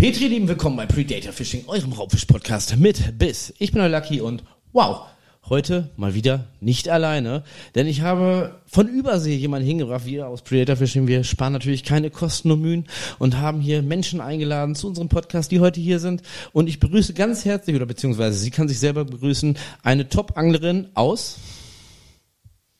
Petri, 0.00 0.28
lieben 0.28 0.48
willkommen 0.48 0.78
bei 0.78 0.86
Predator 0.86 1.30
Fishing, 1.30 1.64
eurem 1.66 1.92
Raubfisch-Podcast 1.92 2.78
mit 2.78 3.18
Biss. 3.18 3.52
Ich 3.58 3.70
bin 3.70 3.82
euer 3.82 3.90
Lucky 3.90 4.22
und 4.22 4.42
wow, 4.72 5.02
heute 5.50 5.90
mal 5.98 6.14
wieder 6.14 6.46
nicht 6.58 6.88
alleine, 6.88 7.44
denn 7.74 7.86
ich 7.86 8.00
habe 8.00 8.62
von 8.64 8.88
Übersee 8.88 9.36
jemanden 9.36 9.68
hingebracht, 9.68 10.06
wir 10.06 10.26
aus 10.26 10.40
Predator 10.40 10.76
Fishing. 10.76 11.06
Wir 11.06 11.22
sparen 11.22 11.52
natürlich 11.52 11.84
keine 11.84 12.08
Kosten 12.08 12.50
und 12.50 12.62
Mühen 12.62 12.86
und 13.18 13.36
haben 13.36 13.60
hier 13.60 13.82
Menschen 13.82 14.22
eingeladen 14.22 14.74
zu 14.74 14.86
unserem 14.86 15.10
Podcast, 15.10 15.52
die 15.52 15.60
heute 15.60 15.82
hier 15.82 15.98
sind. 15.98 16.22
Und 16.54 16.70
ich 16.70 16.80
begrüße 16.80 17.12
ganz 17.12 17.44
herzlich, 17.44 17.76
oder 17.76 17.84
beziehungsweise 17.84 18.38
sie 18.38 18.50
kann 18.50 18.68
sich 18.68 18.78
selber 18.78 19.04
begrüßen, 19.04 19.58
eine 19.82 20.08
Top-Anglerin 20.08 20.88
aus 20.94 21.36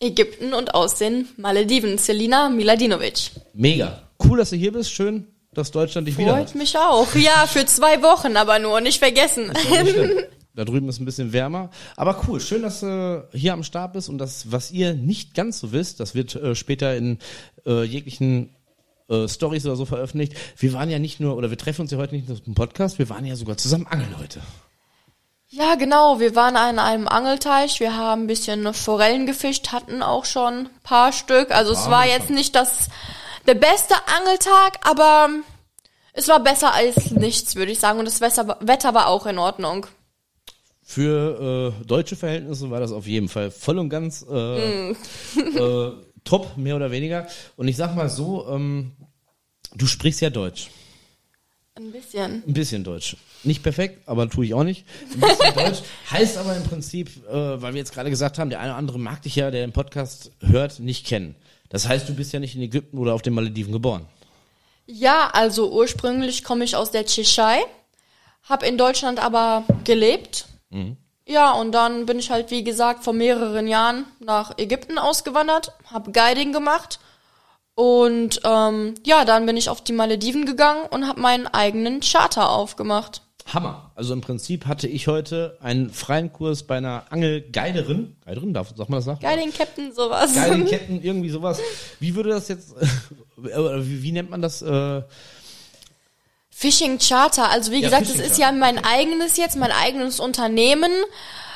Ägypten 0.00 0.54
und 0.54 0.74
aus 0.74 0.94
den 0.94 1.28
Malediven, 1.36 1.98
Selina 1.98 2.48
Miladinovic. 2.48 3.30
Mega. 3.52 4.08
Cool, 4.24 4.38
dass 4.38 4.48
du 4.48 4.56
hier 4.56 4.72
bist. 4.72 4.90
Schön, 4.90 5.26
dass 5.52 5.70
Deutschland 5.70 6.06
dich 6.06 6.16
wieder 6.16 6.36
Freut 6.36 6.54
mich 6.54 6.76
auch. 6.76 7.14
Ja, 7.14 7.46
für 7.46 7.66
zwei 7.66 8.02
Wochen 8.02 8.36
aber 8.36 8.58
nur, 8.58 8.80
nicht 8.80 8.98
vergessen. 8.98 9.52
Da 10.52 10.64
drüben 10.64 10.88
ist 10.88 11.00
ein 11.00 11.04
bisschen 11.04 11.32
wärmer. 11.32 11.70
Aber 11.96 12.22
cool, 12.26 12.40
schön, 12.40 12.62
dass 12.62 12.80
du 12.80 13.26
hier 13.32 13.52
am 13.52 13.62
Start 13.62 13.92
bist 13.92 14.08
und 14.08 14.18
das, 14.18 14.50
was 14.50 14.72
ihr 14.72 14.94
nicht 14.94 15.34
ganz 15.34 15.60
so 15.60 15.70
wisst, 15.70 16.00
das 16.00 16.14
wird 16.14 16.34
äh, 16.34 16.56
später 16.56 16.96
in 16.96 17.18
äh, 17.64 17.84
jeglichen 17.84 18.56
äh, 19.08 19.28
Stories 19.28 19.64
oder 19.64 19.76
so 19.76 19.84
veröffentlicht. 19.86 20.34
Wir 20.56 20.72
waren 20.72 20.90
ja 20.90 20.98
nicht 20.98 21.20
nur, 21.20 21.36
oder 21.36 21.50
wir 21.50 21.56
treffen 21.56 21.82
uns 21.82 21.92
ja 21.92 21.98
heute 21.98 22.16
nicht 22.16 22.28
nur 22.28 22.42
zum 22.42 22.54
Podcast, 22.54 22.98
wir 22.98 23.08
waren 23.08 23.24
ja 23.24 23.36
sogar 23.36 23.56
zusammen 23.58 23.86
angeln 23.86 24.16
heute. 24.18 24.40
Ja, 25.52 25.74
genau. 25.74 26.20
Wir 26.20 26.36
waren 26.36 26.56
an 26.56 26.78
einem 26.78 27.08
Angelteich. 27.08 27.80
Wir 27.80 27.96
haben 27.96 28.22
ein 28.22 28.26
bisschen 28.28 28.72
Forellen 28.72 29.26
gefischt, 29.26 29.72
hatten 29.72 30.00
auch 30.02 30.24
schon 30.24 30.66
ein 30.66 30.68
paar 30.84 31.12
Stück. 31.12 31.50
Also 31.50 31.72
es 31.72 31.90
war 31.90 32.06
jetzt 32.06 32.30
nicht 32.30 32.54
das 32.54 32.88
der 33.50 33.56
beste 33.56 33.94
Angeltag, 34.06 34.78
aber 34.82 35.28
es 36.12 36.28
war 36.28 36.40
besser 36.40 36.72
als 36.72 37.10
nichts, 37.10 37.56
würde 37.56 37.72
ich 37.72 37.80
sagen. 37.80 37.98
Und 37.98 38.04
das 38.04 38.20
Wetter, 38.20 38.94
war 38.94 39.08
auch 39.08 39.26
in 39.26 39.38
Ordnung. 39.38 39.86
Für 40.84 41.74
äh, 41.80 41.84
deutsche 41.84 42.14
Verhältnisse 42.14 42.70
war 42.70 42.78
das 42.78 42.92
auf 42.92 43.08
jeden 43.08 43.28
Fall 43.28 43.50
voll 43.50 43.78
und 43.78 43.88
ganz 43.88 44.24
äh, 44.30 44.90
äh, 44.90 45.92
top, 46.22 46.56
mehr 46.56 46.76
oder 46.76 46.92
weniger. 46.92 47.26
Und 47.56 47.66
ich 47.66 47.76
sag 47.76 47.96
mal 47.96 48.08
so, 48.08 48.48
ähm, 48.48 48.92
du 49.74 49.86
sprichst 49.86 50.20
ja 50.20 50.30
Deutsch. 50.30 50.70
Ein 51.74 51.90
bisschen. 51.90 52.44
Ein 52.46 52.52
bisschen 52.52 52.84
Deutsch. 52.84 53.16
Nicht 53.42 53.64
perfekt, 53.64 54.06
aber 54.06 54.28
tue 54.30 54.44
ich 54.44 54.54
auch 54.54 54.64
nicht. 54.64 54.84
Ein 55.12 55.20
bisschen 55.20 55.54
Deutsch. 55.54 55.82
Heißt 56.10 56.36
aber 56.36 56.56
im 56.56 56.62
Prinzip, 56.62 57.08
äh, 57.28 57.32
weil 57.32 57.74
wir 57.74 57.78
jetzt 57.78 57.94
gerade 57.94 58.10
gesagt 58.10 58.38
haben, 58.38 58.50
der 58.50 58.60
eine 58.60 58.70
oder 58.70 58.78
andere 58.78 58.98
mag 59.00 59.22
dich 59.22 59.34
ja, 59.34 59.50
der 59.50 59.66
den 59.66 59.72
Podcast 59.72 60.30
hört, 60.40 60.78
nicht 60.78 61.04
kennen. 61.04 61.34
Das 61.70 61.88
heißt, 61.88 62.08
du 62.08 62.14
bist 62.14 62.32
ja 62.32 62.40
nicht 62.40 62.54
in 62.54 62.62
Ägypten 62.62 62.98
oder 62.98 63.14
auf 63.14 63.22
den 63.22 63.32
Malediven 63.32 63.72
geboren. 63.72 64.06
Ja, 64.86 65.30
also 65.32 65.72
ursprünglich 65.72 66.44
komme 66.44 66.64
ich 66.64 66.76
aus 66.76 66.90
der 66.90 67.06
Tschechei, 67.06 67.60
habe 68.42 68.66
in 68.66 68.76
Deutschland 68.76 69.18
aber 69.22 69.64
gelebt. 69.84 70.46
Ja, 71.26 71.52
und 71.52 71.72
dann 71.72 72.06
bin 72.06 72.18
ich 72.18 72.30
halt, 72.30 72.50
wie 72.50 72.64
gesagt, 72.64 73.04
vor 73.04 73.12
mehreren 73.12 73.68
Jahren 73.68 74.04
nach 74.18 74.58
Ägypten 74.58 74.98
ausgewandert, 74.98 75.72
habe 75.86 76.10
Guiding 76.12 76.52
gemacht 76.52 76.98
und 77.76 78.40
ähm, 78.44 78.94
ja, 79.06 79.24
dann 79.24 79.46
bin 79.46 79.56
ich 79.56 79.70
auf 79.70 79.82
die 79.82 79.92
Malediven 79.92 80.44
gegangen 80.44 80.86
und 80.90 81.06
habe 81.06 81.20
meinen 81.20 81.46
eigenen 81.46 82.00
Charter 82.00 82.50
aufgemacht. 82.50 83.22
Hammer. 83.46 83.90
Also 83.94 84.12
im 84.12 84.20
Prinzip 84.20 84.66
hatte 84.66 84.86
ich 84.86 85.08
heute 85.08 85.56
einen 85.60 85.90
freien 85.90 86.32
Kurs 86.32 86.62
bei 86.64 86.76
einer 86.76 87.04
Angelguiderin. 87.10 88.16
Guiderin, 88.24 88.54
darf, 88.54 88.68
sagt 88.76 88.90
man 88.90 88.98
das 88.98 89.06
nach? 89.06 89.20
Guiding 89.20 89.52
Captain, 89.52 89.92
sowas. 89.92 90.34
Guiding 90.34 90.66
Ketten, 90.66 91.00
irgendwie 91.02 91.30
sowas. 91.30 91.58
Wie 91.98 92.14
würde 92.14 92.30
das 92.30 92.48
jetzt, 92.48 92.72
äh, 92.76 93.86
wie, 93.86 94.02
wie 94.02 94.12
nennt 94.12 94.30
man 94.30 94.40
das? 94.42 94.62
Äh, 94.62 95.02
Fishing 96.50 96.98
Charter, 96.98 97.50
also 97.50 97.72
wie 97.72 97.76
Ja, 97.80 97.88
gesagt, 97.88 98.02
das 98.02 98.10
Fishing 98.12 98.24
ist 98.26 98.38
Charter. 98.38 98.52
ja 98.54 98.58
mein 98.58 98.84
eigenes 98.84 99.36
jetzt, 99.36 99.56
mein 99.56 99.72
eigenes 99.72 100.20
Unternehmen. 100.20 100.92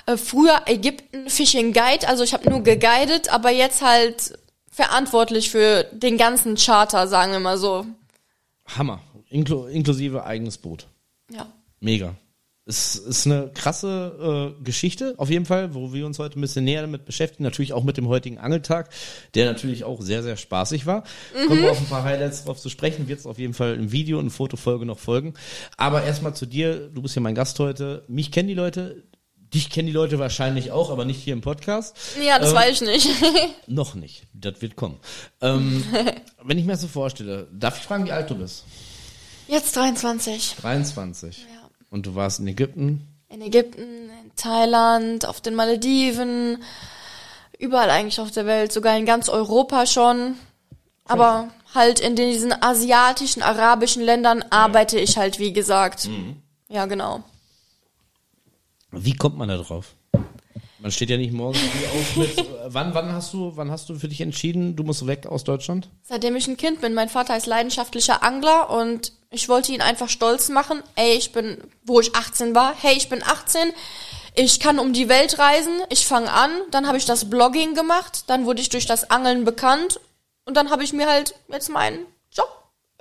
Äh, 0.07 0.17
früher 0.17 0.63
Ägypten 0.67 1.29
Fishing 1.29 1.73
Guide, 1.73 2.09
also 2.09 2.25
ich 2.25 2.33
habe 2.33 2.49
nur 2.51 2.63
geguidet, 2.63 3.33
aber 3.33 3.51
jetzt 3.51 3.83
halt 3.83 4.39
verantwortlich 4.71 5.51
für 5.51 5.85
den 5.93 6.17
ganzen 6.19 6.57
Charter, 6.57 7.07
sagen 7.07 7.33
wir 7.33 7.41
mal 7.41 7.59
so. 7.59 7.87
Hammer. 8.77 9.01
Inklu 9.29 9.67
inklusive 9.67 10.25
eigenes 10.25 10.59
Boot. 10.59 10.87
Ja. 11.31 11.47
Mega. 11.85 12.17
Es 12.67 12.97
ist 12.97 13.27
eine 13.27 13.51
krasse 13.53 14.55
äh, 14.59 14.65
Geschichte, 14.65 15.13
auf 15.19 15.29
jeden 15.29 15.45
Fall, 15.45 15.75
wo 15.75 15.93
wir 15.93 16.07
uns 16.07 16.19
heute 16.19 16.39
ein 16.39 16.41
bisschen 16.41 16.65
näher 16.65 16.81
damit 16.81 17.05
beschäftigen. 17.05 17.43
Natürlich 17.45 17.75
auch 17.75 17.85
mit 17.85 17.99
dem 17.99 18.09
heutigen 18.09 18.39
Angeltag, 18.39 18.89
der 19.35 19.45
natürlich 19.45 19.85
auch 19.85 20.01
sehr, 20.01 20.23
sehr 20.23 20.39
spaßig 20.39 20.87
war. 20.87 21.05
Kommen 21.47 21.61
wir 21.61 21.71
auf 21.73 21.79
ein 21.79 21.87
paar 21.89 22.05
Highlights 22.05 22.45
drauf 22.45 22.59
zu 22.59 22.71
sprechen, 22.71 23.07
wird 23.07 23.21
es 23.21 23.27
auf 23.27 23.39
jeden 23.39 23.53
Fall 23.53 23.75
im 23.75 23.93
Video 23.93 24.19
und 24.19 24.31
Fotofolge 24.31 24.87
noch 24.87 24.99
folgen. 24.99 25.35
Aber 25.77 26.05
erstmal 26.05 26.35
zu 26.35 26.47
dir, 26.47 26.89
du 26.89 27.03
bist 27.03 27.15
ja 27.17 27.21
mein 27.21 27.35
Gast 27.35 27.59
heute. 27.59 28.03
Mich 28.09 28.33
kennen 28.33 28.49
die 28.49 28.55
Leute, 28.55 29.03
dich 29.53 29.69
kennen 29.69 29.87
die 29.87 29.93
Leute 29.93 30.19
wahrscheinlich 30.19 30.71
auch, 30.71 30.89
aber 30.91 31.05
nicht 31.05 31.21
hier 31.23 31.35
im 31.35 31.43
Podcast. 31.43 31.95
Ja, 32.25 32.39
das 32.39 32.49
Ähm, 32.49 32.57
weiß 32.57 32.81
ich 32.81 32.89
nicht. 32.89 33.09
Noch 33.67 33.95
nicht. 33.95 34.23
Das 34.33 34.63
wird 34.63 34.75
kommen. 34.75 34.97
Ähm, 35.43 35.85
wenn 36.43 36.57
ich 36.57 36.65
mir 36.65 36.73
das 36.73 36.81
so 36.81 36.89
vorstelle, 36.89 37.47
darf 37.53 37.77
ich 37.77 37.85
fragen, 37.85 38.07
wie 38.07 38.13
alt 38.13 38.31
du 38.31 38.37
bist? 38.37 38.65
Jetzt 39.49 39.77
23. 39.77 40.55
23. 40.63 41.39
Ja. 41.41 41.54
Und 41.95 42.07
du 42.07 42.17
warst 42.17 42.41
in 42.41 42.49
Ägypten. 42.49 43.07
In 43.29 43.41
Ägypten, 43.41 44.11
in 44.11 44.33
Thailand, 44.35 45.27
auf 45.27 45.41
den 45.41 45.55
Malediven, 45.55 46.61
überall 47.57 47.89
eigentlich 47.89 48.19
auf 48.19 48.33
der 48.33 48.47
Welt, 48.47 48.73
sogar 48.73 48.99
in 48.99 49.07
ganz 49.07 49.29
Europa 49.29 49.87
schon. 49.87 50.35
Aber 51.05 51.51
halt 51.73 52.01
in 52.01 52.17
diesen 52.17 52.53
asiatischen, 52.53 53.43
arabischen 53.43 54.03
Ländern 54.03 54.45
arbeite 54.51 54.99
ich 54.99 55.17
halt, 55.17 55.39
wie 55.39 55.53
gesagt. 55.53 56.09
Mhm. 56.09 56.43
Ja, 56.69 56.87
genau. 56.87 57.23
Wie 58.91 59.15
kommt 59.15 59.39
man 59.39 59.49
da 59.49 59.59
drauf? 59.59 59.95
Man 60.85 60.93
steht 60.93 61.09
ja 61.09 61.17
nicht 61.17 61.33
morgens 61.33 61.59
früh 61.61 61.87
auf 61.99 62.17
mit. 62.17 62.39
äh, 62.39 62.45
wann, 62.67 62.93
wann 62.93 63.11
hast 63.11 63.33
du, 63.33 63.53
wann 63.55 63.71
hast 63.71 63.89
du 63.89 63.99
für 63.99 64.07
dich 64.07 64.21
entschieden, 64.21 64.77
du 64.77 64.83
musst 64.83 65.07
weg 65.07 65.25
aus 65.25 65.43
Deutschland? 65.43 65.89
Seitdem 66.03 66.37
ich 66.37 66.47
ein 66.47 66.59
Kind 66.59 66.83
bin, 66.83 66.93
mein 66.93 67.09
Vater 67.09 67.35
ist 67.35 67.47
leidenschaftlicher 67.47 68.23
Angler 68.23 68.69
und 68.69 69.13
ich 69.31 69.49
wollte 69.49 69.73
ihn 69.73 69.81
einfach 69.81 70.11
stolz 70.11 70.51
machen. 70.51 70.83
Ey, 70.95 71.15
ich 71.17 71.33
bin, 71.33 71.57
wo 71.87 72.01
ich 72.01 72.15
18 72.15 72.55
war, 72.55 72.75
hey, 72.79 72.95
ich 72.99 73.09
bin 73.09 73.23
18, 73.23 73.73
ich 74.35 74.61
kann 74.61 74.79
um 74.79 74.93
die 74.93 75.09
Welt 75.09 75.39
reisen, 75.39 75.73
ich 75.89 76.07
fange 76.07 76.31
an, 76.31 76.51
dann 76.71 76.87
habe 76.87 76.99
ich 76.99 77.07
das 77.07 77.31
Blogging 77.31 77.75
gemacht, 77.75 78.25
dann 78.27 78.45
wurde 78.45 78.61
ich 78.61 78.69
durch 78.69 78.85
das 78.85 79.11
Angeln 79.11 79.47
bekannt 79.47 80.01
und 80.45 80.55
dann 80.55 80.69
habe 80.71 80.85
ich 80.85 80.93
mir 80.93 81.09
halt 81.09 81.35
jetzt 81.49 81.71
meinen 81.71 82.01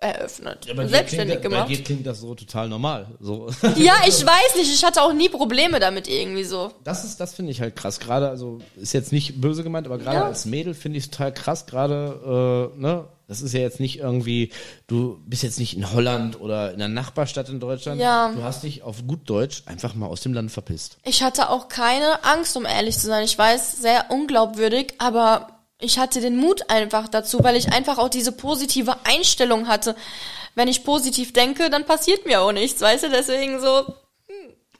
eröffnet, 0.03 0.65
dir 0.67 0.87
selbstständig 0.87 1.39
klingt, 1.39 1.53
gemacht. 1.53 1.67
Bei 1.69 1.75
dir 1.75 1.83
klingt 1.83 2.05
das 2.05 2.19
so 2.19 2.35
total 2.35 2.67
normal. 2.69 3.07
So. 3.19 3.47
Ja, 3.77 3.95
ich 4.07 4.25
weiß 4.25 4.55
nicht, 4.57 4.73
ich 4.73 4.83
hatte 4.83 5.01
auch 5.01 5.13
nie 5.13 5.29
Probleme 5.29 5.79
damit 5.79 6.07
irgendwie 6.07 6.43
so. 6.43 6.71
Das 6.83 7.03
ist, 7.03 7.19
das 7.19 7.33
finde 7.33 7.51
ich 7.51 7.61
halt 7.61 7.75
krass. 7.75 7.99
Gerade, 7.99 8.29
also 8.29 8.59
ist 8.75 8.93
jetzt 8.93 9.11
nicht 9.11 9.39
böse 9.41 9.63
gemeint, 9.63 9.87
aber 9.87 9.97
gerade 9.97 10.17
Ja. 10.17 10.25
als 10.25 10.45
Mädel 10.45 10.73
finde 10.73 10.97
ich 10.97 11.05
es 11.05 11.11
total 11.11 11.33
krass. 11.33 11.65
Gerade, 11.65 12.71
äh, 12.75 12.79
ne, 12.79 13.05
das 13.27 13.41
ist 13.41 13.53
ja 13.53 13.61
jetzt 13.61 13.79
nicht 13.79 13.99
irgendwie, 13.99 14.51
du 14.87 15.17
bist 15.25 15.43
jetzt 15.43 15.57
nicht 15.57 15.75
in 15.77 15.91
Holland 15.93 16.39
oder 16.39 16.73
in 16.73 16.79
der 16.79 16.89
Nachbarstadt 16.89 17.49
in 17.49 17.59
Deutschland. 17.59 17.99
Ja. 18.01 18.31
Du 18.35 18.43
hast 18.43 18.63
dich 18.63 18.83
auf 18.83 19.07
gut 19.07 19.29
Deutsch 19.29 19.63
einfach 19.65 19.95
mal 19.95 20.07
aus 20.07 20.21
dem 20.21 20.33
Land 20.33 20.51
verpisst. 20.51 20.97
Ich 21.05 21.23
hatte 21.23 21.49
auch 21.49 21.69
keine 21.69 22.23
Angst, 22.25 22.55
um 22.57 22.65
ehrlich 22.65 22.97
zu 22.97 23.07
sein. 23.07 23.23
Ich 23.23 23.37
weiß, 23.37 23.77
sehr 23.81 24.05
unglaubwürdig, 24.09 24.95
aber 24.97 25.47
ich 25.79 25.99
hatte 25.99 26.21
den 26.21 26.37
Mut 26.37 26.69
einfach 26.69 27.07
dazu, 27.07 27.43
weil 27.43 27.55
ich 27.55 27.73
einfach 27.73 27.97
auch 27.97 28.09
diese 28.09 28.31
positive 28.31 28.95
Einstellung 29.03 29.67
hatte. 29.67 29.95
Wenn 30.55 30.67
ich 30.67 30.83
positiv 30.83 31.33
denke, 31.33 31.69
dann 31.69 31.85
passiert 31.85 32.25
mir 32.25 32.41
auch 32.41 32.51
nichts, 32.51 32.81
weißt 32.81 33.05
du? 33.05 33.09
Deswegen 33.09 33.59
so, 33.59 33.95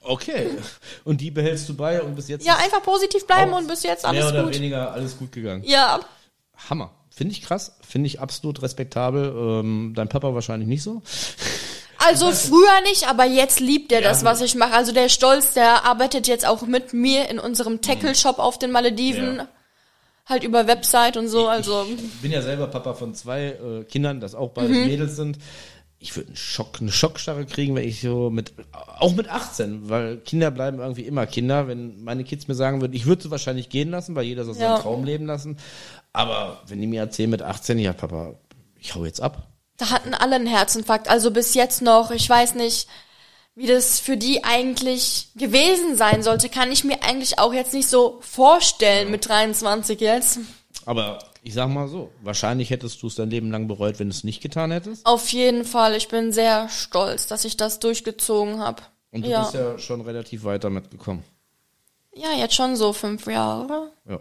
Okay. 0.06 0.50
Und 1.04 1.22
die 1.22 1.32
behältst 1.32 1.68
du 1.70 1.76
bei 1.76 2.02
und 2.02 2.16
bis 2.16 2.28
jetzt 2.28 2.46
ja, 2.46 2.58
einfach 2.58 2.84
positiv 2.84 3.26
bleiben 3.26 3.54
und 3.54 3.68
bis 3.68 3.84
jetzt 3.84 4.04
mehr 4.04 4.12
alles 4.12 4.32
oder 4.32 4.44
gut. 4.44 4.56
weniger 4.56 4.92
alles 4.92 5.18
gut 5.18 5.32
gegangen. 5.32 5.64
Ja, 5.66 6.02
Hammer. 6.70 6.92
Finde 7.10 7.34
ich 7.34 7.44
krass. 7.44 7.78
Finde 7.88 8.08
ich 8.08 8.20
absolut 8.20 8.62
respektabel. 8.62 9.34
Ähm, 9.36 9.94
dein 9.96 10.10
Papa 10.10 10.34
wahrscheinlich 10.34 10.68
nicht 10.68 10.82
so. 10.84 11.04
also 12.00 12.32
früher 12.32 12.82
nicht, 12.90 13.08
aber 13.08 13.26
jetzt 13.26 13.60
liebt 13.60 13.92
er 13.92 14.02
das, 14.02 14.20
gut. 14.20 14.26
was 14.26 14.42
ich 14.42 14.56
mache. 14.56 14.74
Also 14.74 14.92
der 14.94 15.10
Stolz, 15.10 15.54
der 15.54 15.86
arbeitet 15.86 16.28
jetzt 16.28 16.46
auch 16.46 16.64
mit 16.64 16.94
mir 16.94 17.30
in 17.30 17.40
unserem 17.40 17.82
Tackle-Shop 17.82 18.40
auf 18.40 18.58
den 18.58 18.72
Malediven. 18.72 19.38
Ja. 19.38 19.48
Halt 20.26 20.44
über 20.44 20.68
Website 20.68 21.18
und 21.18 21.28
so, 21.28 21.48
also. 21.48 21.86
Ich 21.98 22.22
bin 22.22 22.32
ja 22.32 22.42
selber 22.42 22.68
Papa 22.68 22.94
von 22.94 23.14
zwei 23.14 23.48
äh, 23.48 23.84
Kindern, 23.84 24.20
das 24.22 24.36
auch 24.36 24.52
beide 24.52 24.70
Mhm. 24.70 24.86
Mädels 24.88 25.16
sind. 25.18 25.38
Ich 26.00 26.16
würde 26.16 26.28
einen 26.30 26.36
Schock, 26.38 26.80
eine 26.82 26.92
Schockstarre 26.92 27.46
kriegen, 27.46 27.76
wenn 27.76 27.88
ich 27.88 28.02
so 28.02 28.30
mit, 28.30 28.54
auch 29.00 29.14
mit 29.16 29.30
18, 29.30 29.90
weil 29.90 30.18
Kinder 30.18 30.52
bleiben 30.52 30.80
irgendwie 30.80 31.04
immer 31.04 31.26
Kinder. 31.26 31.68
Wenn 31.68 32.04
meine 32.04 32.24
Kids 32.26 32.48
mir 32.50 32.56
sagen 32.56 32.82
würden, 32.82 32.94
ich 32.94 33.06
würde 33.06 33.24
sie 33.24 33.32
wahrscheinlich 33.32 33.70
gehen 33.70 33.90
lassen, 33.90 34.14
weil 34.16 34.26
jeder 34.26 34.44
soll 34.44 34.54
seinen 34.54 34.64
Ja. 34.76 34.80
Traum 34.80 35.04
leben 35.06 35.26
lassen. 35.26 35.58
Aber 36.12 36.62
wenn 36.68 36.82
die 36.82 36.88
mir 36.88 37.00
erzählen 37.02 37.30
mit 37.30 37.42
18, 37.42 37.80
ja 37.80 37.94
Papa, 37.94 38.34
ich 38.80 38.96
hau 38.96 39.06
jetzt 39.06 39.22
ab. 39.22 39.48
Da 39.78 39.90
hatten 39.92 40.14
alle 40.14 40.36
einen 40.36 40.48
Herzinfarkt, 40.48 41.10
also 41.10 41.32
bis 41.32 41.54
jetzt 41.54 41.82
noch. 41.82 42.12
Ich 42.12 42.30
weiß 42.30 42.56
nicht, 42.56 42.88
wie 43.56 43.68
das 43.68 44.00
für 44.00 44.18
die 44.18 44.44
eigentlich 44.44 45.28
gewesen 45.36 45.96
sein 45.96 46.24
sollte, 46.24 46.50
kann 46.50 46.72
ich 46.72 46.84
mir 46.84 47.04
eigentlich 47.04 47.38
auch 47.40 47.54
jetzt 47.54 47.74
nicht 47.74 47.88
so 47.88 48.20
vorstellen 48.22 49.12
mit 49.12 49.28
23 49.28 50.00
jetzt. 50.02 50.40
Aber 50.86 51.20
Ich 51.44 51.54
sag 51.54 51.70
mal 51.70 51.88
so, 51.88 52.10
wahrscheinlich 52.22 52.70
hättest 52.70 53.02
du 53.04 53.08
es 53.08 53.16
dein 53.16 53.30
Leben 53.30 53.52
lang 53.52 53.68
bereut, 53.68 54.00
wenn 54.00 54.08
du 54.10 54.14
es 54.16 54.24
nicht 54.24 54.42
getan 54.42 54.72
hättest. 54.72 55.06
Auf 55.06 55.30
jeden 55.34 55.66
Fall. 55.66 55.96
Ich 55.96 56.08
bin 56.08 56.32
sehr 56.32 56.70
stolz, 56.70 57.28
dass 57.28 57.44
ich 57.46 57.58
das 57.58 57.80
durchgezogen 57.80 58.60
habe. 58.60 58.82
Und 59.12 59.26
du 59.26 59.30
ja. 59.30 59.42
bist 59.42 59.54
ja 59.54 59.78
schon 59.78 60.02
relativ 60.02 60.44
weit 60.46 60.64
damit 60.64 60.90
gekommen. 60.90 61.24
ja, 62.16 62.32
jetzt 62.38 62.56
schon 62.56 62.76
so 62.76 62.94
fünf 62.94 63.28
Jahre. 63.28 63.92
Ja. 64.10 64.20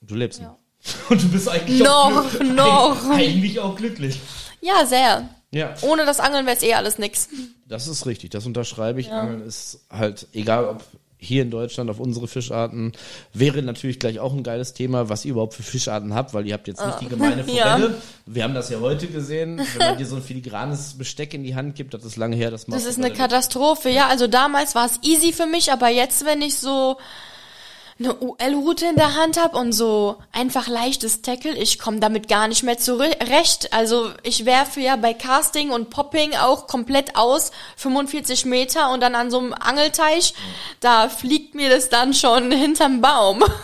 Und 0.00 0.10
du 0.10 0.14
lebst 0.16 0.40
Ja. 0.40 0.48
noch. 0.48 0.56
Und 1.10 1.22
du 1.22 1.28
bist 1.28 1.48
eigentlich 1.48 1.80
Noch, 1.80 2.16
auch 2.24 2.30
glücklich. 2.30 2.52
noch. 2.52 3.10
Eigentlich 3.10 3.60
auch 3.60 3.76
glücklich. 3.76 4.18
Ja, 4.62 4.84
sehr. 4.86 5.28
Ja. 5.52 5.74
Ohne 5.82 6.04
das 6.06 6.20
Angeln 6.20 6.46
wäre 6.46 6.56
es 6.56 6.62
eh 6.62 6.74
alles 6.74 6.98
nix. 6.98 7.28
Das 7.66 7.88
ist 7.88 8.06
richtig, 8.06 8.30
das 8.30 8.46
unterschreibe 8.46 9.00
ich. 9.00 9.08
Ja. 9.08 9.20
Angeln 9.20 9.42
ist 9.42 9.80
halt, 9.90 10.28
egal 10.32 10.64
ob 10.66 10.84
hier 11.22 11.42
in 11.42 11.50
Deutschland 11.50 11.90
auf 11.90 12.00
unsere 12.00 12.26
Fischarten, 12.28 12.92
wäre 13.34 13.62
natürlich 13.62 13.98
gleich 13.98 14.20
auch 14.20 14.32
ein 14.32 14.42
geiles 14.42 14.72
Thema, 14.72 15.08
was 15.10 15.24
ihr 15.24 15.32
überhaupt 15.32 15.54
für 15.54 15.62
Fischarten 15.62 16.14
habt, 16.14 16.32
weil 16.32 16.46
ihr 16.46 16.54
habt 16.54 16.66
jetzt 16.66 16.84
nicht 16.84 17.00
die 17.02 17.08
gemeine 17.08 17.44
Ja. 17.52 17.76
Forelle. 17.76 17.94
Wir 18.26 18.42
haben 18.44 18.54
das 18.54 18.70
ja 18.70 18.80
heute 18.80 19.06
gesehen, 19.06 19.60
wenn 19.76 19.86
man 19.86 19.98
dir 19.98 20.06
so 20.06 20.16
ein 20.16 20.22
filigranes 20.22 20.94
Besteck 20.96 21.34
in 21.34 21.44
die 21.44 21.54
Hand 21.54 21.74
gibt, 21.74 21.92
das 21.92 22.04
ist 22.04 22.16
lange 22.16 22.36
her, 22.36 22.50
das 22.50 22.64
Das 22.64 22.86
ist 22.86 22.98
eine 22.98 23.12
Katastrophe. 23.12 23.90
Ja, 23.90 24.08
also 24.08 24.28
damals 24.28 24.74
war 24.74 24.86
es 24.86 24.98
easy 25.02 25.32
für 25.32 25.46
mich, 25.46 25.70
aber 25.70 25.88
jetzt, 25.88 26.24
wenn 26.24 26.40
ich 26.40 26.56
so 26.56 26.96
eine 28.00 28.14
UL-Route 28.14 28.86
in 28.86 28.96
der 28.96 29.14
Hand 29.14 29.38
habe 29.38 29.58
und 29.58 29.72
so 29.72 30.16
einfach 30.32 30.68
leichtes 30.68 31.20
Tackle, 31.20 31.54
ich 31.54 31.78
komme 31.78 32.00
damit 32.00 32.28
gar 32.28 32.48
nicht 32.48 32.62
mehr 32.62 32.78
zurecht. 32.78 33.72
Also 33.72 34.10
ich 34.22 34.46
werfe 34.46 34.80
ja 34.80 34.96
bei 34.96 35.12
Casting 35.12 35.70
und 35.70 35.90
Popping 35.90 36.34
auch 36.34 36.66
komplett 36.66 37.16
aus, 37.16 37.52
45 37.76 38.46
Meter 38.46 38.90
und 38.92 39.00
dann 39.00 39.14
an 39.14 39.30
so 39.30 39.38
einem 39.38 39.52
Angelteich, 39.52 40.34
da 40.80 41.08
fliegt 41.10 41.54
mir 41.54 41.68
das 41.68 41.90
dann 41.90 42.14
schon 42.14 42.50
hinterm 42.50 43.00
Baum. 43.00 43.44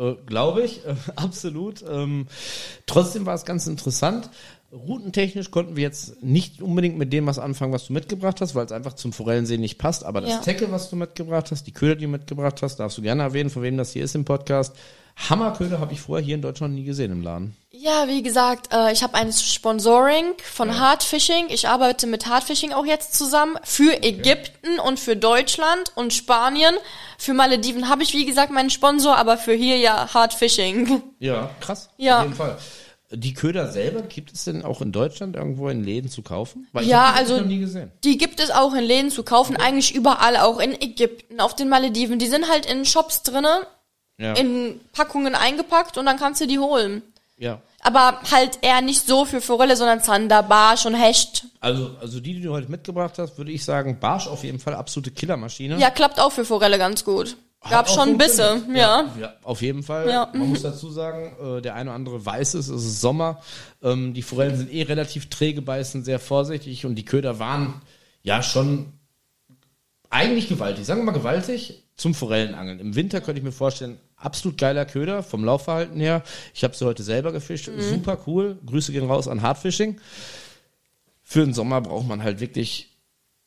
Äh, 0.00 0.14
Glaube 0.24 0.62
ich, 0.62 0.84
äh, 0.86 0.94
absolut. 1.16 1.82
Ähm, 1.82 2.26
trotzdem 2.86 3.26
war 3.26 3.34
es 3.34 3.44
ganz 3.44 3.66
interessant. 3.66 4.30
Routentechnisch 4.72 5.50
konnten 5.50 5.74
wir 5.76 5.82
jetzt 5.82 6.22
nicht 6.22 6.62
unbedingt 6.62 6.96
mit 6.96 7.12
dem 7.12 7.26
was 7.26 7.38
anfangen, 7.40 7.72
was 7.72 7.86
du 7.88 7.92
mitgebracht 7.92 8.40
hast, 8.40 8.54
weil 8.54 8.66
es 8.66 8.72
einfach 8.72 8.92
zum 8.94 9.12
Forellensehen 9.12 9.60
nicht 9.60 9.78
passt. 9.78 10.04
Aber 10.04 10.20
das 10.20 10.30
Ja. 10.30 10.38
Tackle, 10.38 10.70
was 10.70 10.90
du 10.90 10.96
mitgebracht 10.96 11.50
hast, 11.50 11.66
die 11.66 11.72
Köder, 11.72 11.96
die 11.96 12.04
du 12.04 12.10
mitgebracht 12.10 12.62
hast, 12.62 12.76
darfst 12.76 12.96
du 12.96 13.02
gerne 13.02 13.22
erwähnen, 13.22 13.50
von 13.50 13.62
wem 13.62 13.76
das 13.76 13.92
hier 13.92 14.04
ist 14.04 14.14
im 14.14 14.24
Podcast. 14.24 14.76
Hammerköder 15.28 15.80
habe 15.80 15.92
ich 15.92 16.00
vorher 16.00 16.24
hier 16.24 16.36
in 16.36 16.42
Deutschland 16.42 16.74
nie 16.74 16.84
gesehen 16.84 17.10
im 17.12 17.22
Laden. 17.22 17.56
Ja, 17.72 18.06
wie 18.06 18.22
gesagt, 18.22 18.72
äh, 18.72 18.92
ich 18.92 19.02
habe 19.02 19.14
ein 19.14 19.32
Sponsoring 19.32 20.24
von 20.50 20.78
Hardfishing. 20.78 21.46
Ich 21.48 21.68
arbeite 21.68 22.06
mit 22.06 22.26
Hardfishing 22.26 22.72
auch 22.72 22.86
jetzt 22.86 23.14
zusammen 23.14 23.56
für 23.64 24.02
Ägypten 24.02 24.78
und 24.78 25.00
für 25.00 25.16
Deutschland 25.16 25.92
und 25.96 26.12
Spanien. 26.12 26.74
Für 27.18 27.34
Malediven 27.34 27.88
habe 27.88 28.02
ich, 28.02 28.14
wie 28.14 28.24
gesagt, 28.24 28.52
meinen 28.52 28.70
Sponsor, 28.70 29.16
aber 29.16 29.36
für 29.36 29.52
hier 29.52 29.78
ja 29.78 30.14
Hardfishing. 30.14 31.02
Ja, 31.18 31.50
krass. 31.60 31.90
Ja. 31.98 32.18
Auf 32.18 32.24
jeden 32.24 32.36
Fall. 32.36 32.56
Die 33.12 33.34
Köder 33.34 33.70
selber, 33.72 34.02
gibt 34.02 34.32
es 34.32 34.44
denn 34.44 34.64
auch 34.64 34.80
in 34.80 34.92
Deutschland 34.92 35.34
irgendwo 35.34 35.68
in 35.68 35.82
Läden 35.82 36.08
zu 36.10 36.22
kaufen? 36.22 36.68
Ja, 36.80 37.12
also- 37.12 37.38
noch 37.38 37.46
nie 37.46 37.58
gesehen. 37.58 37.90
Die 38.04 38.16
gibt 38.18 38.38
es 38.38 38.50
auch 38.52 38.72
in 38.74 38.84
Läden 38.84 39.10
zu 39.10 39.24
kaufen, 39.24 39.56
eigentlich 39.56 39.94
überall, 39.94 40.36
auch 40.36 40.60
in 40.60 40.80
Ägypten, 40.80 41.40
auf 41.40 41.56
den 41.56 41.68
Malediven. 41.68 42.20
Die 42.20 42.28
sind 42.28 42.48
halt 42.48 42.66
in 42.66 42.84
Shops 42.84 43.22
drinne, 43.24 43.66
Ja. 44.16 44.34
in 44.34 44.80
Packungen 44.92 45.34
eingepackt 45.34 45.98
und 45.98 46.06
dann 46.06 46.18
kannst 46.18 46.40
du 46.40 46.46
die 46.46 46.58
holen. 46.58 47.02
ja. 47.36 47.60
Aber 47.82 48.20
halt 48.30 48.58
eher 48.60 48.82
nicht 48.82 49.06
so 49.06 49.24
für 49.24 49.40
Forelle, 49.40 49.74
sondern 49.74 50.02
Zander, 50.02 50.42
Barsch 50.42 50.84
und 50.84 50.92
Hecht. 50.94 51.46
Also, 51.60 51.92
also 51.98 52.20
die, 52.20 52.34
die 52.34 52.42
du 52.42 52.52
heute 52.52 52.70
mitgebracht 52.70 53.14
hast, 53.18 53.38
würde 53.38 53.50
ich 53.52 53.64
sagen, 53.64 53.98
Barsch 53.98 54.26
auf 54.28 54.44
jeden 54.44 54.58
Fall 54.58 54.74
absolute 54.74 55.10
Killermaschine. 55.12 55.78
Ja, 55.78 55.88
klappt 55.88 56.20
auch 56.20 56.30
für 56.30 56.44
Forelle 56.44 56.76
ganz 56.76 57.06
gut. 57.06 57.38
Gab 57.68 57.90
schon 57.90 58.16
Bisse, 58.16 58.62
ja. 58.74 59.10
ja. 59.20 59.34
Auf 59.42 59.60
jeden 59.60 59.82
Fall. 59.82 60.08
Ja. 60.08 60.30
Man 60.32 60.48
muss 60.48 60.62
dazu 60.62 60.90
sagen, 60.90 61.58
äh, 61.58 61.60
der 61.60 61.74
eine 61.74 61.90
oder 61.90 61.94
andere 61.94 62.24
weiß 62.24 62.54
es, 62.54 62.68
es 62.68 62.84
ist 62.84 63.00
Sommer. 63.02 63.42
Ähm, 63.82 64.14
die 64.14 64.22
Forellen 64.22 64.56
sind 64.56 64.72
eh 64.72 64.82
relativ 64.82 65.28
träge, 65.28 65.60
beißen 65.60 66.02
sehr 66.02 66.18
vorsichtig 66.18 66.86
und 66.86 66.94
die 66.94 67.04
Köder 67.04 67.38
waren 67.38 67.82
ja 68.22 68.42
schon 68.42 68.86
eigentlich 70.08 70.48
gewaltig. 70.48 70.86
Sagen 70.86 71.00
wir 71.00 71.04
mal 71.04 71.12
gewaltig 71.12 71.82
zum 71.96 72.14
Forellenangeln. 72.14 72.80
Im 72.80 72.94
Winter 72.94 73.20
könnte 73.20 73.40
ich 73.40 73.44
mir 73.44 73.52
vorstellen, 73.52 73.98
absolut 74.16 74.56
geiler 74.56 74.86
Köder 74.86 75.22
vom 75.22 75.44
Laufverhalten 75.44 76.00
her. 76.00 76.22
Ich 76.54 76.64
habe 76.64 76.74
sie 76.74 76.86
heute 76.86 77.02
selber 77.02 77.30
gefischt. 77.30 77.68
Mhm. 77.68 77.80
Super 77.80 78.18
cool. 78.26 78.58
Grüße 78.64 78.90
gehen 78.92 79.06
raus 79.06 79.28
an 79.28 79.42
Hardfishing. 79.42 80.00
Für 81.22 81.44
den 81.44 81.52
Sommer 81.52 81.82
braucht 81.82 82.08
man 82.08 82.22
halt 82.22 82.40
wirklich 82.40 82.88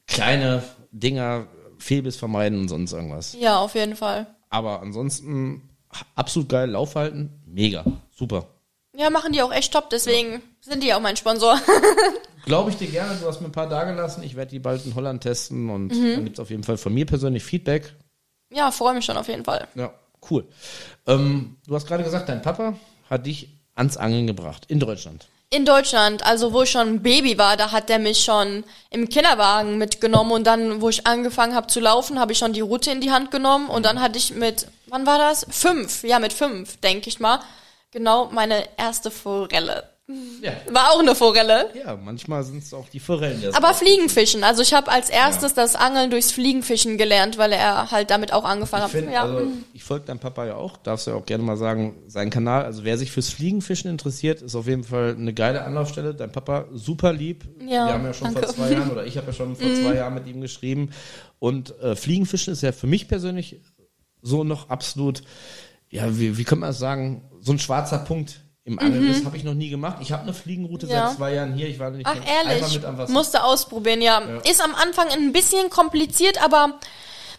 kleine 0.08 0.64
Dinger, 0.92 1.48
Fehlbiss 1.84 2.16
vermeiden 2.16 2.60
und 2.60 2.68
sonst 2.70 2.94
irgendwas. 2.94 3.36
Ja, 3.40 3.60
auf 3.60 3.76
jeden 3.76 3.96
Fall. 3.96 4.26
Aber 4.50 4.82
ansonsten 4.82 5.70
absolut 6.16 6.50
geil, 6.50 6.70
Laufverhalten, 6.72 7.30
mega, 7.46 7.84
super. 8.16 8.48
Ja, 8.96 9.10
machen 9.10 9.34
die 9.34 9.42
auch 9.42 9.52
echt 9.52 9.74
top, 9.74 9.90
deswegen 9.90 10.42
sind 10.62 10.84
die 10.84 10.94
auch 10.94 11.00
mein 11.02 11.18
Sponsor. 11.18 11.60
Glaube 12.46 12.70
ich 12.72 12.76
dir 12.78 12.88
gerne, 12.88 13.16
du 13.20 13.26
hast 13.28 13.42
mir 13.42 13.48
ein 13.48 13.52
paar 13.54 13.70
da 13.70 13.84
gelassen. 13.86 14.22
Ich 14.24 14.36
werde 14.36 14.52
die 14.52 14.60
bald 14.60 14.86
in 14.86 14.94
Holland 14.96 15.24
testen 15.24 15.70
und 15.70 15.94
Mhm. 15.94 16.12
dann 16.14 16.24
gibt's 16.26 16.40
auf 16.40 16.50
jeden 16.50 16.64
Fall 16.64 16.78
von 16.78 16.94
mir 16.94 17.06
persönlich 17.06 17.44
Feedback. 17.44 17.94
ja, 18.52 18.70
freue 18.72 18.94
mich 18.94 19.06
schon 19.06 19.18
auf 19.18 19.28
jeden 19.28 19.44
Fall. 19.46 19.68
Ja, 19.76 19.94
cool. 20.30 20.46
Ähm, 21.08 21.56
du 21.68 21.74
hast 21.76 21.88
gerade 21.88 22.04
gesagt, 22.04 22.30
dein 22.30 22.42
Papa 22.42 22.76
hat 23.10 23.26
dich 23.26 23.50
ans 23.76 23.98
Angeln 23.98 24.28
gebracht 24.28 24.66
in 24.68 24.80
Deutschland. 24.80 25.28
In 25.54 25.66
Deutschland, 25.66 26.26
also 26.26 26.52
wo 26.52 26.64
ich 26.64 26.72
schon 26.72 26.88
ein 26.88 27.04
Baby 27.04 27.38
war, 27.38 27.56
da 27.58 27.72
hat 27.72 27.88
der 27.88 28.00
mich 28.00 28.24
schon 28.24 28.64
im 28.90 29.08
Kinderwagen 29.08 29.78
mitgenommen 29.78 30.32
und 30.32 30.48
dann, 30.48 30.82
wo 30.82 30.90
ich 30.90 31.06
angefangen 31.06 31.54
habe 31.54 31.68
zu 31.68 31.80
laufen, 31.80 32.20
habe 32.20 32.32
ich 32.32 32.40
schon 32.40 32.54
die 32.54 32.62
Route 32.62 32.90
in 32.90 33.02
die 33.02 33.12
Hand 33.12 33.30
genommen 33.30 33.70
und 33.70 33.86
dann 33.86 34.02
hatte 34.02 34.18
ich 34.18 34.34
mit, 34.34 34.66
wann 34.88 35.06
war 35.06 35.20
das? 35.20 35.46
Fünf, 35.52 36.04
ja 36.04 36.18
mit 36.18 36.34
fünf, 36.34 36.78
denke 36.78 37.08
ich 37.08 37.20
mal, 37.20 37.40
genau 37.92 38.30
meine 38.32 38.64
erste 38.78 39.12
Forelle. 39.12 39.93
Ja. 40.42 40.52
War 40.70 40.92
auch 40.92 41.00
eine 41.00 41.16
Forelle. 41.16 41.68
Ja, 41.74 41.96
manchmal 41.96 42.44
sind 42.44 42.62
es 42.62 42.74
auch 42.74 42.90
die 42.90 43.00
Forellen. 43.00 43.40
die 43.40 43.48
Aber 43.56 43.74
Fliegenfischen, 43.74 44.44
also 44.44 44.62
ich 44.62 44.74
habe 44.74 44.92
als 44.92 45.10
erstes 45.10 45.54
das 45.54 45.78
Angeln 45.78 46.12
durchs 46.12 46.34
Fliegenfischen 46.34 46.98
gelernt, 46.98 47.38
weil 47.38 47.54
er 47.54 47.90
halt 47.90 48.10
damit 48.10 48.34
auch 48.34 48.44
angefangen 48.44 48.82
Ich 48.88 48.94
hat. 48.94 49.00
finde, 49.00 49.14
Ja. 49.14 49.24
also 49.24 49.48
ich 49.74 49.82
folge 49.82 50.06
deinem 50.06 50.20
Papa 50.20 50.46
ja 50.46 50.56
auch, 50.56 50.76
darfst 50.76 51.08
du 51.08 51.12
ja 51.12 51.18
auch 51.18 51.26
gerne 51.26 51.44
mal 51.46 51.56
sagen, 51.56 51.96
sein 52.08 52.30
Kanal, 52.30 52.66
also 52.66 52.84
wer 52.84 52.98
sich 52.98 53.12
fürs 53.12 53.30
Fliegenfischen 53.30 53.90
interessiert, 53.90 54.42
ist 54.42 54.56
auf 54.56 54.68
jeden 54.68 54.84
Fall 54.84 55.16
eine 55.18 55.34
geile 55.34 55.64
Anlaufstelle. 55.64 56.14
Dein 56.14 56.34
Papa 56.34 56.66
super 56.74 57.14
lieb. 57.14 57.46
Ja, 57.62 57.88
Wir 57.88 57.94
haben 57.94 58.04
ja 58.06 58.14
schon 58.14 58.32
vor 58.34 58.42
danke. 58.42 58.58
Mhm. 58.58 58.66
zwei 58.66 58.72
Jahren 58.74 58.92
oder 58.92 59.06
ich 59.06 59.16
habe 59.16 59.28
ja 59.28 59.34
schon 59.34 59.56
vor 59.56 59.68
zwei 59.74 59.96
Jahren 59.96 60.14
mit 60.16 60.28
ihm 60.28 60.42
geschrieben. 60.42 60.90
Und 61.40 61.80
äh, 61.80 61.96
Fliegenfischen 61.96 62.52
ist 62.52 62.62
ja 62.62 62.74
für 62.74 62.88
mich 62.88 63.08
persönlich 63.08 63.62
so 64.22 64.44
noch 64.44 64.70
absolut, 64.70 65.24
ja, 65.90 66.18
wie, 66.20 66.38
wie 66.38 66.44
kann 66.44 66.60
man 66.60 66.70
das 66.72 66.80
sagen, 66.80 67.30
so 67.40 67.54
ein 67.54 67.60
schwarzer 67.60 68.00
Punkt 68.00 68.42
im 68.66 68.80
Angeln 68.80 69.10
ist, 69.10 69.26
habe 69.26 69.36
ich 69.38 69.44
noch 69.44 69.54
nie 69.54 69.70
gemacht. 69.70 69.98
Ich 70.02 70.12
habe 70.12 70.24
eine 70.24 70.34
Fliegenroute 70.34 70.86
Mhm. 70.86 70.92
Ja. 70.94 71.08
seit 71.10 71.18
zwei 71.18 71.34
Jahren 71.34 71.54
hier. 71.54 71.68
Ich 71.68 71.80
war 71.80 71.92
nicht 71.92 72.06
Ach 72.06 72.16
einfach 72.16 72.28
ehrlich, 72.28 72.74
mit 72.74 72.86
am 72.86 72.98
Wasser. 72.98 73.12
musste 73.12 73.44
ausprobieren, 73.44 74.02
ja. 74.02 74.20
Ist 74.50 74.62
am 74.64 74.74
Anfang 74.76 75.10
ein 75.10 75.34
bisschen 75.34 75.70
kompliziert, 75.70 76.42
aber 76.44 76.80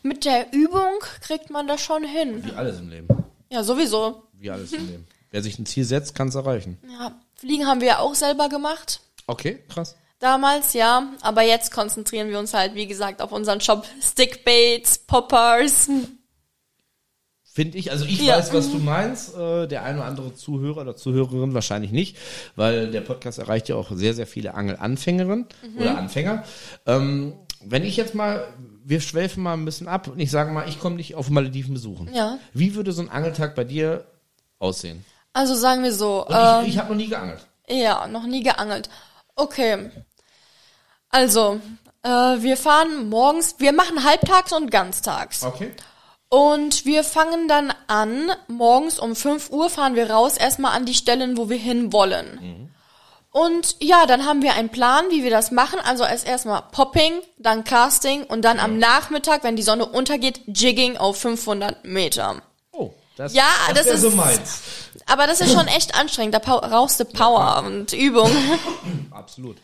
mit 0.03 0.25
der 0.27 0.53
Übung 0.53 0.93
kriegt 1.23 1.49
man 1.51 1.67
das 1.67 1.81
schon 1.81 2.05
hin. 2.05 2.45
Wie 2.45 2.53
alles 2.53 2.79
im 2.79 2.91
Leben. 2.91 3.09
Ja, 3.51 3.63
sowieso. 3.65 4.25
Wie 4.35 4.51
alles 4.51 4.73
im 4.73 4.87
Leben. 4.87 5.07
Wer 5.31 5.43
sich 5.43 5.59
ein 5.59 5.67
Ziel 5.67 5.85
setzt, 5.85 6.15
kann 6.15 6.29
es 6.29 6.35
erreichen. 6.35 6.79
Ja, 6.99 7.13
Fliegen 7.37 7.67
haben 7.67 7.81
wir 7.81 7.89
ja 7.89 7.99
auch 8.01 8.15
selber 8.15 8.49
gemacht. 8.49 9.01
Okay, 9.27 9.65
krass. 9.69 9.97
Damals, 10.21 10.75
ja. 10.75 11.09
Aber 11.23 11.43
jetzt 11.43 11.73
konzentrieren 11.73 12.29
wir 12.29 12.39
uns 12.39 12.55
halt, 12.55 12.75
wie 12.75 12.87
gesagt, 12.87 13.21
auf 13.21 13.33
unseren 13.33 13.61
Shop. 13.61 13.85
Stickbaits, 14.01 14.99
Poppers. 14.99 15.89
Finde 17.57 17.79
ich, 17.79 17.93
also 17.93 18.05
ich 18.05 18.21
Ja. 18.21 18.37
weiß, 18.37 18.53
was 18.53 18.73
du 18.73 18.79
meinst. 18.79 19.37
Äh, 19.37 19.69
der 19.69 19.85
eine 19.85 19.99
oder 19.99 20.09
andere 20.09 20.35
Zuhörer 20.35 20.81
oder 20.81 20.97
Zuhörerin 20.97 21.55
wahrscheinlich 21.55 21.93
nicht, 21.93 22.17
weil 22.57 22.91
der 22.91 23.01
Podcast 23.01 23.39
erreicht 23.39 23.69
ja 23.69 23.77
auch 23.77 23.93
sehr, 23.93 24.13
sehr 24.13 24.27
viele 24.27 24.55
Angelanfängerinnen 24.55 25.47
Mhm. 25.63 25.79
oder 25.81 25.97
Anfänger. 25.97 26.43
Ähm, 26.85 27.35
wenn 27.61 27.85
ich 27.85 27.97
jetzt 27.97 28.17
mal, 28.17 28.45
wir 28.85 29.01
schwelfen 29.01 29.45
mal 29.45 29.53
ein 29.53 29.65
bisschen 29.65 29.87
ab 29.87 30.09
und 30.09 30.19
ich 30.19 30.33
sage 30.33 30.51
mal, 30.51 30.69
ich 30.69 30.81
komme 30.81 30.97
dich 30.97 31.15
auf 31.15 31.31
Malediven 31.31 31.75
besuchen. 31.75 32.13
Ja. 32.13 32.39
Wie 32.53 32.75
würde 32.75 32.91
so 32.91 33.03
ein 33.03 33.09
Angeltag 33.09 33.55
bei 33.55 33.63
dir 33.63 34.05
aussehen? 34.59 35.05
Also 35.33 35.55
sagen 35.55 35.85
wir 35.85 35.93
so. 35.93 36.27
Und 36.27 36.35
ähm, 36.37 36.63
ich, 36.65 36.71
ich 36.71 36.79
habe 36.79 36.89
noch 36.91 36.97
nie 36.97 37.09
geangelt. 37.09 37.47
Ja, 37.69 38.09
noch 38.09 38.27
nie 38.27 38.43
geangelt. 38.43 38.91
Okay. 39.37 39.91
Also, 41.09 41.61
äh, 42.03 42.09
wir 42.09 42.57
fahren 42.57 43.09
morgens, 43.09 43.55
wir 43.59 43.73
machen 43.73 44.03
halbtags 44.05 44.53
und 44.53 44.73
ganztags. 44.73 45.45
Okay. 45.45 45.71
Und 46.35 46.85
wir 46.85 47.05
fangen 47.05 47.47
dann 47.47 47.73
an, 47.87 48.33
morgens 48.49 48.99
um 48.99 49.15
5 49.15 49.51
Uhr 49.51 49.71
fahren 49.71 49.95
wir 49.95 50.11
raus, 50.11 50.37
erstmal 50.37 50.73
an 50.77 50.85
die 50.85 50.95
Stellen, 50.95 51.37
wo 51.37 51.49
wir 51.49 51.57
hin 51.57 51.93
wollen. 51.93 52.71
Und 53.31 53.77
ja, 53.81 54.07
dann 54.07 54.27
haben 54.27 54.43
wir 54.43 54.55
einen 54.55 54.69
Plan, 54.69 55.05
wie 55.11 55.23
wir 55.23 55.31
das 55.31 55.53
machen. 55.53 55.79
Also 55.85 56.03
erst 56.05 56.27
erstmal 56.27 56.63
Popping, 56.73 57.21
dann 57.39 57.63
Casting 57.63 58.25
und 58.25 58.43
dann 58.45 58.59
am 58.59 58.79
Nachmittag, 58.79 59.45
wenn 59.45 59.55
die 59.55 59.63
Sonne 59.63 59.87
untergeht, 59.87 60.41
Jigging 60.47 60.97
auf 60.97 61.19
500 61.21 61.85
Meter. 61.85 62.43
Oh, 62.73 62.91
das, 63.17 63.33
Ja, 63.33 63.45
das 63.73 63.85
so 64.01 64.09
ist- 64.09 64.17
meins. 64.17 64.61
Aber 65.07 65.27
das 65.29 65.41
ist 65.41 65.53
schon 65.53 65.69
echt 65.69 65.95
anstrengend, 65.95 66.35
da 66.35 66.39
brauchst 66.41 66.99
du 66.99 67.05
Power 67.05 67.63
und 67.65 67.93
Übung. 67.93 68.31
Absolut. 69.13 69.59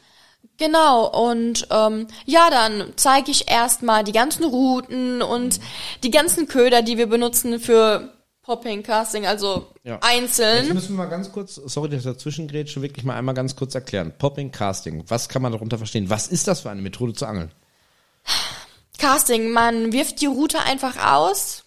Genau, 0.60 1.06
und 1.06 1.66
ähm, 1.70 2.06
ja, 2.26 2.50
dann 2.50 2.92
zeige 2.96 3.30
ich 3.30 3.50
erstmal 3.50 4.04
die 4.04 4.12
ganzen 4.12 4.44
Routen 4.44 5.22
und 5.22 5.58
die 6.02 6.10
ganzen 6.10 6.48
Köder, 6.48 6.82
die 6.82 6.98
wir 6.98 7.06
benutzen 7.06 7.58
für 7.58 8.12
Popping, 8.42 8.82
Casting, 8.82 9.26
also 9.26 9.68
Ja. 9.84 9.94
Jetzt 9.94 10.04
einzeln. 10.04 10.74
müssen 10.74 10.90
wir 10.90 11.04
mal 11.04 11.08
ganz 11.08 11.32
kurz, 11.32 11.54
sorry, 11.54 11.88
dass 11.88 12.00
ich 12.00 12.04
dazwischen 12.04 12.46
grätsche, 12.46 12.82
wirklich 12.82 13.06
mal 13.06 13.16
einmal 13.16 13.34
ganz 13.34 13.56
kurz 13.56 13.74
erklären. 13.74 14.12
Popping, 14.18 14.52
Casting, 14.52 15.02
was 15.08 15.30
kann 15.30 15.40
man 15.40 15.52
darunter 15.52 15.78
verstehen? 15.78 16.10
Was 16.10 16.26
ist 16.28 16.46
das 16.46 16.60
für 16.60 16.68
eine 16.68 16.82
Methode 16.82 17.14
zu 17.14 17.24
angeln? 17.24 17.50
Casting, 18.98 19.52
man 19.52 19.94
wirft 19.94 20.20
die 20.20 20.26
Route 20.26 20.60
einfach 20.60 21.02
aus 21.14 21.64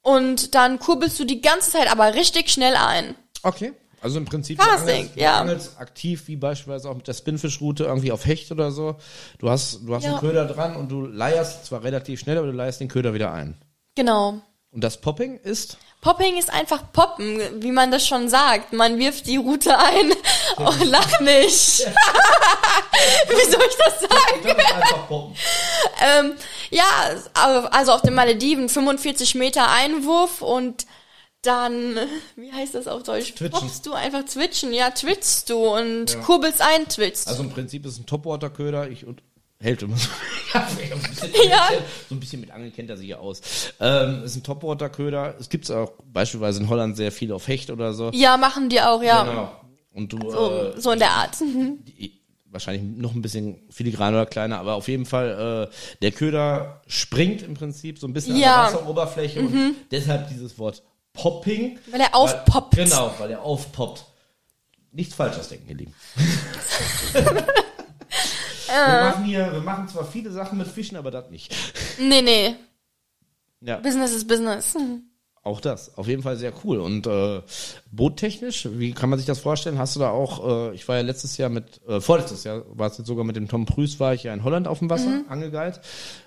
und 0.00 0.54
dann 0.54 0.78
kurbelst 0.78 1.20
du 1.20 1.24
die 1.24 1.42
ganze 1.42 1.72
Zeit 1.72 1.92
aber 1.92 2.14
richtig 2.14 2.48
schnell 2.48 2.74
ein. 2.74 3.14
Okay. 3.42 3.74
Also 4.00 4.18
im 4.18 4.24
Prinzip, 4.24 4.58
Casting, 4.58 5.10
du 5.16 5.28
angelst, 5.28 5.72
ja. 5.74 5.80
aktiv, 5.80 6.22
wie 6.26 6.36
beispielsweise 6.36 6.88
auch 6.88 6.94
mit 6.94 7.08
der 7.08 7.14
Spinfish-Route 7.14 7.84
irgendwie 7.84 8.12
auf 8.12 8.24
Hecht 8.26 8.52
oder 8.52 8.70
so. 8.70 8.96
Du 9.38 9.50
hast, 9.50 9.80
du 9.84 9.94
hast 9.94 10.04
Ja. 10.04 10.10
einen 10.12 10.20
Köder 10.20 10.44
dran 10.46 10.76
und 10.76 10.88
du 10.90 11.06
leierst 11.06 11.66
zwar 11.66 11.82
relativ 11.82 12.20
schnell, 12.20 12.38
aber 12.38 12.46
du 12.46 12.52
leierst 12.52 12.80
den 12.80 12.88
Köder 12.88 13.12
wieder 13.14 13.32
ein. 13.32 13.56
Genau. 13.96 14.40
Und 14.70 14.84
das 14.84 15.00
Popping 15.00 15.38
ist? 15.38 15.78
Popping 16.00 16.36
ist 16.38 16.52
einfach 16.52 16.92
Poppen, 16.92 17.40
wie 17.62 17.72
man 17.72 17.90
das 17.90 18.06
schon 18.06 18.28
sagt. 18.28 18.72
Man 18.72 18.98
wirft 18.98 19.26
die 19.26 19.36
Route 19.36 19.76
ein. 19.78 20.12
Oh, 20.60 20.72
lach 20.84 21.20
nicht. 21.20 21.86
wie 23.28 23.50
soll 23.50 23.62
ich 23.68 23.76
das 23.76 24.00
sagen? 24.00 24.42
Das 24.42 24.52
ist 24.56 24.72
einfach 24.74 25.06
Poppen. 25.08 25.36
Ähm, 26.02 26.32
ja, 26.70 26.84
also 27.70 27.92
auf 27.92 28.02
den 28.02 28.14
Malediven 28.14 28.68
45 28.68 29.36
Meter 29.36 29.70
Einwurf 29.70 30.42
und 30.42 30.86
dann, 31.42 31.96
wie 32.36 32.52
heißt 32.52 32.74
das 32.74 32.86
auf 32.88 33.02
Deutsch? 33.02 33.34
Twitchen. 33.34 33.70
Du 33.84 33.92
einfach 33.92 34.24
zwitschen, 34.26 34.72
ja, 34.72 34.90
twitchst 34.90 35.50
du 35.50 35.56
und 35.76 36.12
Ja. 36.14 36.20
kurbelst 36.20 36.60
ein, 36.60 36.88
twitchst. 36.88 37.28
Also 37.28 37.42
im 37.42 37.50
Prinzip 37.50 37.84
ist 37.86 37.92
es 37.94 37.98
ein 38.00 38.06
Topwater-Köder. 38.06 38.90
Ich 38.90 39.06
und 39.06 39.22
hält 39.60 39.82
immer 39.82 39.96
so, 39.96 40.08
ja, 40.54 40.66
ein 40.66 41.00
bisschen, 41.02 41.30
Ja. 41.50 41.68
so 42.08 42.14
ein 42.14 42.20
bisschen 42.20 42.40
mit 42.40 42.50
Angeln 42.50 42.72
kennt 42.72 42.90
er 42.90 42.96
sich 42.96 43.08
ja 43.08 43.18
aus. 43.18 43.40
Ähm, 43.80 44.22
ist 44.24 44.36
ein 44.36 44.42
Topwater-Köder. 44.42 45.34
Es 45.40 45.48
gibt 45.48 45.70
auch 45.70 45.92
beispielsweise 46.12 46.60
in 46.60 46.68
Holland 46.68 46.96
sehr 46.96 47.12
viel 47.12 47.32
auf 47.32 47.48
Hecht 47.48 47.70
oder 47.70 47.92
so. 47.92 48.10
ja, 48.12 48.36
machen 48.36 48.68
die 48.68 48.80
auch, 48.80 49.02
ja. 49.02 49.24
Genau. 49.24 49.52
Und 49.94 50.12
du 50.12 50.30
So, 50.30 50.50
äh, 50.52 50.80
so 50.80 50.92
in 50.92 50.98
der 51.00 51.10
Art. 51.10 51.36
die, 51.40 52.20
wahrscheinlich 52.50 52.82
noch 52.98 53.14
ein 53.14 53.20
bisschen 53.22 53.58
filigran 53.68 54.14
oder 54.14 54.24
kleiner, 54.26 54.58
aber 54.58 54.74
auf 54.74 54.88
jeden 54.88 55.06
Fall 55.06 55.68
äh, 55.70 55.74
der 56.02 56.12
Köder 56.12 56.80
springt 56.86 57.42
im 57.42 57.54
Prinzip 57.54 57.98
so 57.98 58.06
ein 58.06 58.12
bisschen 58.14 58.36
Ja. 58.38 58.62
an 58.66 58.70
der 58.72 58.80
Wasseroberfläche 58.80 59.40
und 59.40 59.74
deshalb 59.90 60.28
dieses 60.28 60.58
Wort 60.58 60.82
Popping. 61.18 61.78
Weil 61.90 62.00
er 62.00 62.14
aufpoppt. 62.14 62.76
Weil, 62.76 62.84
genau, 62.84 63.12
weil 63.18 63.30
er 63.30 63.42
aufpoppt. 63.42 64.04
Nichts 64.92 65.14
Falsches 65.14 65.48
denken, 65.48 65.68
ihr 65.68 65.74
Lieben. 65.76 65.94
wir, 68.66 69.00
machen 69.02 69.24
hier, 69.24 69.52
wir 69.52 69.60
machen 69.60 69.88
zwar 69.88 70.04
viele 70.04 70.30
Sachen 70.30 70.58
mit 70.58 70.66
Fischen, 70.68 70.96
aber 70.96 71.10
das 71.10 71.30
nicht. 71.30 71.54
Nee, 72.00 72.22
nee. 72.22 72.54
Ja, 73.60 73.76
Business 73.78 74.12
ist 74.12 74.28
Business. 74.28 74.76
auch 75.42 75.60
das. 75.60 75.96
Auf 75.98 76.06
jeden 76.06 76.22
Fall 76.22 76.36
sehr 76.36 76.52
cool. 76.64 76.78
Und 76.78 77.06
äh, 77.06 77.42
boottechnisch, 77.90 78.68
wie 78.72 78.92
kann 78.92 79.10
man 79.10 79.18
sich 79.18 79.26
das 79.26 79.40
vorstellen? 79.40 79.78
Hast 79.78 79.96
du 79.96 80.00
da 80.00 80.10
auch, 80.10 80.70
äh, 80.70 80.74
ich 80.74 80.86
war 80.88 80.96
ja 80.96 81.02
letztes 81.02 81.36
Jahr 81.38 81.48
mit, 81.50 81.80
äh, 81.88 82.00
vorletztes 82.00 82.44
Jahr 82.44 82.62
war 82.68 82.88
es 82.90 82.98
jetzt 82.98 83.08
sogar 83.08 83.24
mit 83.24 83.36
dem 83.36 83.48
Tom 83.48 83.66
Prüß, 83.66 83.98
war 84.00 84.14
ich 84.14 84.22
ja 84.22 84.32
in 84.32 84.44
Holland 84.44 84.68
auf 84.68 84.78
dem 84.78 84.90
Wasser, 84.90 85.08
Mhm. 85.08 85.24
Angelguide. 85.28 85.80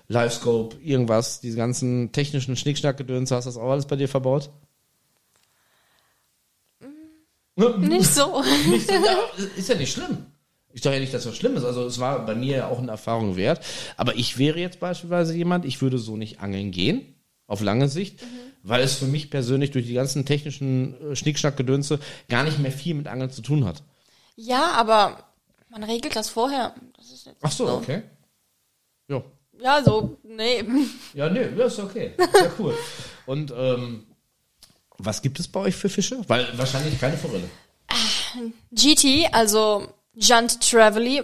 Livescope, 0.08 0.76
irgendwas, 0.82 1.40
diese 1.40 1.56
ganzen 1.56 2.12
technischen 2.12 2.56
Schnickschnackgedöns, 2.56 3.30
hast 3.30 3.44
du 3.46 3.48
das 3.48 3.56
auch 3.56 3.70
alles 3.70 3.86
bei 3.86 3.96
dir 3.96 4.08
verbaut? 4.08 4.50
Nicht 7.56 8.06
so. 8.14 8.42
Nicht 8.70 8.86
so, 8.86 8.94
ja, 8.94 9.18
ist 9.56 9.68
ja 9.68 9.74
nicht 9.74 9.92
schlimm. 9.92 10.26
Ich 10.72 10.82
sage 10.82 10.96
ja 10.96 11.00
nicht, 11.00 11.12
dass 11.12 11.24
das 11.24 11.36
schlimm 11.36 11.56
ist. 11.56 11.64
Also 11.64 11.84
es 11.84 11.98
war 11.98 12.24
bei 12.24 12.34
mir 12.34 12.56
ja 12.56 12.68
auch 12.68 12.78
eine 12.78 12.90
Erfahrung 12.90 13.36
wert. 13.36 13.62
Aber 13.96 14.16
ich 14.16 14.38
wäre 14.38 14.58
jetzt 14.58 14.80
beispielsweise 14.80 15.36
jemand, 15.36 15.66
ich 15.66 15.82
würde 15.82 15.98
so 15.98 16.16
nicht 16.16 16.40
angeln 16.40 16.70
gehen, 16.70 17.14
auf 17.46 17.60
lange 17.60 17.88
Sicht, 17.88 18.20
weil 18.62 18.82
es 18.82 18.94
für 18.94 19.04
mich 19.06 19.28
persönlich 19.28 19.70
durch 19.70 19.86
die 19.86 19.92
ganzen 19.92 20.24
technischen 20.24 21.12
äh, 21.12 21.16
Schnickschnackgedönse 21.16 21.98
gar 22.28 22.44
nicht 22.44 22.58
mehr 22.58 22.72
viel 22.72 22.94
mit 22.94 23.06
Angeln 23.06 23.30
zu 23.30 23.42
tun 23.42 23.66
hat. 23.66 23.82
Ja, 24.34 24.72
aber 24.72 25.24
man 25.68 25.84
regelt 25.84 26.16
das 26.16 26.30
vorher. 26.30 26.74
Das 26.96 27.12
ist 27.12 27.30
Ach 27.42 27.52
so, 27.52 27.68
okay. 27.68 28.02
Ja. 29.08 29.22
Ja, 29.60 29.82
so, 29.84 30.16
nee. 30.22 30.64
Ja, 31.14 31.28
nee, 31.28 31.48
das 31.56 31.74
ist 31.74 31.80
okay. 31.80 32.12
Sehr 32.32 32.52
cool. 32.58 32.74
Und 33.26 33.52
ähm, 33.56 34.06
was 35.04 35.22
gibt 35.22 35.38
es 35.40 35.48
bei 35.48 35.60
euch 35.60 35.76
für 35.76 35.88
Fische? 35.88 36.20
Weil 36.28 36.46
wahrscheinlich 36.58 36.98
keine 37.00 37.16
Forelle. 37.16 37.48
GT, 38.72 39.28
also 39.32 39.88
Giant 40.14 40.60
Trevally, 40.60 41.22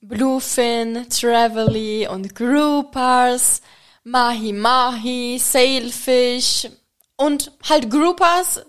Bluefin, 0.00 1.06
Trevally 1.10 2.06
und 2.08 2.34
Groupers, 2.34 3.60
Mahi 4.04 4.52
Mahi, 4.52 5.38
Sailfish 5.38 6.68
und 7.16 7.52
halt 7.68 7.90
Groupers, 7.90 8.62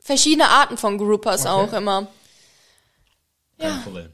verschiedene 0.00 0.48
Arten 0.48 0.78
von 0.78 0.96
Groupers 0.96 1.42
Okay. 1.42 1.50
auch 1.50 1.72
immer. 1.72 2.06
Keine 3.58 3.80
Forellen. 3.82 4.12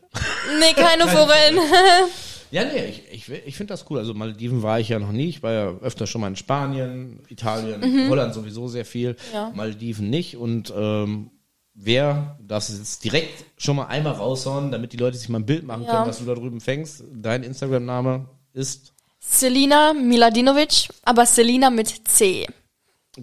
Nee, 0.58 0.72
keine 0.74 1.06
Forellen. 1.08 1.58
Ja, 2.52 2.64
nee, 2.64 2.84
ich, 2.84 3.02
ich, 3.10 3.28
ich 3.46 3.56
finde 3.56 3.72
das 3.72 3.86
cool. 3.90 3.98
Also 3.98 4.12
Malediven 4.14 4.62
war 4.62 4.78
ich 4.78 4.90
ja 4.90 4.98
noch 4.98 5.10
nie. 5.10 5.28
Ich 5.28 5.42
war 5.42 5.52
ja 5.52 5.68
öfter 5.80 6.06
schon 6.06 6.20
mal 6.20 6.28
in 6.28 6.36
Spanien, 6.36 7.20
Italien, 7.28 8.08
Holland 8.10 8.34
sowieso 8.34 8.68
sehr 8.68 8.84
viel. 8.84 9.16
Ja. 9.32 9.50
Malediven 9.54 10.10
nicht. 10.10 10.36
Und 10.36 10.72
ähm, 10.76 11.30
wer, 11.74 12.36
du 12.40 12.46
darfst 12.48 12.68
es 12.68 12.78
jetzt 12.78 13.04
direkt 13.04 13.44
schon 13.56 13.76
mal 13.76 13.86
einmal 13.86 14.12
raushauen, 14.12 14.70
damit 14.70 14.92
die 14.92 14.98
Leute 14.98 15.16
sich 15.16 15.30
mal 15.30 15.38
ein 15.38 15.46
Bild 15.46 15.64
machen 15.64 15.84
Ja. 15.84 15.90
können, 15.92 16.06
was 16.08 16.18
du 16.18 16.26
da 16.26 16.34
drüben 16.34 16.60
fängst. 16.60 17.04
Dein 17.14 17.42
Instagram-Name 17.42 18.26
ist 18.52 18.92
Selina 19.18 19.94
Miladinovic, 19.94 20.88
aber 21.04 21.24
Selina 21.24 21.70
mit 21.70 21.88
C. 22.06 22.46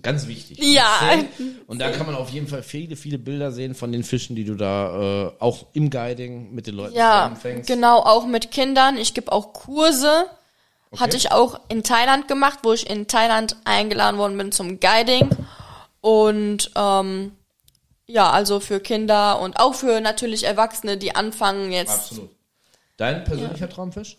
ganz 0.04 0.28
wichtig. 0.28 0.60
Ja. 0.62 0.88
Und 1.68 1.80
da 1.80 1.90
kann 1.92 2.06
man 2.06 2.16
auf 2.16 2.30
jeden 2.30 2.48
Fall 2.48 2.62
viele, 2.64 2.96
viele 2.96 3.18
Bilder 3.18 3.52
sehen 3.52 3.74
von 3.76 3.92
den 3.92 4.04
Fischen, 4.04 4.36
die 4.36 4.44
du 4.46 4.56
da 4.56 5.28
äh, 5.28 5.32
auch 5.40 5.66
im 5.74 5.90
Guiding 5.90 6.54
mit 6.54 6.68
den 6.68 6.76
Leuten 6.76 6.96
Ja, 6.96 7.24
zusammenfängst. 7.24 7.68
genau, 7.68 8.00
auch 8.00 8.26
mit 8.26 8.52
Kindern. 8.52 8.98
Ich 8.98 9.14
gebe 9.14 9.32
auch 9.32 9.54
Kurse. 9.54 10.26
Hatte 10.98 11.18
ich 11.18 11.32
auch 11.32 11.60
in 11.70 11.84
Thailand 11.84 12.28
gemacht, 12.28 12.60
wo 12.64 12.74
ich 12.74 12.90
in 12.90 13.06
Thailand 13.08 13.56
eingeladen 13.64 14.18
worden 14.18 14.38
bin 14.38 14.52
zum 14.52 14.80
Guiding. 14.80 15.30
Und 16.02 16.72
ähm, 16.76 17.34
ja, 18.08 18.32
also 18.32 18.60
für 18.60 18.80
Kinder 18.80 19.40
und 19.40 19.60
auch 19.60 19.76
für 19.76 20.02
natürlich 20.02 20.46
Erwachsene, 20.46 20.98
die 20.98 21.16
anfangen 21.16 21.72
jetzt. 21.72 21.92
Absolut. 21.92 22.32
Dein 22.98 23.24
persönlicher 23.24 23.70
Traumfisch? 23.70 24.18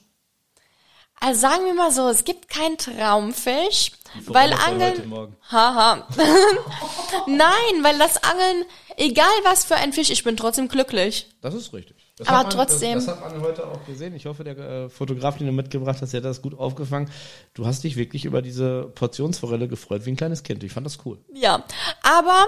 Also 1.18 1.40
sagen 1.40 1.64
wir 1.66 1.74
mal 1.74 1.90
so, 1.90 2.08
es 2.08 2.24
gibt 2.24 2.48
keinen 2.48 2.78
Traumfisch, 2.78 3.90
weil 4.26 4.52
Angeln. 4.52 5.34
Haha. 5.50 6.06
Nein, 7.26 7.82
weil 7.82 7.98
das 7.98 8.22
Angeln, 8.22 8.64
egal 8.96 9.26
was 9.44 9.64
für 9.64 9.76
ein 9.76 9.92
Fisch, 9.92 10.10
ich 10.10 10.24
bin 10.24 10.36
trotzdem 10.36 10.68
glücklich. 10.68 11.28
Das 11.40 11.54
ist 11.54 11.72
richtig. 11.72 11.96
Das 12.16 12.28
Aber 12.28 12.38
hat 12.38 12.46
man, 12.48 12.56
trotzdem. 12.56 12.94
Das, 12.96 13.06
das 13.06 13.16
hat 13.16 13.32
man 13.32 13.42
heute 13.42 13.66
auch 13.66 13.84
gesehen. 13.86 14.14
Ich 14.14 14.26
hoffe, 14.26 14.44
der 14.44 14.58
äh, 14.58 14.88
Fotograf, 14.90 15.38
den 15.38 15.46
du 15.46 15.52
mitgebracht 15.54 16.02
hast, 16.02 16.12
der 16.12 16.18
hat 16.18 16.26
das 16.26 16.42
gut 16.42 16.58
aufgefangen. 16.58 17.10
Du 17.54 17.66
hast 17.66 17.82
dich 17.82 17.96
wirklich 17.96 18.26
über 18.26 18.42
diese 18.42 18.90
Portionsforelle 18.94 19.68
gefreut, 19.68 20.04
wie 20.04 20.10
ein 20.10 20.16
kleines 20.16 20.42
Kind. 20.42 20.62
Ich 20.62 20.72
fand 20.72 20.84
das 20.84 20.98
cool. 21.06 21.18
Ja, 21.32 21.64
aber 22.02 22.46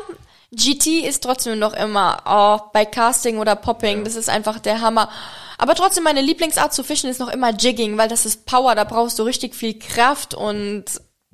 GT 0.54 1.06
ist 1.06 1.22
trotzdem 1.22 1.58
noch 1.58 1.72
immer 1.72 2.22
oh, 2.26 2.70
bei 2.74 2.84
Casting 2.84 3.38
oder 3.38 3.56
Popping, 3.56 4.04
das 4.04 4.16
ist 4.16 4.28
einfach 4.28 4.58
der 4.58 4.82
Hammer. 4.82 5.08
Aber 5.56 5.74
trotzdem 5.74 6.04
meine 6.04 6.20
Lieblingsart 6.20 6.74
zu 6.74 6.84
fischen 6.84 7.08
ist 7.08 7.20
noch 7.20 7.30
immer 7.30 7.54
Jigging, 7.54 7.96
weil 7.96 8.08
das 8.08 8.26
ist 8.26 8.44
Power, 8.44 8.74
da 8.74 8.84
brauchst 8.84 9.18
du 9.18 9.22
richtig 9.22 9.54
viel 9.54 9.78
Kraft 9.78 10.34
und 10.34 10.84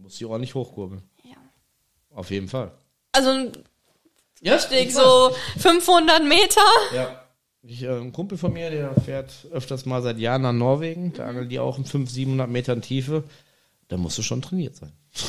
Muss 0.09 0.17
die 0.17 0.25
ordentlich 0.25 0.55
hochkurbeln. 0.55 1.03
Ja. 1.23 1.37
Auf 2.15 2.31
jeden 2.31 2.49
Fall. 2.49 2.73
also 3.13 3.53
Ja, 4.41 4.55
richtig 4.55 4.95
so 4.95 5.35
500 5.59 6.25
Meter. 6.25 6.63
Ja. 6.95 7.25
Ich, 7.61 7.83
äh, 7.83 7.91
ein 7.91 8.13
Kumpel 8.13 8.39
von 8.39 8.55
mir, 8.55 8.71
der 8.71 8.99
fährt 9.03 9.47
öfters 9.53 9.85
mal 9.85 10.01
seit 10.01 10.19
Jahren 10.19 10.41
nach 10.41 10.55
Norwegen. 10.55 11.13
Da 11.13 11.27
angeln 11.27 11.51
die 11.51 11.59
auch 11.59 11.77
in 11.77 11.85
500, 11.85 12.11
700 12.11 12.49
Metern 12.49 12.81
Tiefe. 12.81 13.25
Da 13.89 13.99
musst 13.99 14.17
du 14.17 14.23
schon 14.23 14.41
trainiert 14.43 14.77
sein. 14.77 14.93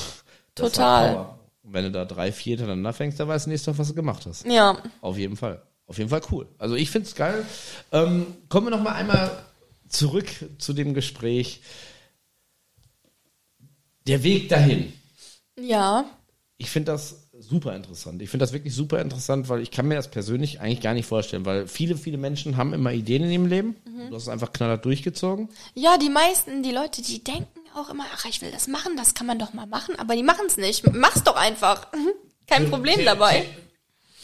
Das 0.55 0.74
Total. 0.74 1.38
Und 1.63 1.74
wenn 1.74 1.86
du 1.86 1.91
da 1.91 2.03
drei, 2.03 2.31
vier 2.33 2.57
hintereinander 2.57 2.91
fängst, 2.91 3.19
dann 3.19 3.27
weißt 3.29 3.45
du 3.45 3.50
nächstes 3.50 3.74
Mal, 3.74 3.79
was 3.79 3.88
du 3.89 3.93
gemacht 3.93 4.25
hast. 4.25 4.45
Ja, 4.45 4.81
Auf 5.00 5.17
jeden 5.17 5.38
Fall. 5.38 5.62
Auf 5.88 5.98
jeden 5.98 6.09
Fall 6.09 6.21
cool. 6.31 6.48
Also 6.57 6.75
ich 6.75 6.89
find's 6.89 7.15
geil. 7.15 7.45
Ähm, 7.91 8.25
kommen 8.50 8.67
wir 8.67 8.71
noch 8.71 8.83
mal 8.83 8.93
einmal 8.93 9.31
zurück 9.88 10.27
zu 10.57 10.74
dem 10.74 10.93
Gespräch. 10.93 11.62
Der 14.09 14.23
Weg 14.23 14.49
dahin. 14.49 14.91
ja, 15.59 16.05
Ich 16.57 16.69
finde 16.69 16.91
das 16.91 17.29
super 17.39 17.73
interessant. 17.75 18.21
Ich 18.21 18.29
finde 18.29 18.43
das 18.43 18.51
wirklich 18.51 18.73
super 18.75 18.99
interessant, 19.01 19.47
weil 19.47 19.61
ich 19.61 19.71
kann 19.71 19.87
mir 19.87 19.95
das 19.95 20.09
persönlich 20.11 20.59
eigentlich 20.59 20.81
gar 20.81 20.93
nicht 20.93 21.05
vorstellen, 21.05 21.45
weil 21.45 21.67
viele, 21.67 21.95
viele 21.95 22.17
Menschen 22.17 22.57
haben 22.57 22.73
immer 22.73 22.91
Ideen 22.91 23.23
in 23.23 23.31
ihrem 23.31 23.45
Leben. 23.45 23.75
Du 24.09 24.15
hast 24.15 24.23
es 24.23 24.27
einfach 24.29 24.51
knallhart 24.51 24.83
durchgezogen. 24.83 25.47
ja, 25.75 25.97
die 25.97 26.09
meisten, 26.09 26.61
die 26.63 26.71
Leute, 26.71 27.01
die 27.01 27.23
denken 27.23 27.47
auch 27.75 27.89
immer, 27.89 28.03
ach, 28.13 28.25
ich 28.25 28.41
will 28.41 28.51
das 28.51 28.67
machen, 28.67 28.97
das 28.97 29.13
kann 29.13 29.27
man 29.27 29.39
doch 29.39 29.53
mal 29.53 29.67
machen, 29.67 29.95
aber 29.97 30.15
die 30.17 30.23
machen 30.23 30.45
es 30.47 30.57
nicht. 30.57 30.91
Mach's 30.91 31.23
doch 31.23 31.35
einfach. 31.37 31.87
Kein 32.47 32.69
Problem 32.69 32.97
The- 32.99 33.05
dabei. 33.05 33.45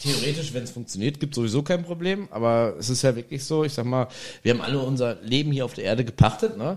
the- 0.02 0.12
Theoretisch, 0.12 0.52
wenn 0.52 0.64
es 0.64 0.72
funktioniert, 0.72 1.18
gibt 1.20 1.34
sowieso 1.34 1.62
kein 1.62 1.82
Problem. 1.82 2.28
Aber 2.30 2.74
es 2.78 2.90
ist 2.90 3.00
ja 3.02 3.16
wirklich 3.16 3.42
so, 3.44 3.64
ich 3.64 3.72
sag 3.72 3.86
mal, 3.86 4.08
wir 4.42 4.52
haben 4.52 4.60
alle 4.60 4.78
unser 4.78 5.14
Leben 5.22 5.52
hier 5.52 5.64
auf 5.64 5.72
der 5.72 5.84
Erde 5.84 6.04
gepachtet. 6.04 6.58
Ne? 6.58 6.76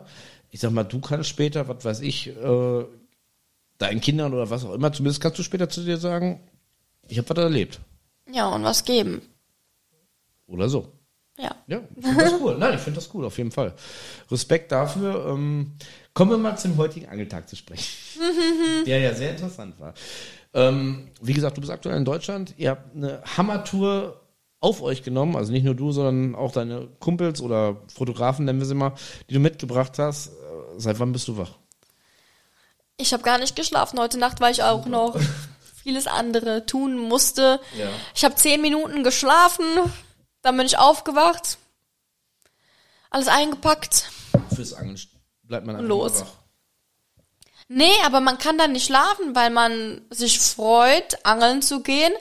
Ich 0.51 0.59
sag 0.59 0.71
mal, 0.71 0.83
du 0.83 0.99
kannst 0.99 1.29
später, 1.29 1.67
was 1.67 1.85
weiß 1.85 2.01
ich, 2.01 2.27
äh, 2.27 2.85
deinen 3.77 4.01
Kindern 4.01 4.33
oder 4.33 4.49
was 4.49 4.65
auch 4.65 4.73
immer, 4.73 4.91
zumindest 4.91 5.21
kannst 5.21 5.39
du 5.39 5.43
später 5.43 5.69
zu 5.69 5.83
dir 5.83 5.97
sagen, 5.97 6.41
Ich 7.07 7.17
habe 7.17 7.29
was 7.29 7.37
erlebt. 7.37 7.79
Ja, 8.31 8.49
und 8.49 8.63
was 8.63 8.83
geben. 8.83 9.21
Oder 10.45 10.69
so. 10.69 10.93
Ja. 11.39 11.55
Ja, 11.67 11.81
ich 11.95 12.05
finde 12.05 12.23
das 12.23 12.33
cool. 12.41 12.57
Nein, 12.57 12.73
ich 12.75 12.81
finde 12.81 12.99
das 12.99 13.09
cool, 13.13 13.25
auf 13.25 13.37
jeden 13.37 13.51
Fall. 13.51 13.73
Respekt 14.29 14.71
dafür. 14.71 15.27
Ähm, 15.27 15.73
kommen 16.13 16.31
wir 16.31 16.37
mal 16.37 16.57
zum 16.57 16.75
heutigen 16.77 17.07
Angeltag 17.07 17.47
zu 17.47 17.55
sprechen. 17.55 17.87
der 18.85 18.99
ja 18.99 19.13
sehr 19.13 19.31
interessant 19.31 19.79
war. 19.79 19.93
Ähm, 20.53 21.07
wie 21.21 21.33
gesagt, 21.33 21.55
du 21.55 21.61
bist 21.61 21.71
aktuell 21.71 21.97
in 21.97 22.05
Deutschland. 22.05 22.53
Ihr 22.57 22.71
habt 22.71 22.95
eine 22.95 23.21
Hammertour 23.37 24.18
auf 24.61 24.81
euch 24.81 25.03
genommen, 25.03 25.35
also 25.35 25.51
nicht 25.51 25.63
nur 25.63 25.73
du, 25.75 25.91
sondern 25.91 26.35
auch 26.35 26.51
deine 26.51 26.87
Kumpels 26.99 27.41
oder 27.41 27.77
Fotografen, 27.93 28.45
nennen 28.45 28.59
wir 28.59 28.65
sie 28.65 28.75
mal, 28.75 28.93
die 29.29 29.33
du 29.35 29.39
mitgebracht 29.39 29.97
hast. 29.99 30.27
Äh, 30.27 30.31
Seit 30.77 30.99
wann 30.99 31.11
bist 31.11 31.27
du 31.27 31.37
wach? 31.37 31.51
Ich 32.97 33.13
habe 33.13 33.23
gar 33.23 33.37
nicht 33.37 33.55
geschlafen 33.55 33.99
heute 33.99 34.17
Nacht, 34.19 34.39
weil 34.41 34.51
ich 34.51 34.63
auch 34.63 34.85
noch 34.85 35.17
vieles 35.83 36.07
andere 36.07 36.65
tun 36.65 36.97
musste. 36.97 37.59
Ja. 37.77 37.89
Ich 38.13 38.23
habe 38.25 38.35
zehn 38.35 38.61
Minuten 38.61 39.03
geschlafen, 39.03 39.65
dann 40.41 40.57
bin 40.57 40.65
ich 40.65 40.77
aufgewacht, 40.77 41.57
alles 43.09 43.27
eingepackt. 43.27 44.11
Fürs 44.53 44.73
Angeln 44.73 44.99
bleibt 45.43 45.65
man 45.65 45.75
einfach 45.77 45.87
Los. 45.87 46.21
wach. 46.21 46.27
Nee, 47.69 47.91
aber 48.05 48.19
man 48.19 48.37
kann 48.37 48.57
dann 48.57 48.71
nicht 48.73 48.85
schlafen, 48.87 49.35
weil 49.35 49.51
man 49.51 50.01
sich 50.09 50.39
freut, 50.39 51.23
angeln 51.25 51.61
zu 51.61 51.81
gehen. 51.81 52.11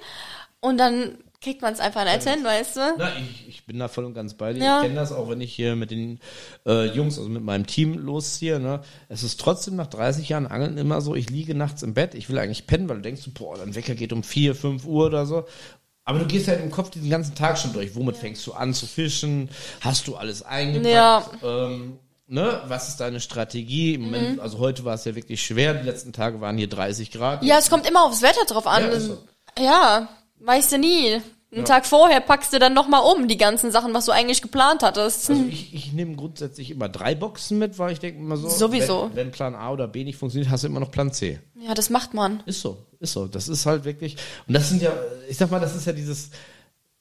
Und 0.60 0.78
dann 0.78 1.18
kriegt 1.40 1.62
man 1.62 1.72
es 1.72 1.80
einfach 1.80 2.04
nicht 2.04 2.28
hin, 2.28 2.44
weißt 2.44 2.76
du? 2.76 2.80
Na, 2.98 3.12
ich, 3.18 3.48
ich 3.48 3.66
bin 3.66 3.78
da 3.78 3.88
voll 3.88 4.04
und 4.04 4.14
ganz 4.14 4.34
bei 4.34 4.52
dir. 4.52 4.62
Ja. 4.62 4.76
Ich 4.78 4.82
kenne 4.84 4.96
das 4.96 5.12
auch, 5.12 5.28
wenn 5.28 5.40
ich 5.40 5.54
hier 5.54 5.76
mit 5.76 5.90
den 5.90 6.18
äh, 6.66 6.86
Jungs, 6.86 7.16
also 7.16 7.30
mit 7.30 7.42
meinem 7.42 7.66
Team 7.66 7.94
losziehe. 7.98 8.58
Ne? 8.58 8.80
Es 9.08 9.22
ist 9.22 9.40
trotzdem 9.40 9.76
nach 9.76 9.86
30 9.86 10.28
Jahren 10.28 10.46
Angeln 10.46 10.76
immer 10.78 11.00
so, 11.00 11.14
ich 11.14 11.30
liege 11.30 11.54
nachts 11.54 11.82
im 11.82 11.94
Bett, 11.94 12.14
ich 12.14 12.28
will 12.28 12.38
eigentlich 12.38 12.66
pennen, 12.66 12.88
weil 12.88 12.96
du 12.96 13.02
denkst, 13.02 13.22
boah, 13.34 13.56
dein 13.56 13.74
Wecker 13.74 13.94
geht 13.94 14.12
um 14.12 14.24
4, 14.24 14.54
5 14.54 14.84
Uhr 14.84 15.06
oder 15.06 15.26
so. 15.26 15.44
Aber 16.04 16.18
du 16.18 16.26
gehst 16.26 16.48
halt 16.48 16.60
im 16.62 16.70
Kopf 16.70 16.90
diesen 16.90 17.10
ganzen 17.10 17.34
Tag 17.34 17.58
schon 17.58 17.72
durch. 17.74 17.94
Womit 17.94 18.16
fängst 18.16 18.44
du 18.46 18.54
an 18.54 18.72
zu 18.72 18.86
fischen? 18.86 19.50
Hast 19.82 20.08
du 20.08 20.16
alles 20.16 20.42
eingepackt? 20.42 20.92
Ja. 20.92 21.22
Ähm, 21.44 21.98
ne? 22.26 22.62
Was 22.66 22.88
ist 22.88 22.96
deine 22.96 23.20
Strategie? 23.20 23.94
Im 23.94 24.04
Moment, 24.04 24.40
also 24.40 24.58
heute 24.58 24.86
war 24.86 24.94
es 24.94 25.04
ja 25.04 25.14
wirklich 25.14 25.44
schwer. 25.44 25.74
Die 25.74 25.84
letzten 25.84 26.14
Tage 26.14 26.40
waren 26.40 26.56
hier 26.56 26.68
30 26.68 27.10
Grad. 27.10 27.44
Ja, 27.44 27.58
es 27.58 27.68
kommt 27.68 27.86
immer 27.86 28.04
aufs 28.06 28.22
Wetter 28.22 28.46
drauf 28.46 28.66
an. 28.66 28.90
Ja. 28.90 29.62
Ja, 29.62 30.08
weißt 30.40 30.72
du 30.72 30.78
nie. 30.78 31.20
Einen 31.50 31.64
Tag 31.64 31.86
vorher 31.86 32.20
packst 32.20 32.52
du 32.52 32.58
dann 32.58 32.74
nochmal 32.74 33.00
um 33.00 33.26
die 33.26 33.38
ganzen 33.38 33.72
Sachen, 33.72 33.94
was 33.94 34.04
du 34.04 34.12
eigentlich 34.12 34.42
geplant 34.42 34.82
hattest. 34.82 35.30
Also 35.30 35.44
ich, 35.48 35.72
ich 35.72 35.92
nehme 35.94 36.14
grundsätzlich 36.14 36.70
immer 36.70 36.90
drei 36.90 37.14
Boxen 37.14 37.58
mit, 37.58 37.78
weil 37.78 37.92
ich 37.92 38.00
denke 38.00 38.20
immer 38.20 38.36
so, 38.36 38.50
Sowieso. 38.50 39.08
Wenn, 39.14 39.16
wenn 39.16 39.30
Plan 39.30 39.54
A 39.54 39.72
oder 39.72 39.88
B 39.88 40.04
nicht 40.04 40.18
funktioniert, 40.18 40.50
hast 40.50 40.64
du 40.64 40.68
immer 40.68 40.80
noch 40.80 40.90
Plan 40.90 41.10
C. 41.10 41.40
Ja, 41.58 41.72
das 41.72 41.88
macht 41.88 42.12
man. 42.12 42.42
Ist 42.44 42.60
so, 42.60 42.76
ist 43.00 43.14
so. 43.14 43.26
Das 43.26 43.48
ist 43.48 43.64
halt 43.64 43.84
wirklich. 43.84 44.16
Und 44.46 44.52
das 44.52 44.68
sind 44.68 44.82
ja, 44.82 44.92
ich 45.26 45.38
sag 45.38 45.50
mal, 45.50 45.58
das 45.58 45.74
ist 45.74 45.86
ja 45.86 45.94
dieses 45.94 46.30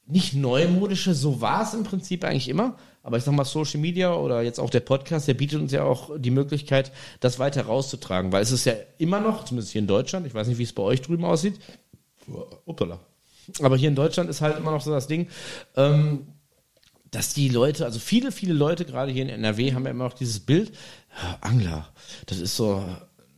nicht 0.06 0.34
neumodische, 0.34 1.14
so 1.14 1.42
war 1.42 1.64
es 1.64 1.74
im 1.74 1.84
Prinzip 1.84 2.24
eigentlich 2.24 2.48
immer. 2.48 2.78
Aber 3.04 3.18
ich 3.18 3.26
sag 3.26 3.34
mal, 3.34 3.44
Social 3.44 3.82
Media 3.82 4.14
oder 4.14 4.42
jetzt 4.42 4.60
auch 4.60 4.70
der 4.70 4.80
Podcast, 4.80 5.28
der 5.28 5.34
bietet 5.34 5.60
uns 5.60 5.74
ja 5.74 5.84
auch 5.84 6.12
die 6.18 6.32
Möglichkeit, 6.32 6.94
das 7.20 7.38
weiter 7.38 7.64
rauszutragen. 7.66 8.32
Weil 8.32 8.44
es 8.44 8.54
ist 8.54 8.66
ja 8.66 8.74
immer 8.98 9.20
noch, 9.20 9.44
zumindest 9.44 9.74
hier 9.74 9.82
in 9.82 9.88
Deutschland, 9.88 10.26
ich 10.26 10.34
weiß 10.34 10.48
nicht, 10.48 10.58
wie 10.58 10.64
es 10.64 10.74
bei 10.74 10.84
euch 10.84 11.02
drüben 11.02 11.26
aussieht. 11.26 11.60
Upala. 12.66 13.00
Aber 13.62 13.78
hier 13.78 13.90
in 13.90 13.96
Deutschland 13.96 14.30
ist 14.30 14.42
halt 14.42 14.58
immer 14.58 14.72
noch 14.72 14.82
so 14.82 14.92
das 14.92 15.08
Ding, 15.08 15.28
ähm, 15.76 16.28
dass 17.12 17.34
die 17.34 17.50
Leute, 17.50 17.86
also 17.86 18.00
viele, 18.00 18.32
viele 18.32 18.54
Leute, 18.54 18.86
gerade 18.86 19.12
hier 19.12 19.24
in 19.24 19.30
NRW, 19.30 19.74
haben 19.74 19.86
ja 19.86 19.92
immer 19.92 20.06
noch 20.06 20.14
dieses 20.14 20.42
Bild, 20.42 20.74
ja, 21.22 21.38
Angler, 21.42 21.88
das 22.26 22.40
ist 22.40 22.56
so 22.56 22.84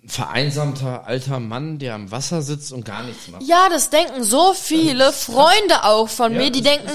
ein 0.03 0.09
vereinsamter 0.09 1.05
alter 1.05 1.39
Mann, 1.39 1.77
der 1.77 1.93
am 1.93 2.11
Wasser 2.11 2.41
sitzt 2.41 2.71
und 2.71 2.83
gar 2.85 3.03
nichts 3.03 3.27
macht. 3.27 3.43
Ja, 3.43 3.69
das 3.69 3.89
denken 3.89 4.23
so 4.23 4.53
viele 4.53 5.13
Freunde 5.13 5.83
auch 5.83 6.09
von 6.09 6.33
Ja, 6.33 6.39
mir, 6.39 6.51
die 6.51 6.61
denken, 6.61 6.89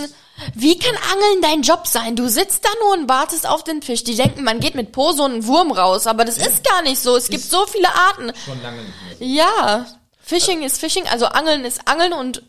wie 0.55 0.77
kann 0.79 0.97
Angeln 1.13 1.43
dein 1.43 1.63
Job 1.63 1.87
sein? 1.87 2.17
Du 2.17 2.29
sitzt 2.29 2.65
da 2.65 2.69
nur 2.83 2.95
und 2.95 3.09
wartest 3.09 3.49
auf 3.49 3.63
den 3.63 3.83
Fisch. 3.83 4.03
Die 4.03 4.17
denken, 4.17 4.43
man 4.43 4.59
geht 4.59 4.75
mit 4.75 4.91
Po 4.91 5.13
so 5.13 5.25
einen 5.25 5.47
Wurm 5.47 5.71
raus, 5.71 6.09
aber 6.09 6.25
das 6.25 6.39
ist 6.39 6.65
gar 6.65 6.83
nicht 6.83 6.99
so. 6.99 7.17
Es 7.17 7.29
gibt 7.29 7.45
so 7.45 7.65
viele 7.67 7.89
Arten. 7.89 8.33
Schon 8.45 8.61
lange 8.63 8.83
nicht 8.83 9.21
mehr. 9.21 9.29
Ja, 9.29 9.87
Fishing 10.19 10.63
ist 10.63 10.81
Fishing, 10.81 11.07
also 11.07 11.27
Angeln 11.27 11.65
ist 11.65 11.87
Angeln 11.87 12.13
und 12.13 12.43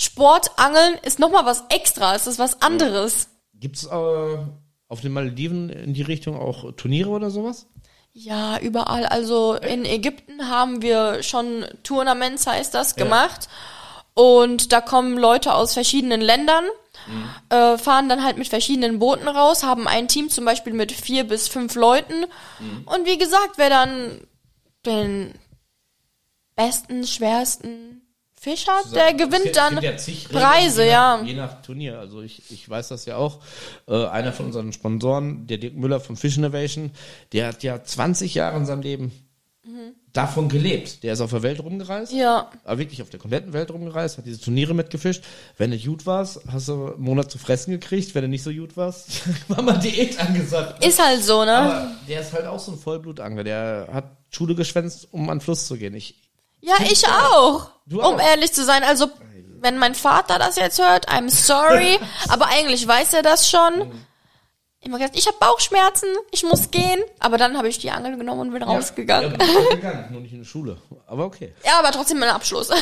Sportangeln 0.00 0.94
ist 1.02 1.18
nochmal 1.18 1.44
was 1.44 1.64
extra, 1.68 2.14
es 2.14 2.26
ist 2.26 2.38
was 2.38 2.62
anderes. 2.62 3.28
Gibt's 3.52 3.84
äh, 3.84 4.38
auf 4.88 5.00
den 5.02 5.12
Malediven 5.12 5.68
in 5.68 5.92
die 5.92 6.00
Richtung 6.00 6.40
auch 6.40 6.72
Turniere 6.72 7.10
oder 7.10 7.30
sowas? 7.30 7.66
Ja, 8.14 8.58
überall. 8.60 9.04
Also 9.04 9.56
in 9.56 9.84
Ägypten 9.84 10.48
haben 10.48 10.80
wir 10.80 11.22
schon 11.22 11.66
Tournaments, 11.82 12.46
heißt 12.46 12.72
das, 12.72 12.96
gemacht. 12.96 13.50
Und 14.14 14.72
da 14.72 14.80
kommen 14.80 15.18
Leute 15.18 15.52
aus 15.52 15.74
verschiedenen 15.74 16.22
Ländern, 16.22 16.64
äh, 17.50 17.76
fahren 17.76 18.08
dann 18.08 18.24
halt 18.24 18.38
mit 18.38 18.48
verschiedenen 18.48 19.00
Booten 19.00 19.28
raus, 19.28 19.64
haben 19.64 19.86
ein 19.86 20.08
Team 20.08 20.30
zum 20.30 20.46
Beispiel 20.46 20.72
mit 20.72 20.92
vier 20.92 21.24
bis 21.24 21.46
fünf 21.48 21.74
Leuten. 21.74 22.24
Und 22.86 23.04
wie 23.04 23.18
gesagt, 23.18 23.58
wer 23.58 23.68
dann 23.68 24.22
den 24.86 25.34
besten, 26.56 27.06
schwersten 27.06 28.00
Fisch 28.42 28.66
hat, 28.66 28.94
der 28.94 29.12
gewinnt 29.12 29.42
gibt- 29.44 29.56
dann 29.56 29.78
gibt 29.80 30.06
ja 30.06 30.14
Preise, 30.32 30.82
je 30.84 30.90
nach, 30.90 31.20
ja. 31.20 31.22
Je 31.26 31.34
nach 31.34 31.60
Turnier. 31.62 31.98
Also 31.98 32.22
ich, 32.22 32.42
ich 32.50 32.68
weiß 32.68 32.88
das 32.88 33.04
ja 33.04 33.16
auch. 33.16 33.40
Äh, 33.86 34.06
einer 34.06 34.32
von 34.32 34.46
unseren 34.46 34.72
Sponsoren, 34.72 35.46
der 35.46 35.58
Dirk 35.58 35.76
Müller 35.76 36.00
von 36.00 36.16
Fish 36.16 36.38
Innovation, 36.38 36.90
der 37.32 37.48
hat 37.48 37.62
ja 37.62 37.82
20 37.84 38.34
Jahre 38.34 38.56
in 38.56 38.64
seinem 38.64 38.80
Leben 38.82 39.12
davon 40.12 40.48
gelebt. 40.48 41.02
Der 41.04 41.12
ist 41.12 41.20
auf 41.20 41.30
der 41.30 41.42
Welt 41.42 41.60
rumgereist. 41.62 42.12
Ja. 42.12 42.50
Aber 42.64 42.78
wirklich 42.78 43.02
auf 43.02 43.10
der 43.10 43.20
kompletten 43.20 43.52
Welt 43.52 43.70
rumgereist, 43.70 44.18
hat 44.18 44.26
diese 44.26 44.40
Turniere 44.40 44.74
mitgefischt. 44.74 45.22
Wenn 45.56 45.70
du 45.70 45.78
gut 45.78 46.06
warst, 46.06 46.40
hast 46.50 46.68
du 46.68 46.86
einen 46.94 47.00
Monat 47.00 47.30
zu 47.30 47.38
fressen 47.38 47.70
gekriegt. 47.70 48.14
Wenn 48.14 48.22
du 48.22 48.28
nicht 48.28 48.42
so 48.42 48.50
gut 48.52 48.76
warst, 48.76 49.22
war 49.48 49.62
mal 49.62 49.78
Diät 49.78 50.18
angesagt. 50.18 50.84
Ist 50.84 51.00
halt 51.00 51.22
so, 51.22 51.44
ne? 51.44 51.52
Aber 51.56 51.90
der 52.08 52.22
ist 52.22 52.32
halt 52.32 52.46
auch 52.46 52.58
so 52.58 52.72
ein 52.72 52.78
Vollblutangler. 52.78 53.44
Der 53.44 53.88
hat 53.92 54.16
Schule 54.30 54.54
geschwänzt, 54.54 55.08
um 55.12 55.28
an 55.30 55.36
den 55.38 55.42
Fluss 55.42 55.66
zu 55.66 55.76
gehen. 55.76 55.94
Ich, 55.94 56.16
Ja, 56.60 56.74
ich 56.82 57.06
auch. 57.06 57.70
Du 57.86 58.00
um 58.00 58.14
auch. 58.14 58.20
ehrlich 58.20 58.52
zu 58.52 58.64
sein. 58.64 58.82
Also, 58.84 59.08
wenn 59.60 59.78
mein 59.78 59.94
Vater 59.94 60.38
das 60.38 60.56
jetzt 60.56 60.80
hört, 60.80 61.08
I'm 61.08 61.30
sorry. 61.30 61.98
aber 62.28 62.46
eigentlich 62.48 62.86
weiß 62.86 63.14
er 63.14 63.22
das 63.22 63.50
schon. 63.50 64.02
Immer 64.82 64.98
gesagt, 64.98 65.18
ich 65.18 65.26
habe 65.26 65.36
Bauchschmerzen, 65.38 66.08
ich 66.30 66.42
muss 66.42 66.70
gehen. 66.70 67.00
Aber 67.18 67.36
dann 67.36 67.58
habe 67.58 67.68
ich 67.68 67.78
die 67.78 67.90
Angel 67.90 68.16
genommen 68.16 68.40
und 68.40 68.52
bin 68.52 68.62
rausgegangen. 68.62 69.32
Ja, 69.32 69.36
bin 69.36 69.68
gegangen, 69.80 70.06
nur 70.10 70.20
nicht 70.22 70.32
in 70.32 70.40
die 70.40 70.46
Schule. 70.46 70.78
Aber 71.06 71.26
okay. 71.26 71.52
Ja, 71.64 71.78
aber 71.78 71.90
trotzdem 71.92 72.22
ein 72.22 72.30
Abschluss. 72.30 72.70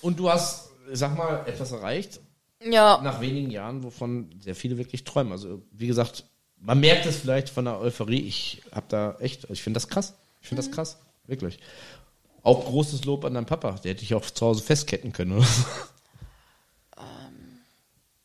Und 0.00 0.18
du 0.18 0.28
hast, 0.28 0.70
sag 0.92 1.16
mal, 1.16 1.44
etwas 1.46 1.70
erreicht 1.70 2.18
ja. 2.64 3.00
nach 3.02 3.20
wenigen 3.20 3.50
Jahren, 3.50 3.82
wovon 3.82 4.30
sehr 4.40 4.54
viele 4.54 4.78
wirklich 4.78 5.04
träumen. 5.04 5.32
Also, 5.32 5.62
wie 5.72 5.86
gesagt, 5.86 6.24
man 6.56 6.80
merkt 6.80 7.06
es 7.06 7.16
vielleicht 7.16 7.48
von 7.48 7.64
der 7.64 7.80
Euphorie. 7.80 8.26
Ich 8.26 8.62
habe 8.72 8.86
da 8.88 9.16
echt, 9.18 9.48
ich 9.50 9.62
finde 9.62 9.78
das 9.78 9.88
krass. 9.88 10.14
Ich 10.40 10.48
finde 10.48 10.62
das 10.62 10.72
krass. 10.72 10.98
Wirklich. 11.26 11.58
Auch 12.42 12.64
großes 12.64 13.04
Lob 13.04 13.24
an 13.24 13.34
deinen 13.34 13.46
Papa. 13.46 13.76
Der 13.84 13.92
hätte 13.92 14.02
ich 14.02 14.14
auch 14.14 14.24
zu 14.24 14.46
Hause 14.46 14.62
festketten 14.62 15.12
können. 15.12 15.32
Oder 15.32 15.46
so. 15.46 15.64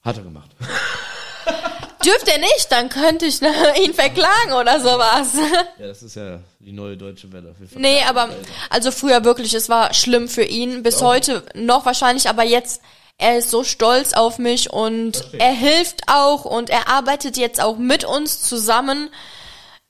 Hat 0.02 0.18
er 0.18 0.24
gemacht. 0.24 0.52
Dürft 2.06 2.28
ihr 2.30 2.38
nicht, 2.38 2.72
dann 2.72 2.88
könnte 2.88 3.26
ich 3.26 3.42
ihn 3.42 3.94
verklagen 3.94 4.54
oder 4.54 4.80
sowas. 4.80 5.34
Ja, 5.78 5.88
das 5.88 6.02
ist 6.04 6.16
ja 6.16 6.40
die 6.60 6.72
neue 6.72 6.96
deutsche 6.96 7.32
Welle. 7.34 7.54
Nee, 7.76 8.02
aber 8.08 8.30
also 8.70 8.92
früher 8.92 9.26
wirklich, 9.26 9.54
es 9.54 9.68
war 9.68 9.94
schlimm 9.94 10.30
für 10.30 10.44
ihn. 10.44 10.84
Bis 10.84 11.02
heute 11.02 11.44
noch 11.54 11.86
wahrscheinlich, 11.86 12.30
aber 12.30 12.44
jetzt, 12.46 12.82
er 13.18 13.40
ist 13.40 13.50
so 13.50 13.66
stolz 13.66 14.14
auf 14.14 14.38
mich 14.38 14.72
und 14.72 15.34
er 15.34 15.52
hilft 15.52 16.04
auch 16.08 16.46
und 16.46 16.70
er 16.70 16.88
arbeitet 16.88 17.36
jetzt 17.36 17.60
auch 17.62 17.78
mit 17.78 18.06
uns 18.06 18.42
zusammen. 18.42 19.10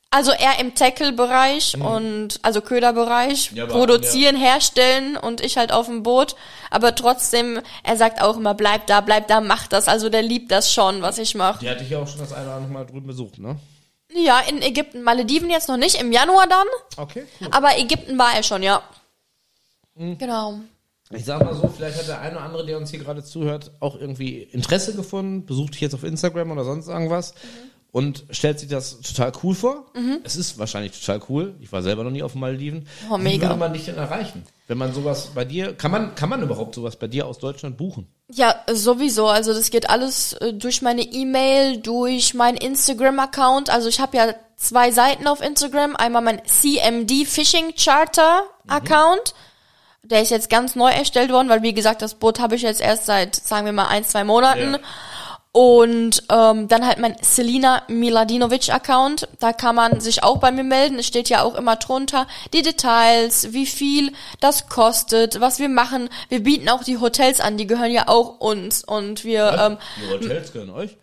Also 0.10 0.32
er 0.32 0.60
im 0.60 0.74
Tackle-Bereich 0.74 1.78
und 1.80 2.40
also 2.42 2.62
Köderbereich, 2.62 3.52
Ja, 3.54 3.66
produzieren, 3.66 4.38
herstellen 4.38 5.18
und 5.18 5.42
ich 5.42 5.58
halt 5.58 5.74
auf 5.74 5.88
dem 5.88 6.04
Boot. 6.04 6.36
Aber 6.72 6.96
trotzdem, 6.96 7.60
er 7.84 7.98
sagt 7.98 8.22
auch 8.22 8.38
immer, 8.38 8.54
bleib 8.54 8.88
da, 8.88 9.02
bleib 9.02 9.28
da, 9.28 9.42
mach 9.42 9.68
das. 9.68 9.90
Also 9.90 10.10
der 10.10 10.22
liebt 10.22 10.50
das 10.52 10.74
schon, 10.74 11.02
was 11.02 11.18
ich 11.18 11.36
mache. 11.36 11.60
Die 11.60 11.70
hatte 11.70 11.84
ich 11.84 11.90
ja 11.90 12.00
auch 12.00 12.08
schon 12.08 12.20
das 12.20 12.32
eine 12.32 12.46
oder 12.46 12.56
andere 12.56 12.72
Mal 12.72 12.86
drüben 12.86 13.08
besucht, 13.08 13.38
ne? 13.38 13.58
Ja, 14.14 14.40
in 14.40 14.62
Ägypten, 14.62 15.04
Malediven 15.04 15.50
jetzt 15.50 15.68
noch 15.68 15.76
nicht, 15.78 16.00
im 16.00 16.14
Januar 16.14 16.48
dann. 16.48 16.68
Okay, 16.96 17.26
cool. 17.42 17.50
Aber 17.52 17.78
Ägypten 17.78 18.18
war 18.18 18.34
er 18.34 18.44
schon, 18.44 18.64
ja. 18.64 18.82
Mhm. 19.96 20.18
Genau. 20.18 20.60
Ich 21.12 21.26
sag 21.26 21.44
mal 21.44 21.54
so, 21.54 21.68
vielleicht 21.68 21.98
hat 21.98 22.08
der 22.08 22.22
eine 22.22 22.38
oder 22.38 22.46
andere, 22.46 22.66
der 22.66 22.78
uns 22.78 22.92
hier 22.92 23.00
gerade 23.00 23.24
zuhört, 23.24 23.72
auch 23.82 23.96
irgendwie 23.96 24.40
Interesse 24.40 24.94
gefunden, 24.96 25.46
besucht 25.46 25.74
dich 25.74 25.82
jetzt 25.82 25.94
auf 25.94 26.04
Instagram 26.04 26.52
oder 26.52 26.64
sonst 26.64 26.88
irgendwas 26.88 27.34
und 27.92 28.26
stellt 28.30 28.60
sich 28.60 28.70
das 28.70 29.00
total 29.02 29.32
cool 29.44 29.56
vor. 29.56 29.86
Es 30.24 30.36
ist 30.36 30.60
wahrscheinlich 30.60 31.00
total 31.00 31.22
cool. 31.30 31.56
Ich 31.60 31.72
war 31.72 31.82
selber 31.82 32.04
noch 32.04 32.12
nie 32.12 32.22
auf 32.24 32.34
den 32.34 32.42
Malediven. 32.42 32.88
Oh, 33.10 33.18
Wie 33.18 33.24
mega. 33.24 33.48
würde 33.48 33.60
man 33.60 33.74
dich 33.74 33.86
denn 33.86 33.96
erreichen? 33.98 34.46
Wenn 34.68 34.78
man 34.78 34.94
sowas 34.94 35.32
bei 35.34 35.46
dir, 35.46 35.74
kann 35.74 35.92
man, 35.92 36.14
kann 36.16 36.30
man 36.30 36.42
überhaupt 36.42 36.76
sowas 36.76 36.98
bei 36.98 37.08
dir 37.08 37.26
aus 37.26 37.40
Deutschland 37.40 37.78
buchen? 37.78 38.08
Ja, 38.30 38.56
sowieso. 38.72 39.28
Also 39.28 39.54
das 39.54 39.72
geht 39.72 39.90
alles 39.90 40.34
äh, 40.34 40.54
durch 40.54 40.82
meine 40.82 41.02
E-Mail, 41.02 41.78
durch 41.78 42.34
meinen 42.34 42.58
Instagram-Account. 42.58 43.70
Also 43.70 43.88
ich 43.88 44.00
habe 44.02 44.18
ja 44.18 44.34
zwei 44.58 44.92
Seiten 44.92 45.26
auf 45.28 45.42
Instagram. 45.42 45.96
Einmal 45.96 46.22
mein 46.22 46.42
CMD 46.46 47.26
Fishing 47.26 47.74
Charter 47.76 48.44
Account. 48.68 49.34
Der 50.04 50.22
ist 50.22 50.30
jetzt 50.32 50.50
ganz 50.50 50.76
neu 50.76 50.90
erstellt 50.90 51.32
worden, 51.32 51.50
weil 51.50 51.64
wie 51.64 51.74
gesagt, 51.74 52.02
das 52.02 52.16
Boot 52.16 52.40
habe 52.40 52.56
ich 52.56 52.62
jetzt 52.62 52.82
erst 52.82 53.06
seit, 53.06 53.36
sagen 53.36 53.66
wir 53.66 53.74
mal, 53.74 53.88
ein, 53.88 54.04
zwei 54.04 54.24
Monaten. 54.24 54.74
Ja. 54.74 54.80
Und 55.52 56.22
ähm, 56.30 56.68
dann 56.68 56.86
halt 56.86 57.00
mein 57.00 57.16
Selina 57.22 57.82
Miladinovic 57.88 58.70
Account. 58.70 59.28
Da 59.40 59.54
kann 59.54 59.74
man 59.76 60.00
sich 60.02 60.22
auch 60.24 60.38
bei 60.38 60.52
mir 60.52 60.64
melden. 60.64 61.00
Es 61.00 61.08
steht 61.08 61.30
ja 61.30 61.42
auch 61.42 61.56
immer 61.56 61.78
drunter 61.78 62.28
die 62.54 62.62
Details, 62.62 63.54
wie 63.54 63.66
viel 63.66 64.14
das 64.40 64.70
kostet, 64.70 65.40
was 65.42 65.58
wir 65.58 65.70
machen. 65.70 66.10
Wir 66.30 66.44
bieten 66.44 66.70
auch 66.70 66.84
die 66.84 67.00
Hotels 67.00 67.40
an, 67.40 67.58
die 67.58 67.66
gehören 67.66 67.92
ja 67.92 68.08
auch 68.08 68.40
uns. 68.40 68.84
Und 68.84 69.24
wir, 69.24 69.58
ähm, 69.60 69.78
Die 70.00 70.14
Hotels 70.14 70.54
gehören 70.54 70.70
euch? 70.70 70.96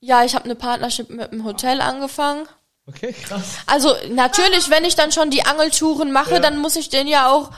ja, 0.00 0.22
ich 0.24 0.36
habe 0.36 0.44
eine 0.44 0.54
Partnership 0.54 1.10
mit 1.10 1.32
einem 1.32 1.44
Hotel 1.44 1.80
angefangen. 1.80 2.46
Okay, 2.86 3.12
krass. 3.12 3.42
Also 3.66 3.94
natürlich, 4.10 4.70
wenn 4.70 4.84
ich 4.84 4.94
dann 4.94 5.10
schon 5.12 5.30
die 5.30 5.44
Angeltouren 5.44 6.12
mache, 6.12 6.34
Ja. 6.34 6.40
dann 6.40 6.58
muss 6.58 6.76
ich 6.76 6.88
denen 6.88 7.08
ja 7.08 7.30
auch 7.32 7.50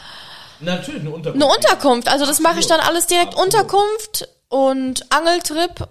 Natürlich, 0.60 1.02
eine 1.02 1.10
Unterkunft. 1.10 1.44
eine 1.44 1.54
Unterkunft. 1.54 2.08
Also 2.08 2.24
das 2.24 2.40
mache 2.40 2.60
ich 2.60 2.66
dann 2.66 2.80
alles 2.80 3.06
direkt 3.06 3.34
Absolut. 3.34 3.54
Unterkunft 3.54 4.28
und 4.48 5.12
Angeltrip. 5.12 5.86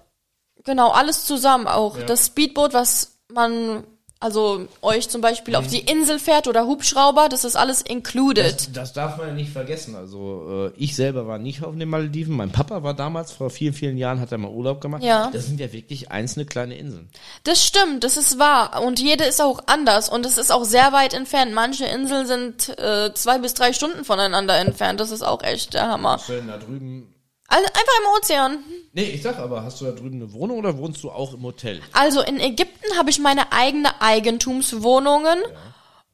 Genau, 0.69 0.91
alles 0.91 1.25
zusammen 1.25 1.65
auch. 1.65 1.97
Ja. 1.97 2.03
Das 2.05 2.27
Speedboot, 2.27 2.73
was 2.75 3.13
man, 3.33 3.83
also 4.19 4.67
euch 4.83 5.09
zum 5.09 5.21
Beispiel 5.21 5.55
Mhm. 5.55 5.59
auf 5.59 5.67
die 5.67 5.79
Insel 5.79 6.19
fährt 6.19 6.47
oder 6.47 6.67
Hubschrauber, 6.67 7.27
das 7.27 7.43
ist 7.43 7.55
alles 7.55 7.81
included. 7.81 8.45
Das, 8.45 8.71
das 8.71 8.93
darf 8.93 9.17
man 9.17 9.29
ja 9.29 9.33
nicht 9.33 9.51
vergessen. 9.51 9.95
Also 9.95 10.69
äh, 10.75 10.77
ich 10.77 10.95
selber 10.95 11.25
war 11.25 11.39
nicht 11.39 11.63
auf 11.63 11.75
den 11.75 11.89
Malediven. 11.89 12.35
Mein 12.37 12.51
Papa 12.51 12.83
war 12.83 12.93
damals, 12.93 13.31
vor 13.31 13.49
vielen, 13.49 13.73
vielen 13.73 13.97
Jahren, 13.97 14.19
hat 14.19 14.31
er 14.31 14.37
mal 14.37 14.51
Urlaub 14.51 14.79
gemacht. 14.79 15.01
Ja. 15.01 15.31
Das 15.33 15.47
sind 15.47 15.59
ja 15.59 15.71
wirklich 15.73 16.11
einzelne 16.11 16.45
kleine 16.45 16.77
Inseln. 16.77 17.09
Das 17.45 17.65
stimmt, 17.65 18.03
das 18.03 18.15
ist 18.15 18.37
wahr. 18.37 18.83
Und 18.83 18.99
jede 18.99 19.23
ist 19.23 19.41
auch 19.41 19.61
anders 19.65 20.07
und 20.09 20.23
es 20.23 20.37
ist 20.37 20.51
auch 20.51 20.65
sehr 20.65 20.93
weit 20.93 21.15
entfernt. 21.15 21.51
Manche 21.53 21.85
Inseln 21.85 22.27
sind 22.27 22.77
äh, 22.77 23.11
zwei 23.15 23.39
bis 23.39 23.55
drei 23.55 23.73
Stunden 23.73 24.05
voneinander 24.05 24.55
entfernt. 24.59 24.99
Das 24.99 25.09
ist 25.09 25.23
auch 25.23 25.41
echt 25.41 25.73
der 25.73 25.87
Hammer. 25.87 26.19
Schön 26.19 26.47
da 26.47 26.57
drüben. 26.57 27.11
Also 27.49 27.65
einfach 27.65 27.99
im 28.01 28.17
Ozean. 28.17 28.63
Nee, 28.93 29.05
ich 29.05 29.23
sag 29.23 29.37
aber, 29.39 29.63
hast 29.63 29.81
du 29.81 29.85
da 29.85 29.91
drüben 29.91 30.21
eine 30.21 30.31
Wohnung 30.33 30.59
oder 30.59 30.77
wohnst 30.77 31.03
du 31.03 31.11
auch 31.11 31.33
im 31.33 31.43
Hotel? 31.43 31.81
Also 31.93 32.21
in 32.21 32.39
Ägypten 32.39 32.97
habe 32.97 33.09
ich 33.09 33.19
meine 33.19 33.51
eigene 33.51 34.01
Eigentumswohnungen 34.01 35.39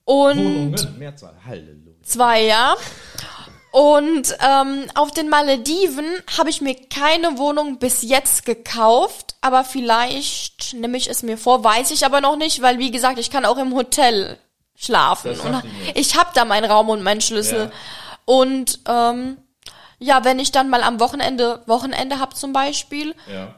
und 0.06 0.38
Wohnungen? 0.38 0.96
Mehrzahl. 0.98 1.36
Halleluja. 1.46 1.94
zwei, 2.04 2.44
ja. 2.44 2.76
Und 3.72 4.38
ähm, 4.40 4.86
auf 4.96 5.12
den 5.12 5.28
Malediven 5.28 6.06
habe 6.38 6.50
ich 6.50 6.62
mir 6.62 6.76
keine 6.90 7.38
Wohnung 7.38 7.78
bis 7.80 8.04
jetzt 8.04 8.46
gekauft, 8.46 9.36
aber 9.42 9.66
vielleicht 9.66 10.74
nehme 10.76 10.96
ich 10.98 11.10
es 11.10 11.24
mir 11.24 11.38
vor, 11.38 11.62
weiß 11.66 11.92
ich 11.92 12.06
aber 12.06 12.22
noch 12.22 12.38
nicht, 12.38 12.62
weil 12.62 12.80
wie 12.80 12.92
gesagt, 12.92 13.20
ich 13.20 13.30
kann 13.30 13.44
auch 13.44 13.58
im 13.58 13.76
Hotel 13.76 14.38
schlafen. 14.78 15.36
Ich 15.94 16.18
habe 16.18 16.30
da 16.34 16.46
meinen 16.46 16.72
Raum 16.72 16.88
und 16.90 17.04
meinen 17.04 17.20
Schlüssel. 17.20 17.66
Ja. 17.66 17.72
Und 18.24 18.80
ähm, 18.88 19.38
ja, 20.00 20.24
wenn 20.24 20.40
ich 20.40 20.52
dann 20.52 20.70
mal 20.70 20.84
am 20.84 21.00
Wochenende 21.00 21.62
Wochenende 21.68 22.20
hab 22.20 22.36
zum 22.36 22.54
Beispiel, 22.54 23.16
Ja. 23.32 23.56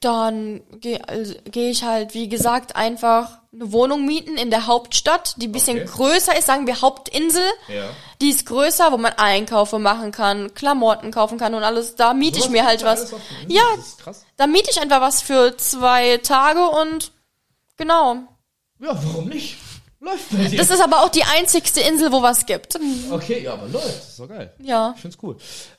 dann 0.00 0.62
gehe 0.80 1.06
also, 1.08 1.34
geh 1.46 1.70
ich 1.70 1.82
halt, 1.84 2.14
wie 2.14 2.28
gesagt, 2.28 2.76
einfach 2.76 3.38
eine 3.52 3.72
Wohnung 3.72 4.04
mieten 4.04 4.36
in 4.36 4.50
der 4.50 4.66
Hauptstadt, 4.66 5.34
die 5.38 5.48
ein 5.48 5.52
bisschen 5.52 5.78
Okay. 5.78 5.88
größer 5.90 6.36
ist, 6.38 6.46
sagen 6.46 6.66
wir 6.66 6.82
Hauptinsel. 6.82 7.42
Ja. 7.68 7.84
Die 8.20 8.28
ist 8.30 8.44
größer, 8.46 8.92
wo 8.92 8.98
man 8.98 9.12
Einkäufe 9.16 9.78
machen 9.78 10.12
kann, 10.12 10.52
Klamotten 10.54 11.10
kaufen 11.10 11.38
kann 11.38 11.54
und 11.54 11.62
alles. 11.64 11.96
Da 11.96 12.12
miete 12.14 12.38
ich 12.38 12.50
mir 12.50 12.64
halt 12.66 12.84
was. 12.84 13.12
Ja, 13.48 13.62
da 14.36 14.46
miete 14.46 14.70
ich 14.70 14.80
einfach 14.80 15.00
was 15.00 15.22
für 15.22 15.56
zwei 15.56 16.18
Tage 16.18 16.68
und 16.68 17.12
genau. 17.76 18.16
Ja, 18.78 18.90
warum 19.02 19.28
nicht? 19.28 19.56
Läuft 20.00 20.30
bei 20.30 20.44
dir. 20.44 20.58
Das 20.58 20.70
ist 20.70 20.80
aber 20.80 21.02
auch 21.02 21.08
die 21.08 21.24
einzigste 21.24 21.80
Insel, 21.80 22.12
wo 22.12 22.22
was 22.22 22.46
gibt. 22.46 22.78
okay, 23.10 23.42
ja, 23.44 23.54
aber 23.54 23.68
läuft. 23.68 23.86
Das 23.98 24.08
ist 24.10 24.20
doch 24.20 24.28
geil. 24.28 24.52
Ja. 24.62 24.92
Ich 24.96 25.02
find's 25.02 25.18
cool. 25.22 25.36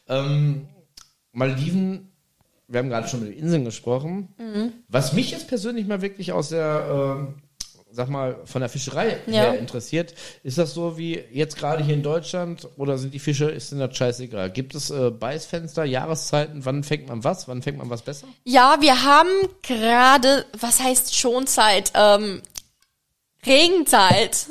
Ähm, 0.08 0.67
Malediven, 1.32 2.12
wir 2.67 2.80
haben 2.80 2.89
gerade 2.89 3.08
schon 3.08 3.21
mit 3.23 3.30
den 3.34 3.39
Inseln 3.39 3.65
gesprochen. 3.65 4.34
Mhm. 4.38 4.73
Was 4.88 5.13
mich 5.13 5.32
jetzt 5.32 5.47
persönlich 5.47 5.86
mal 5.88 6.01
wirklich 6.01 6.32
aus 6.32 6.49
der, 6.49 7.15
ähm, 7.19 7.36
sag 7.91 8.10
mal, 8.10 8.38
von 8.45 8.60
der 8.62 8.69
Fischerei 8.69 9.17
Ja. 9.27 9.34
her 9.43 9.60
interessiert, 9.60 10.13
ist 10.43 10.58
das 10.58 10.73
so 10.73 10.97
wie 10.97 11.23
jetzt 11.32 11.58
gerade 11.58 11.84
hier 11.84 11.93
in 11.93 12.03
Deutschland 12.03 12.67
oder 12.77 12.97
sind 12.97 13.13
die 13.13 13.19
Fische, 13.19 13.45
ist 13.49 13.71
denn 13.71 13.80
das 13.80 13.95
scheißegal? 13.95 14.49
Gibt 14.51 14.75
es 14.75 14.89
äh, 14.89 15.12
Beißfenster, 15.12 15.86
Jahreszeiten, 15.86 16.65
wann 16.65 16.84
fängt 16.84 17.08
man 17.08 17.23
was, 17.23 17.47
wann 17.47 17.62
fängt 17.62 17.77
man 17.77 17.89
was 17.89 18.01
besser? 18.01 18.27
Ja, 18.43 18.77
wir 18.82 19.03
haben 19.03 19.30
gerade, 19.62 20.45
was 20.60 20.82
heißt 20.82 21.15
Schonzeit? 21.15 21.91
Ähm, 21.95 22.41
Regenzeit. 23.47 24.47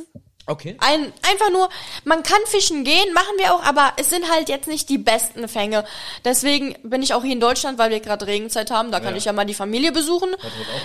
Okay. 0.49 0.77
Ein, 0.79 1.13
einfach 1.29 1.51
nur, 1.51 1.69
man 2.05 2.23
kann 2.23 2.39
fischen 2.47 2.85
gehen, 2.85 3.13
machen 3.13 3.35
wir 3.39 3.53
auch, 3.53 3.65
aber 3.65 3.95
es 3.97 4.11
sind 4.11 4.31
halt 4.31 4.49
jetzt 4.49 4.69
nicht 4.69 4.89
die 4.89 4.99
besten 4.99 5.49
Fänge. 5.49 5.85
Deswegen 6.25 6.77
bin 6.85 7.03
ich 7.03 7.15
auch 7.15 7.23
hier 7.25 7.33
in 7.33 7.41
Deutschland, 7.41 7.79
weil 7.79 7.91
wir 7.91 7.99
gerade 7.99 8.29
Regenzeit 8.29 8.71
haben, 8.71 8.93
da 8.93 9.01
kann 9.01 9.15
Ja. 9.15 9.17
ich 9.19 9.25
ja 9.25 9.33
mal 9.33 9.45
die 9.45 9.55
Familie 9.55 9.91
besuchen. 9.91 10.29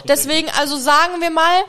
Deswegen, 0.06 0.50
also 0.60 0.78
sagen 0.78 1.22
wir 1.22 1.30
mal, 1.30 1.62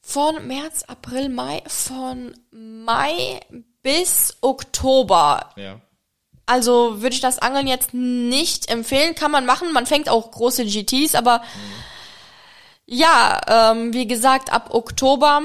von 0.00 0.46
März, 0.46 0.84
April, 0.86 1.28
Mai, 1.28 1.62
von 1.66 2.32
Mai 2.52 3.40
bis 3.82 4.36
Oktober. 4.40 5.50
Ja. 5.56 5.80
Also 6.46 7.00
würde 7.02 7.14
ich 7.14 7.20
das 7.20 7.38
Angeln 7.38 7.66
jetzt 7.66 7.92
nicht 7.92 8.70
empfehlen. 8.70 9.14
Kann 9.14 9.30
man 9.30 9.46
machen. 9.46 9.72
Man 9.72 9.86
fängt 9.86 10.08
auch 10.08 10.30
große 10.30 10.64
GTs, 10.64 11.14
aber 11.14 11.42
ja, 12.92 13.40
ähm, 13.46 13.92
wie 13.94 14.06
gesagt, 14.08 14.52
ab 14.52 14.74
Oktober 14.74 15.42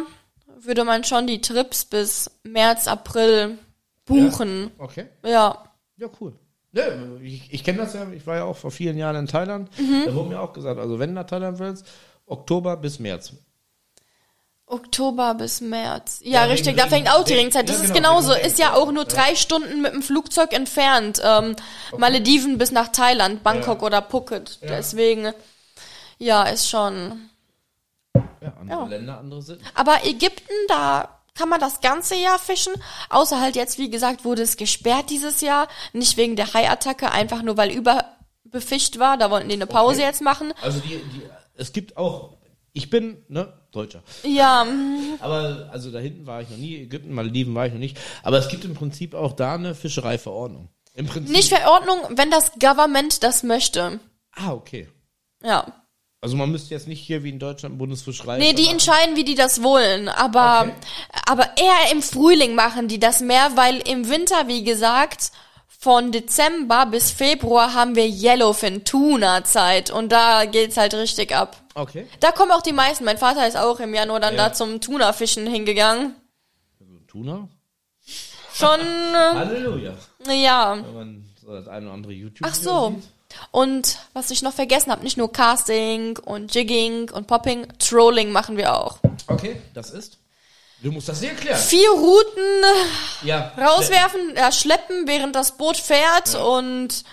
würde 0.59 0.83
man 0.83 1.03
schon 1.03 1.27
die 1.27 1.41
Trips 1.41 1.85
bis 1.85 2.31
März, 2.43 2.87
April 2.87 3.59
buchen. 4.05 4.71
Okay. 4.79 5.05
Ja. 5.23 5.63
Ja, 5.97 6.07
cool. 6.19 6.33
Ja, 6.71 6.83
ich 7.21 7.53
ich 7.53 7.63
kenne 7.63 7.77
das 7.77 7.93
ja, 7.93 8.05
ich 8.11 8.25
war 8.27 8.35
ja 8.37 8.43
auch 8.45 8.57
vor 8.57 8.71
vielen 8.71 8.97
Jahren 8.97 9.15
in 9.15 9.27
Thailand. 9.27 9.69
Mhm. 9.79 10.03
Da 10.07 10.15
wurde 10.15 10.29
mir 10.29 10.41
auch 10.41 10.53
gesagt, 10.53 10.79
also 10.79 10.97
wenn 10.99 11.09
du 11.09 11.15
nach 11.15 11.27
Thailand 11.27 11.59
willst, 11.59 11.85
Oktober 12.25 12.75
bis 12.77 12.99
März. 12.99 13.33
Oktober 14.67 15.35
bis 15.35 15.61
März. 15.61 16.21
Ja, 16.23 16.41
Ja, 16.41 16.43
richtig, 16.51 16.75
da 16.75 16.87
fängt 16.87 17.09
auch 17.09 17.23
die 17.23 17.35
Regenzeit. 17.35 17.69
Das 17.69 17.77
ja, 17.77 17.83
ist 17.83 17.93
genau, 17.93 18.17
genauso. 18.17 18.33
wegen 18.33 18.47
Ist 18.47 18.57
ja 18.57 18.73
auch 18.73 18.91
nur 18.91 19.05
drei 19.05 19.35
Stunden 19.35 19.81
mit 19.83 19.93
dem 19.93 20.01
Flugzeug 20.01 20.53
entfernt. 20.53 21.21
Ähm, 21.23 21.55
Malediven 21.97 22.57
bis 22.57 22.71
nach 22.71 22.87
Thailand, 22.87 23.43
Bangkok 23.43 23.81
Ja. 23.81 23.85
oder 23.87 24.01
Phuket. 24.01 24.57
Ja. 24.61 24.69
Deswegen, 24.69 25.31
ja, 26.17 26.43
ist 26.43 26.67
schon. 26.67 27.29
Ja, 28.41 28.53
andere 28.59 28.79
Ja. 28.79 28.85
Länder, 28.87 29.17
andere 29.19 29.41
sind. 29.41 29.61
Aber 29.73 30.05
Ägypten, 30.05 30.53
da 30.67 31.09
kann 31.33 31.49
man 31.49 31.59
das 31.59 31.81
ganze 31.81 32.15
Jahr 32.15 32.39
fischen. 32.39 32.73
Außer 33.09 33.39
halt 33.41 33.55
jetzt, 33.55 33.77
wie 33.77 33.89
gesagt, 33.89 34.23
wurde 34.25 34.41
es 34.43 34.55
gesperrt 34.57 35.09
dieses 35.09 35.41
Jahr. 35.41 35.67
Nicht 35.93 36.17
wegen 36.17 36.35
der 36.35 36.53
Haiattacke, 36.53 37.11
einfach 37.11 37.41
nur 37.41 37.57
weil 37.57 37.71
überbefischt 37.71 38.99
war. 38.99 39.17
Da 39.17 39.29
wollten 39.31 39.49
die 39.49 39.55
eine 39.55 39.67
Pause 39.67 39.97
Okay. 39.99 40.07
jetzt 40.07 40.21
machen. 40.21 40.53
Also 40.61 40.79
die, 40.79 40.97
die, 41.13 41.21
es 41.55 41.73
gibt 41.73 41.97
auch, 41.97 42.37
ich 42.73 42.89
bin, 42.89 43.23
ne, 43.27 43.51
Deutscher. 43.71 44.01
Ja, 44.23 44.65
Aber, 45.19 45.69
also 45.71 45.91
da 45.91 45.99
hinten 45.99 46.25
war 46.25 46.41
ich 46.41 46.49
noch 46.49 46.57
nie, 46.57 46.77
Ägypten, 46.77 47.13
Malediven 47.13 47.53
war 47.55 47.65
ich 47.67 47.73
noch 47.73 47.79
nicht. 47.79 47.97
Aber 48.23 48.37
es 48.37 48.47
gibt 48.47 48.63
im 48.63 48.73
Prinzip 48.75 49.13
auch 49.13 49.33
da 49.33 49.55
eine 49.55 49.75
Fischereiverordnung. 49.75 50.69
Im 50.93 51.07
Prinzip. 51.07 51.35
nicht 51.35 51.49
Verordnung, 51.53 51.97
wenn 52.11 52.31
das 52.31 52.53
Government 52.53 53.21
das 53.23 53.43
möchte. 53.43 53.99
Ah, 54.31 54.53
okay. 54.53 54.87
Ja. 55.43 55.65
Also 56.25 56.37
man 56.37 56.51
müsste 56.51 56.73
jetzt 56.73 56.87
nicht 56.87 56.99
hier 57.01 57.23
wie 57.23 57.29
in 57.29 57.37
Deutschland 57.37 57.77
Bundesfischerei. 57.77 58.39
Nee, 58.39 58.53
die 58.53 58.67
entscheiden, 58.67 59.15
wie 59.15 59.23
die 59.23 59.35
das 59.35 59.61
wollen. 59.61 60.09
Aber, 60.09 60.61
Okay. 60.63 60.73
aber 61.27 61.43
eher 61.55 61.91
im 61.91 62.01
Frühling 62.01 62.55
machen 62.55 62.87
die 62.87 62.99
das 62.99 63.19
mehr, 63.19 63.51
weil 63.55 63.77
im 63.87 64.09
Winter, 64.09 64.47
wie 64.47 64.63
gesagt, 64.63 65.31
von 65.67 66.11
Dezember 66.11 66.87
bis 66.87 67.11
Februar 67.11 67.75
haben 67.75 67.95
wir 67.95 68.07
Yellowfin 68.07 68.85
Tuna 68.85 69.43
Zeit 69.43 69.91
und 69.91 70.11
da 70.11 70.45
geht's 70.45 70.77
halt 70.77 70.95
richtig 70.95 71.35
ab. 71.35 71.57
Okay. 71.75 72.07
Da 72.21 72.31
kommen 72.31 72.51
auch 72.51 72.63
die 72.63 72.73
meisten. 72.73 73.05
Mein 73.05 73.19
Vater 73.19 73.47
ist 73.47 73.55
auch 73.55 73.79
im 73.79 73.93
Januar 73.93 74.19
dann 74.19 74.35
Ja. 74.35 74.47
da 74.47 74.53
zum 74.53 74.81
Tuna-Fischen 74.81 75.45
hingegangen. 75.45 76.15
Tuna? 77.07 77.47
Schon, 78.51 78.79
äh, 78.79 79.35
Halleluja. 79.35 79.93
ja. 80.27 80.75
Wenn 80.83 80.93
man 80.95 81.25
so 81.39 81.53
das 81.53 81.67
eine 81.67 81.85
oder 81.85 81.93
andere 81.93 82.13
YouTube 82.13 82.47
Ach 82.49 82.55
so. 82.55 82.95
Und 83.51 83.97
was 84.13 84.31
ich 84.31 84.41
noch 84.41 84.53
vergessen 84.53 84.91
habe, 84.91 85.03
nicht 85.03 85.17
nur 85.17 85.31
Casting 85.31 86.17
und 86.19 86.53
Jigging 86.53 87.09
und 87.11 87.27
Popping, 87.27 87.67
Trolling 87.79 88.31
machen 88.31 88.57
wir 88.57 88.75
auch. 88.75 88.99
Okay, 89.27 89.61
das 89.73 89.91
ist. 89.91 90.17
Du 90.83 90.91
musst 90.91 91.07
das 91.09 91.21
dir 91.21 91.29
erklären. 91.29 91.57
Vier 91.57 91.89
Routen 91.89 92.63
Ja. 93.23 93.51
rauswerfen, 93.57 94.33
ja, 94.35 94.51
schleppen, 94.51 95.07
während 95.07 95.35
das 95.35 95.57
Boot 95.57 95.77
fährt 95.77 96.35
und 96.35 97.03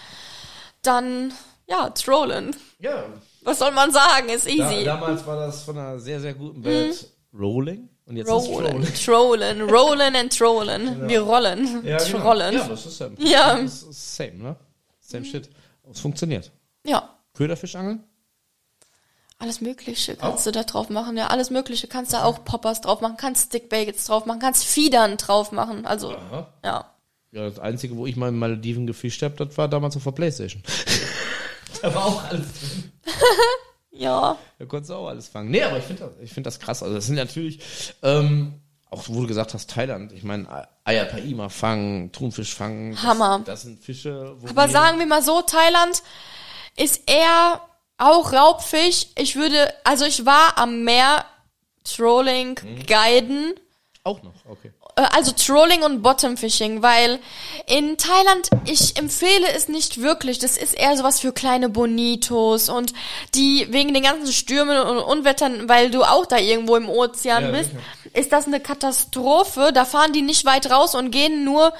dann, 0.82 1.32
ja, 1.68 1.90
trollen. 1.90 2.54
Ja. 2.80 3.04
Was 3.42 3.58
soll 3.60 3.70
man 3.72 3.90
sagen? 3.92 4.28
Ist 4.28 4.46
Da, 4.46 4.50
easy. 4.50 4.84
damals 4.84 5.26
war 5.26 5.36
das 5.36 5.62
von 5.62 5.78
einer 5.78 5.98
sehr, 5.98 6.20
sehr 6.20 6.34
guten 6.34 6.62
Band 6.62 7.06
Rolling. 7.38 7.88
Und 8.04 8.16
jetzt 8.16 8.26
ist 8.26 8.32
rollen, 8.32 8.66
Trolling. 8.72 8.94
trollen, 9.04 9.70
rollen 9.70 10.16
and 10.16 10.36
trollen. 10.36 11.08
Wir 11.08 11.20
rollen, 11.22 11.84
Ja, 11.86 11.98
genau. 11.98 12.18
trollen. 12.20 12.54
Ja, 12.54 12.68
das 12.68 12.84
ist 12.86 12.98
ja. 13.00 13.08
Ja. 13.18 13.54
Das 13.62 13.82
ist 13.84 14.16
same, 14.16 14.32
ne? 14.34 14.56
Same 15.00 15.24
shit. 15.24 15.48
Es 15.90 16.00
funktioniert. 16.00 16.50
ja. 16.84 17.08
Köderfischangeln? 17.34 18.04
Alles 19.38 19.60
Mögliche 19.62 20.14
kannst 20.16 20.40
Auch? 20.40 20.44
du 20.44 20.52
da 20.52 20.62
drauf 20.64 20.90
machen, 20.90 21.16
ja, 21.16 21.28
alles 21.28 21.48
Mögliche. 21.50 21.88
Kannst 21.88 22.12
du 22.12 22.22
auch 22.22 22.44
Poppers 22.44 22.80
drauf 22.82 23.00
machen, 23.00 23.16
kannst 23.16 23.46
Stickbaits 23.46 24.04
drauf 24.04 24.26
machen, 24.26 24.38
kannst 24.38 24.64
Fiedern 24.64 25.16
drauf 25.16 25.50
machen, 25.50 25.86
also, 25.86 26.14
Aha. 26.14 26.52
ja. 26.62 26.94
Ja, 27.32 27.48
das 27.48 27.58
Einzige, 27.58 27.96
wo 27.96 28.06
ich 28.06 28.16
mal 28.16 28.28
in 28.28 28.38
Malediven 28.38 28.86
gefischt 28.86 29.22
habe, 29.22 29.34
das 29.42 29.56
war 29.56 29.66
damals 29.66 29.96
auf 29.96 30.04
der 30.04 30.10
Playstation. 30.12 30.62
da 31.82 31.94
war 31.94 32.04
auch 32.04 32.22
alles 32.24 32.46
drin. 32.60 32.92
Ja. 33.94 34.38
Da 34.58 34.64
konntest 34.64 34.90
du 34.90 34.94
auch 34.94 35.08
alles 35.08 35.28
fangen. 35.28 35.50
Nee, 35.50 35.62
aber 35.62 35.76
ich 35.78 35.84
finde 35.84 36.04
das, 36.04 36.12
ich 36.22 36.32
find 36.32 36.46
das 36.46 36.58
krass. 36.58 36.82
Also 36.82 36.94
das 36.94 37.06
sind 37.06 37.16
natürlich, 37.16 37.60
ähm, 38.02 38.54
auch 38.92 39.04
wo 39.08 39.20
du 39.22 39.26
gesagt 39.26 39.54
hast, 39.54 39.70
Thailand. 39.70 40.12
Ich 40.12 40.22
meine, 40.22 40.68
Ayapaima 40.84 41.48
fangen, 41.48 42.12
Thunfisch 42.12 42.54
fangen. 42.54 42.92
Das, 42.92 43.02
Hammer. 43.02 43.40
Das 43.44 43.62
sind 43.62 43.82
Fische. 43.82 44.34
Wo 44.38 44.48
Aber 44.48 44.66
wir- 44.66 44.72
sagen 44.72 44.98
wir 44.98 45.06
mal 45.06 45.22
so, 45.22 45.40
Thailand 45.42 46.02
ist 46.76 47.02
eher 47.10 47.60
auch 47.98 48.32
Raubfisch. 48.32 49.06
Ich 49.16 49.36
würde, 49.36 49.72
also 49.84 50.04
ich 50.04 50.24
war 50.26 50.58
am 50.58 50.84
Meer 50.84 51.24
Trolling, 51.84 52.58
Mhm. 52.62 52.86
Guiden. 52.86 53.54
Auch 54.04 54.22
noch, 54.22 54.32
okay. 54.48 54.72
Äh, 54.96 55.02
Also 55.12 55.32
Trolling 55.32 55.82
und 55.84 56.02
Bottomfishing, 56.02 56.82
weil 56.82 57.18
in 57.66 57.96
Thailand, 57.96 58.50
ich 58.66 58.96
empfehle 58.98 59.46
es 59.56 59.68
nicht 59.68 60.02
wirklich. 60.02 60.38
Das 60.38 60.56
ist 60.58 60.74
eher 60.74 60.96
sowas 60.96 61.20
für 61.20 61.32
kleine 61.32 61.68
Bonitos 61.68 62.68
und 62.68 62.92
die 63.34 63.68
wegen 63.70 63.94
den 63.94 64.02
ganzen 64.02 64.32
Stürmen 64.32 64.78
und 64.80 64.98
Unwettern, 64.98 65.68
weil 65.68 65.90
du 65.90 66.02
auch 66.02 66.26
da 66.26 66.36
irgendwo 66.38 66.76
im 66.76 66.88
Ozean 66.90 67.44
Ja, 67.44 67.50
bist, 67.52 67.70
sicher. 67.70 67.82
Ist 68.14 68.32
das 68.32 68.46
eine 68.46 68.60
Katastrophe. 68.60 69.72
Da 69.72 69.84
fahren 69.84 70.12
die 70.12 70.22
nicht 70.22 70.44
weit 70.44 70.70
raus 70.70 70.94
und 70.94 71.10
gehen 71.10 71.44
nur 71.44 71.72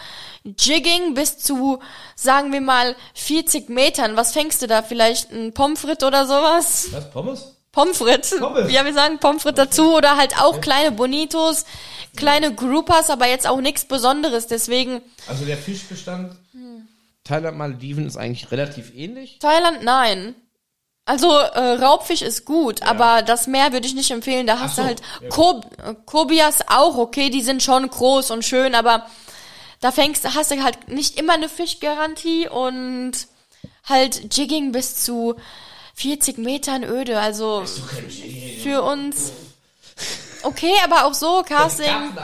Jigging 0.45 1.15
bis 1.15 1.39
zu, 1.39 1.79
sagen 2.17 2.53
wir 2.53 2.61
mal, 2.61 2.97
40 3.15 3.69
Metern. 3.69 4.17
Was 4.17 4.33
fängst 4.33 4.63
du 4.63 4.67
da? 4.67 4.83
Vielleicht 4.83 5.31
ein 5.31 5.53
Pommes 5.53 5.81
frites 5.81 6.07
oder 6.07 6.27
sowas? 6.27 6.89
Was, 6.93 7.11
Pommes? 7.11 7.57
Pommes 7.71 7.99
frites. 7.99 8.39
Pommes. 8.39 8.71
Ja, 8.73 8.85
wir 8.85 8.93
sagen 8.93 9.19
Pommes 9.19 9.43
frites 9.43 9.57
dazu 9.57 9.95
oder 9.97 10.17
halt 10.17 10.41
auch 10.41 10.61
kleine 10.61 10.93
Bonitos, 10.93 11.65
kleine 12.17 12.55
Groupers, 12.55 13.09
aber 13.09 13.29
jetzt 13.29 13.47
auch 13.47 13.61
nichts 13.61 13.85
Besonderes. 13.85 14.47
Deswegen 14.47 15.01
Also 15.29 15.45
der 15.45 15.57
Fischbestand 15.57 16.37
Thailand, 17.25 17.57
Malediven 17.57 18.07
ist 18.07 18.17
eigentlich 18.17 18.51
relativ 18.51 18.95
ähnlich. 18.95 19.39
Thailand, 19.39 19.83
nein. 19.83 20.35
Also 21.05 21.37
äh, 21.37 21.83
Raubfisch 21.83 22.23
ist 22.23 22.45
gut, 22.45 22.83
aber 22.83 23.23
das 23.23 23.49
Meer 23.49 23.73
würde 23.73 23.87
ich 23.87 23.95
nicht 23.95 24.13
empfehlen. 24.13 24.47
Da 24.47 24.61
hast 24.61 24.77
so, 24.77 24.83
du 24.83 24.89
halt 24.89 25.03
ja. 25.21 25.29
Kob 25.31 25.67
Kobias 26.07 26.61
auch 26.69 26.97
okay, 26.97 27.29
die 27.29 27.43
sind 27.43 27.63
schon 27.63 27.89
groß 27.89 28.31
und 28.31 28.45
schön, 28.45 28.77
aber 28.77 29.07
da 29.81 29.91
fängst 29.91 30.25
hast 30.35 30.53
du 30.53 30.63
halt 30.63 30.89
nicht 30.89 31.19
immer 31.19 31.33
eine 31.33 31.49
Fischgarantie 31.49 32.49
und 32.49 33.13
halt 33.85 34.37
Jigging 34.37 34.71
bis 34.71 35.03
zu 35.03 35.35
40 35.95 36.39
Metern 36.39 36.85
öde. 36.85 37.19
Also 37.19 37.65
für 38.63 38.83
uns 38.83 39.33
okay, 40.45 40.75
aber 40.85 41.05
auch 41.07 41.15
so 41.15 41.43
Casting. 41.43 42.17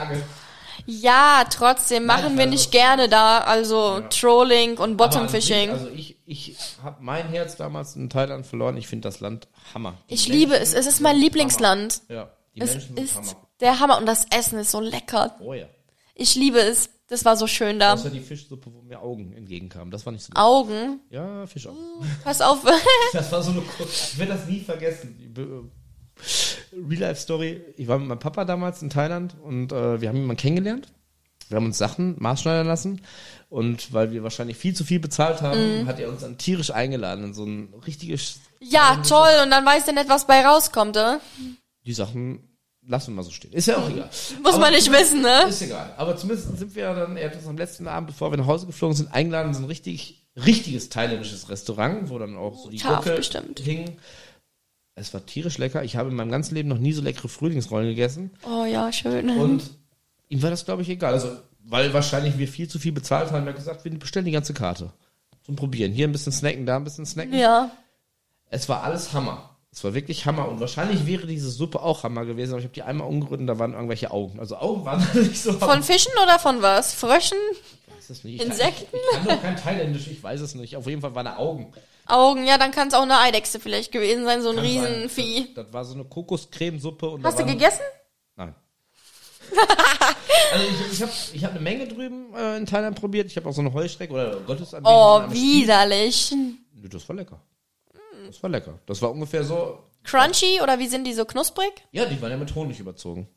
Ja, 0.89 1.43
trotzdem 1.49 2.05
machen 2.05 2.33
wir 2.35 2.41
also- 2.45 2.49
nicht 2.51 2.71
gerne 2.71 3.09
da. 3.09 3.39
Also 3.39 4.01
Trolling 4.09 4.77
und 4.77 4.97
Bottomfishing. 4.97 5.69
Also 5.69 5.87
ich, 5.89 6.17
ich 6.25 6.55
habe 6.83 6.97
mein 7.01 7.27
Herz 7.27 7.55
damals 7.55 7.95
in 7.95 8.09
Thailand 8.09 8.45
verloren. 8.47 8.75
Ich 8.77 8.87
finde 8.87 9.07
das 9.07 9.19
Land 9.19 9.47
Hammer. 9.73 9.93
Die 10.09 10.15
Ich 10.15 10.27
Menschen 10.27 10.39
liebe 10.39 10.57
es. 10.57 10.73
Es 10.73 10.85
ist 10.87 10.99
mein 11.01 11.15
Lieblingsland. 11.17 12.01
Hammer. 12.09 12.19
Ja, 12.21 12.31
die 12.55 12.61
Es 12.61 12.71
Menschen 12.71 12.95
sind 12.95 13.03
ist 13.05 13.15
Hammer. 13.15 13.35
der 13.59 13.79
Hammer 13.79 13.97
und 13.99 14.05
das 14.05 14.25
Essen 14.35 14.57
ist 14.59 14.71
so 14.71 14.79
lecker. 14.79 15.35
Oh 15.41 15.53
ja. 15.53 15.67
Ich 16.15 16.35
liebe 16.35 16.59
es. 16.59 16.89
Das 17.07 17.25
war 17.25 17.35
so 17.37 17.47
schön 17.47 17.79
da. 17.79 17.93
Außer 17.93 18.09
die 18.11 18.19
Fischsuppe, 18.19 18.71
wo 18.71 18.81
mir 18.81 19.01
Augen 19.01 19.33
entgegenkamen. 19.33 19.89
Das 19.89 20.05
war 20.05 20.13
nicht 20.13 20.23
so 20.23 20.29
gut. 20.29 20.37
Augen. 20.37 20.99
Ja, 21.09 21.47
Fischaugen. 21.47 21.79
Pass 22.23 22.39
auf. 22.41 22.59
Das 23.13 23.31
war 23.31 23.41
so 23.41 23.51
eine 23.51 23.63
Ich 23.91 24.17
werde 24.19 24.33
das 24.33 24.45
nie 24.45 24.59
vergessen. 24.59 25.71
Die 26.71 26.75
Be- 26.75 26.89
Real 26.89 27.09
Life 27.09 27.21
Story. 27.21 27.61
Ich 27.77 27.87
war 27.87 27.97
mit 27.99 28.07
meinem 28.07 28.19
Papa 28.19 28.45
damals 28.45 28.81
in 28.81 28.89
Thailand 28.89 29.35
und 29.43 29.71
äh, 29.71 30.01
wir 30.01 30.09
haben 30.09 30.15
jemanden 30.17 30.37
kennengelernt. 30.41 30.87
Wir 31.49 31.55
haben 31.55 31.65
uns 31.65 31.79
Sachen 31.79 32.15
maßschneidern 32.19 32.67
lassen 32.67 33.01
und 33.49 33.91
weil 33.91 34.11
wir 34.11 34.21
wahrscheinlich 34.21 34.57
viel 34.57 34.75
zu 34.75 34.83
viel 34.83 34.99
bezahlt 34.99 35.41
haben, 35.41 35.87
hat 35.87 35.99
er 35.99 36.09
uns 36.09 36.21
dann 36.21 36.37
tierisch 36.37 36.69
eingeladen 36.69 37.23
in 37.25 37.33
so 37.33 37.43
ein 37.43 37.73
richtiges. 37.87 38.39
ja, 38.59 39.01
toll. 39.07 39.31
Und 39.43 39.49
dann 39.49 39.65
weiß 39.65 39.85
der 39.85 39.95
nicht, 39.95 40.09
was 40.09 40.27
bei 40.27 40.45
rauskommt, 40.45 40.95
äh? 40.95 41.17
Die 41.87 41.93
Sachen 41.93 42.43
lassen 42.85 43.11
wir 43.13 43.15
mal 43.15 43.23
so 43.23 43.31
stehen. 43.31 43.51
Ist 43.53 43.67
ja 43.67 43.77
auch 43.77 43.89
egal. 43.89 44.09
Muss 44.43 44.53
Aber 44.53 44.59
man 44.65 44.73
nicht 44.73 44.91
wissen, 44.91 45.21
ne? 45.23 45.45
Ist 45.49 45.63
egal. 45.63 45.91
Aber 45.97 46.15
zumindest 46.17 46.55
sind 46.59 46.75
wir 46.75 46.93
dann, 46.93 47.17
er 47.17 47.29
hat 47.31 47.35
uns 47.37 47.47
am 47.47 47.57
letzten 47.57 47.87
Abend, 47.87 48.09
bevor 48.09 48.31
wir 48.31 48.37
nach 48.37 48.45
Hause 48.47 48.67
geflogen 48.67 48.95
sind, 48.95 49.11
eingeladen 49.11 49.47
in 49.47 49.53
so 49.55 49.61
ein 49.61 49.65
richtig, 49.65 50.27
richtiges 50.35 50.89
thailändisches 50.89 51.49
Restaurant, 51.49 52.09
wo 52.11 52.19
dann 52.19 52.37
auch 52.37 52.61
so 52.63 52.69
die 52.69 52.77
Scharf 52.79 53.03
Gurke 53.05 53.17
bestimmt. 53.17 53.59
hing. 53.59 53.97
Es 54.99 55.13
war 55.13 55.25
tierisch 55.25 55.57
lecker. 55.57 55.83
Ich 55.83 55.95
habe 55.95 56.09
in 56.09 56.15
meinem 56.15 56.31
ganzen 56.31 56.55
Leben 56.55 56.69
noch 56.69 56.77
nie 56.77 56.91
so 56.91 57.01
leckere 57.01 57.29
Frühlingsrollen 57.29 57.87
gegessen. 57.87 58.31
Oh 58.45 58.65
ja, 58.65 58.91
schön. 58.91 59.29
Und 59.29 59.63
ihm 60.27 60.41
war 60.43 60.49
das, 60.49 60.65
glaube 60.65 60.81
ich, 60.81 60.89
egal. 60.89 61.13
Also, 61.13 61.31
weil 61.63 61.93
wahrscheinlich 61.93 62.37
wir 62.37 62.47
viel 62.47 62.67
zu 62.67 62.79
viel 62.79 62.91
bezahlt 62.91 63.31
haben. 63.31 63.45
Er 63.45 63.49
hat 63.49 63.55
gesagt, 63.55 63.85
wir 63.85 63.97
bestellen 63.97 64.25
die 64.25 64.31
ganze 64.31 64.53
Karte. 64.53 64.91
Zum 65.43 65.55
Probieren. 65.55 65.91
Hier 65.91 66.07
ein 66.07 66.11
bisschen 66.11 66.31
snacken, 66.31 66.65
da 66.65 66.75
ein 66.75 66.83
bisschen 66.83 67.05
snacken. 67.05 67.33
Ja. 67.33 67.71
Es 68.49 68.67
war 68.67 68.83
alles 68.83 69.13
Hammer. 69.13 69.49
Es 69.71 69.83
war 69.83 69.93
wirklich 69.93 70.25
Hammer. 70.25 70.49
Und 70.49 70.59
wahrscheinlich 70.59 71.05
wäre 71.05 71.27
diese 71.27 71.49
Suppe 71.49 71.81
auch 71.81 72.03
Hammer 72.03 72.25
gewesen, 72.25 72.51
aber 72.51 72.59
ich 72.59 72.65
habe 72.65 72.73
die 72.73 72.83
einmal 72.83 73.07
umgerührt 73.07 73.39
und 73.39 73.47
da 73.47 73.59
waren 73.59 73.73
irgendwelche 73.73 74.11
Augen. 74.11 74.39
Also 74.39 74.57
Augen 74.57 74.83
waren 74.85 75.05
nicht 75.13 75.41
so 75.41 75.53
Von 75.53 75.83
Fischen 75.83 76.11
oder 76.23 76.39
von 76.39 76.61
was? 76.61 76.93
Fröschen? 76.93 77.37
Ich 77.87 77.95
weiß 77.95 78.09
es 78.09 78.23
nicht. 78.23 78.41
Ich 78.41 78.47
Insekten? 78.47 78.85
Kann, 78.91 78.99
ich, 79.01 79.21
ich 79.21 79.27
kann 79.27 79.35
doch 79.37 79.41
kein 79.43 79.55
Thailändisch, 79.55 80.07
ich 80.07 80.21
weiß 80.21 80.41
es 80.41 80.55
nicht. 80.55 80.75
Auf 80.75 80.87
jeden 80.87 81.01
Fall 81.01 81.13
waren 81.15 81.25
da 81.25 81.37
Augen. 81.37 81.71
Augen, 82.09 82.45
ja, 82.45 82.57
dann 82.57 82.71
kann 82.71 82.87
es 82.87 82.93
auch 82.93 83.03
eine 83.03 83.19
Eidechse 83.19 83.59
vielleicht 83.59 83.91
gewesen 83.91 84.25
sein, 84.25 84.41
so 84.41 84.49
ein 84.49 84.55
Kann 84.55 84.65
sein. 84.65 84.85
Riesenvieh. 84.85 85.53
Das, 85.53 85.65
das 85.65 85.73
war 85.73 85.85
so 85.85 85.93
eine 85.95 86.05
Kokoscremesuppe. 86.05 87.09
und 87.09 87.23
Hast 87.23 87.39
du 87.39 87.45
gegessen? 87.45 87.81
Nein. 88.35 88.55
also 90.53 90.65
ich, 90.65 90.93
ich 90.93 91.01
habe 91.01 91.11
ich 91.33 91.43
hab 91.43 91.51
eine 91.51 91.59
Menge 91.59 91.87
drüben 91.87 92.33
äh, 92.35 92.57
in 92.57 92.65
Thailand 92.65 92.99
probiert. 92.99 93.27
Ich 93.27 93.37
habe 93.37 93.49
auch 93.49 93.53
so 93.53 93.61
eine 93.61 93.73
Heuschrecke 93.73 94.13
oder 94.13 94.39
Gottesanbetung. 94.41 94.95
Oh, 94.95 95.23
widerlich. 95.31 96.27
Stiel. 96.27 96.57
Das 96.89 97.07
war 97.07 97.15
lecker. 97.15 97.41
Das 98.27 98.41
war 98.43 98.49
lecker. 98.49 98.79
Das 98.85 99.01
war 99.01 99.11
ungefähr 99.11 99.43
so. 99.43 99.79
Crunchy 100.03 100.61
oder 100.61 100.79
wie 100.79 100.87
sind 100.87 101.05
die 101.05 101.13
so 101.13 101.25
knusprig? 101.25 101.71
Ja, 101.91 102.05
die 102.05 102.21
waren 102.21 102.31
ja 102.31 102.37
mit 102.37 102.53
Honig 102.55 102.79
überzogen. 102.79 103.27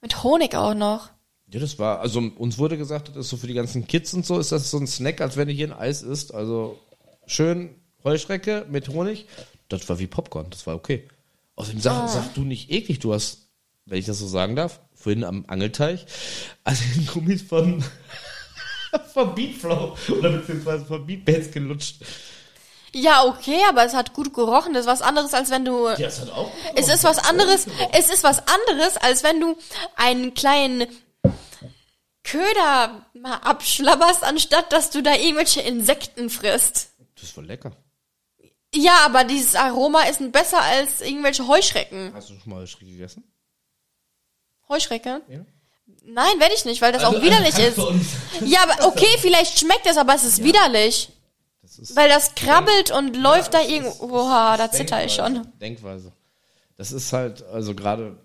Mit 0.00 0.22
Honig 0.22 0.54
auch 0.54 0.74
noch. 0.74 1.08
Ja, 1.50 1.60
das 1.60 1.78
war, 1.78 2.00
also 2.00 2.20
uns 2.20 2.58
wurde 2.58 2.76
gesagt, 2.76 3.08
das 3.08 3.16
ist 3.16 3.30
so 3.30 3.36
für 3.38 3.46
die 3.46 3.54
ganzen 3.54 3.86
Kids 3.86 4.12
und 4.12 4.26
so, 4.26 4.38
ist 4.38 4.52
das 4.52 4.70
so 4.70 4.78
ein 4.78 4.86
Snack, 4.86 5.20
als 5.20 5.36
wenn 5.36 5.48
du 5.48 5.54
hier 5.54 5.68
ein 5.68 5.78
Eis 5.78 6.02
isst. 6.02 6.34
Also 6.34 6.78
schön 7.26 7.74
Heuschrecke 8.04 8.66
mit 8.68 8.88
Honig. 8.88 9.26
Das 9.68 9.88
war 9.88 9.98
wie 9.98 10.06
Popcorn, 10.06 10.50
das 10.50 10.66
war 10.66 10.74
okay. 10.74 11.08
Außerdem 11.56 11.80
sag, 11.80 12.08
sag 12.08 12.34
du 12.34 12.42
nicht 12.42 12.70
eklig, 12.70 13.00
du 13.00 13.12
hast, 13.12 13.48
wenn 13.84 13.98
ich 13.98 14.06
das 14.06 14.18
so 14.18 14.26
sagen 14.26 14.56
darf, 14.56 14.80
vorhin 14.94 15.24
am 15.24 15.44
Angelteich, 15.48 16.06
also 16.64 16.82
den 16.94 17.06
Gummis 17.06 17.42
von, 17.42 17.84
von 19.12 19.34
Beatflow 19.34 19.96
oder 20.16 20.30
beziehungsweise 20.30 20.84
von 20.84 21.04
Beatbands 21.06 21.50
gelutscht. 21.50 21.96
Ja, 22.94 23.24
okay, 23.24 23.60
aber 23.68 23.84
es 23.84 23.92
hat 23.94 24.14
gut 24.14 24.32
gerochen. 24.32 24.72
Das 24.72 24.86
ist 24.86 24.90
was 24.90 25.02
anderes, 25.02 25.34
als 25.34 25.50
wenn 25.50 25.64
du. 25.64 25.88
Ja, 25.88 25.96
das 25.96 26.20
hat 26.20 26.30
auch. 26.30 26.50
Es 26.74 26.88
ist 26.88 27.04
was 27.04 27.18
anderes. 27.18 27.66
Es 27.92 28.08
ist 28.08 28.24
was 28.24 28.38
anderes, 28.38 28.96
als 28.96 29.22
wenn 29.22 29.40
du 29.40 29.56
einen 29.96 30.32
kleinen 30.32 30.86
Köder 32.24 33.06
mal 33.14 33.36
abschlabberst, 33.36 34.24
anstatt 34.24 34.72
dass 34.72 34.90
du 34.90 35.02
da 35.02 35.14
irgendwelche 35.14 35.60
Insekten 35.60 36.30
frisst. 36.30 36.90
Das 37.20 37.36
war 37.36 37.44
lecker. 37.44 37.72
Ja, 38.74 38.98
aber 39.04 39.24
dieses 39.24 39.54
Aroma 39.54 40.02
ist 40.02 40.20
besser 40.32 40.60
als 40.60 41.00
irgendwelche 41.00 41.46
Heuschrecken. 41.46 42.12
Hast 42.14 42.30
du 42.30 42.34
schon 42.38 42.52
mal 42.52 42.60
Heuschrecke 42.60 42.90
gegessen? 42.92 43.24
Heuschrecke? 44.68 45.22
Ja. 45.28 45.40
Nein, 46.04 46.38
werde 46.38 46.54
ich 46.54 46.64
nicht, 46.64 46.82
weil 46.82 46.92
das 46.92 47.02
Also, 47.02 47.18
auch 47.18 47.22
widerlich 47.22 47.54
kannst 47.54 47.78
ist. 47.78 48.16
Ja, 48.46 48.62
aber 48.62 48.86
okay, 48.86 49.08
vielleicht 49.20 49.58
schmeckt 49.58 49.86
es, 49.86 49.96
aber 49.96 50.14
es 50.14 50.24
ist 50.24 50.42
widerlich. 50.42 51.10
Das 51.62 51.78
ist 51.78 51.96
Weil 51.96 52.08
das 52.08 52.34
krabbelt 52.34 52.90
und 52.90 53.16
läuft 53.16 53.54
da 53.54 53.58
das 53.60 53.68
irgendwo. 53.68 54.04
Oha, 54.20 54.56
da 54.56 54.70
zitter 54.70 55.04
ich 55.04 55.14
schon. 55.14 55.46
Denkweise. 55.60 56.12
Das 56.76 56.92
ist 56.92 57.12
halt, 57.12 57.42
also 57.44 57.74
gerade, 57.74 58.18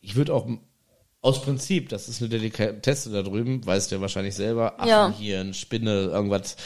ich 0.00 0.16
würde 0.16 0.34
auch 0.34 0.48
aus 1.20 1.40
Prinzip, 1.42 1.88
das 1.90 2.08
ist 2.08 2.20
eine 2.20 2.28
Delikatesse 2.28 3.10
da 3.10 3.22
drüben, 3.22 3.64
weißt 3.64 3.90
du 3.90 3.96
ja 3.96 4.00
wahrscheinlich 4.00 4.34
selber, 4.34 4.76
Ja. 4.84 5.06
Affenhirn, 5.06 5.54
Spinne, 5.54 6.04
irgendwas, 6.04 6.56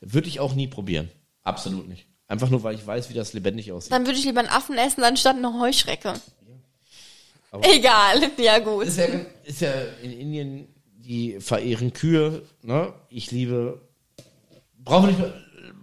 würde 0.00 0.28
ich 0.28 0.40
auch 0.40 0.54
nie 0.54 0.66
probieren. 0.68 1.10
Absolut 1.42 1.86
nicht. 1.88 2.06
Einfach 2.30 2.48
nur, 2.48 2.62
weil 2.62 2.76
ich 2.76 2.86
weiß, 2.86 3.10
wie 3.10 3.14
das 3.14 3.32
lebendig 3.32 3.72
aussieht. 3.72 3.90
Dann 3.92 4.06
würde 4.06 4.16
ich 4.18 4.24
lieber 4.24 4.38
einen 4.40 4.48
Affen 4.48 4.78
essen, 4.78 5.02
anstatt 5.02 5.36
eine 5.36 5.58
Heuschrecke. 5.58 6.14
Aber- 7.50 7.66
Egal, 7.68 8.22
ja 8.38 8.58
gut. 8.60 8.84
ist 8.86 8.98
ja, 8.98 9.06
ist 9.42 9.60
ja 9.60 9.72
in 10.02 10.12
Indien, 10.12 10.68
die 10.94 11.40
verehren 11.40 11.92
Kühe, 11.92 12.42
ne? 12.62 12.92
Ich 13.08 13.32
liebe, 13.32 13.80
brauchen 14.78 15.08
wir 15.08 15.26
nicht, 15.26 15.34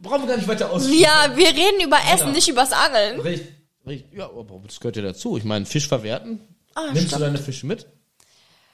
brauchen 0.01 0.21
wir 0.21 0.27
gar 0.29 0.37
nicht 0.37 0.47
weiter 0.47 0.71
aus. 0.71 0.87
Ja, 0.89 1.33
wir 1.35 1.47
reden 1.49 1.81
über 1.83 1.97
Essen, 1.97 2.19
Genau. 2.19 2.31
nicht 2.31 2.47
übers 2.47 2.71
Angeln. 2.71 3.19
Richtig, 3.19 3.47
richtig. 3.85 4.17
Ja, 4.17 4.27
aber 4.27 4.61
das 4.65 4.79
gehört 4.79 4.95
ja 4.95 5.01
dazu. 5.01 5.35
Ich 5.37 5.43
meine, 5.43 5.65
Fisch 5.65 5.89
verwerten. 5.89 6.39
Ah, 6.75 6.85
Nimmst 6.85 7.07
stimmt. 7.07 7.13
du 7.15 7.19
deine 7.25 7.37
Fische 7.39 7.65
mit? 7.67 7.85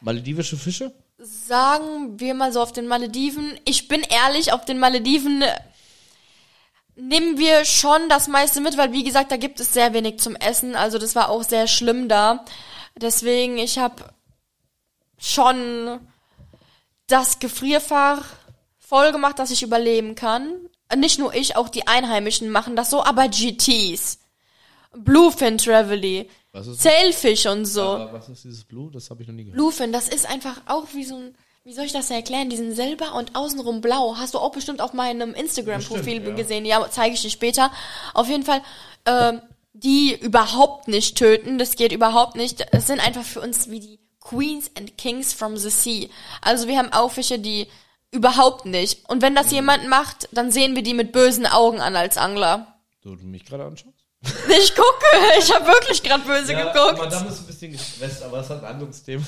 Maledivische 0.01 0.57
Fische? 0.57 0.93
Sagen 1.17 2.19
wir 2.19 2.35
mal 2.35 2.53
so 2.53 2.61
auf 2.61 2.71
den 2.73 2.85
Malediven. 2.87 3.57
Ich 3.65 3.87
bin 3.87 4.01
ehrlich, 4.03 4.51
auf 4.53 4.65
den 4.65 4.77
Malediven 4.77 5.43
nehmen 6.95 7.37
wir 7.37 7.65
schon 7.65 8.09
das 8.09 8.27
meiste 8.27 8.61
mit, 8.61 8.77
weil 8.77 8.91
wie 8.91 9.03
gesagt, 9.03 9.31
da 9.31 9.37
gibt 9.37 9.59
es 9.59 9.73
sehr 9.73 9.93
wenig 9.93 10.19
zum 10.19 10.35
Essen. 10.35 10.75
Also 10.75 10.97
das 10.97 11.15
war 11.15 11.29
auch 11.29 11.43
sehr 11.43 11.67
schlimm 11.67 12.09
da. 12.09 12.45
Deswegen, 12.95 13.57
ich 13.57 13.79
habe 13.79 14.03
schon 15.17 15.99
das 17.07 17.39
Gefrierfach 17.39 18.25
voll 18.77 19.11
gemacht, 19.11 19.39
dass 19.39 19.51
ich 19.51 19.63
überleben 19.63 20.15
kann. 20.15 20.69
Nicht 20.95 21.17
nur 21.17 21.33
ich, 21.33 21.55
auch 21.55 21.69
die 21.69 21.87
Einheimischen 21.87 22.49
machen 22.49 22.75
das 22.75 22.89
so, 22.89 23.03
aber 23.03 23.27
GTs. 23.27 24.19
Bluefin 24.95 25.55
ist 25.55 26.83
Sailfish 26.83 27.47
und 27.47 27.65
so. 27.65 28.07
Was 28.11 28.29
ist 28.29 28.43
dieses 28.43 28.63
Blue? 28.63 28.91
Das 28.91 29.09
habe 29.09 29.23
ich 29.23 29.27
noch 29.27 29.33
nie 29.33 29.45
gehört. 29.45 29.57
Bluefin, 29.57 29.91
das 29.91 30.07
ist 30.07 30.29
einfach 30.29 30.61
auch 30.67 30.85
wie 30.93 31.03
so 31.03 31.15
ein, 31.15 31.35
wie 31.63 31.73
soll 31.73 31.85
ich 31.85 31.93
das 31.93 32.09
erklären? 32.09 32.49
Die 32.49 32.57
sind 32.57 32.75
silber 32.75 33.15
und 33.15 33.35
außenrum 33.35 33.81
blau. 33.81 34.17
Hast 34.17 34.33
du 34.33 34.39
auch 34.39 34.51
bestimmt 34.51 34.81
auf 34.81 34.93
meinem 34.93 35.33
Instagram-Profil 35.33 36.23
ja. 36.23 36.35
gesehen. 36.35 36.65
Ja, 36.65 36.85
zeige 36.89 37.15
ich 37.15 37.21
dir 37.21 37.29
später. 37.29 37.71
Auf 38.13 38.27
jeden 38.27 38.43
Fall, 38.43 38.61
ähm, 39.05 39.41
die 39.73 40.13
überhaupt 40.19 40.87
nicht 40.87 41.17
töten. 41.17 41.57
Das 41.57 41.75
geht 41.75 41.91
überhaupt 41.93 42.35
nicht. 42.35 42.65
Es 42.71 42.87
sind 42.87 42.99
einfach 42.99 43.23
für 43.23 43.39
uns 43.41 43.69
wie 43.69 43.79
die 43.79 43.99
Queens 44.19 44.71
and 44.77 44.97
Kings 44.97 45.33
from 45.33 45.55
the 45.57 45.69
Sea. 45.69 46.09
Also 46.41 46.67
wir 46.67 46.77
haben 46.77 46.91
auch 46.91 47.11
Fische, 47.11 47.39
die 47.39 47.67
überhaupt 48.11 48.65
nicht. 48.65 49.09
Und 49.09 49.21
wenn 49.21 49.33
das 49.35 49.47
Mhm. 49.47 49.53
jemand 49.53 49.87
macht, 49.87 50.29
dann 50.31 50.51
sehen 50.51 50.75
wir 50.75 50.83
die 50.83 50.93
mit 50.93 51.11
bösen 51.11 51.45
Augen 51.45 51.79
an 51.79 51.95
als 51.95 52.17
Angler. 52.17 52.75
So, 53.03 53.15
du 53.15 53.25
mich 53.25 53.45
gerade 53.45 53.65
anschaust? 53.65 54.02
Ich 54.25 54.73
gucke, 54.73 55.05
ich 55.37 55.53
habe 55.53 55.65
wirklich 55.67 56.01
gerade 56.01 56.23
böse 56.23 56.55
geguckt. 56.55 56.97
Madame 56.97 57.27
ist 57.27 57.39
ein 57.39 57.45
bisschen 57.45 57.71
gestresst, 57.73 58.23
aber 58.23 58.37
das 58.37 58.49
hat 58.49 58.63
ein 58.63 58.75
anderes 58.75 59.03
Thema. 59.03 59.23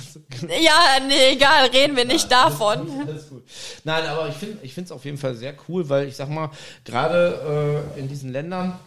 Ja, 0.62 1.00
nee, 1.06 1.34
egal, 1.34 1.68
reden 1.68 1.98
wir 1.98 2.06
nicht 2.06 2.32
davon. 2.32 2.90
Alles 3.06 3.28
gut. 3.30 3.44
Nein, 3.84 4.06
aber 4.06 4.30
ich 4.30 4.74
finde 4.74 4.86
es 4.86 4.92
auf 4.92 5.04
jeden 5.04 5.18
Fall 5.18 5.36
sehr 5.36 5.54
cool, 5.68 5.90
weil 5.90 6.08
ich 6.08 6.16
sag 6.16 6.30
mal, 6.30 6.50
gerade 6.86 7.84
äh, 7.96 8.00
in 8.00 8.08
diesen 8.08 8.32
Ländern 8.32 8.80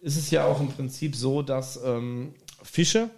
ist 0.00 0.18
es 0.18 0.30
ja 0.30 0.44
auch 0.44 0.60
im 0.60 0.70
Prinzip 0.70 1.16
so, 1.16 1.40
dass 1.40 1.80
ähm, 1.82 2.34
Fische, 2.62 3.08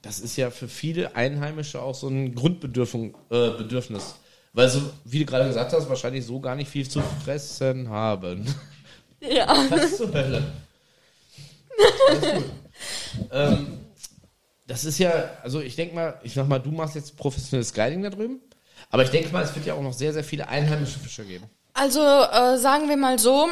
das 0.00 0.18
ist 0.18 0.36
ja 0.36 0.50
für 0.50 0.66
viele 0.66 1.14
Einheimische 1.14 1.80
auch 1.80 1.94
so 1.94 2.08
ein 2.08 2.34
Grundbedürfnis, 2.34 3.12
äh. 3.30 4.14
Weil 4.54 4.68
so, 4.68 4.82
wie 5.04 5.20
du 5.20 5.24
gerade 5.24 5.46
gesagt 5.46 5.72
hast, 5.72 5.88
wahrscheinlich 5.88 6.26
so 6.26 6.40
gar 6.40 6.56
nicht 6.56 6.68
viel 6.68 6.88
zu 6.88 7.00
fressen 7.24 7.88
haben. 7.88 8.44
Ja. 9.20 9.46
Was 9.70 9.98
zur 9.98 10.12
Hölle? 10.12 10.42
Ähm, 13.30 13.78
das 14.66 14.84
ist 14.84 14.98
ja, 14.98 15.30
also 15.42 15.60
ich 15.60 15.76
denke 15.76 15.94
mal, 15.94 16.18
ich 16.22 16.34
sag 16.34 16.48
mal, 16.48 16.58
du 16.58 16.70
machst 16.70 16.94
jetzt 16.94 17.16
professionelles 17.16 17.72
Guiding 17.72 18.02
da 18.02 18.10
drüben, 18.10 18.40
aber 18.90 19.02
ich 19.04 19.10
denke 19.10 19.30
mal, 19.30 19.42
es 19.42 19.54
wird 19.54 19.66
ja 19.66 19.74
auch 19.74 19.82
noch 19.82 19.92
sehr, 19.92 20.12
sehr 20.12 20.24
viele 20.24 20.48
einheimische 20.48 20.98
Fischer 20.98 21.24
geben. 21.24 21.44
Also 21.74 22.00
äh, 22.00 22.58
sagen 22.58 22.88
wir 22.88 22.96
mal 22.96 23.18
so, 23.18 23.48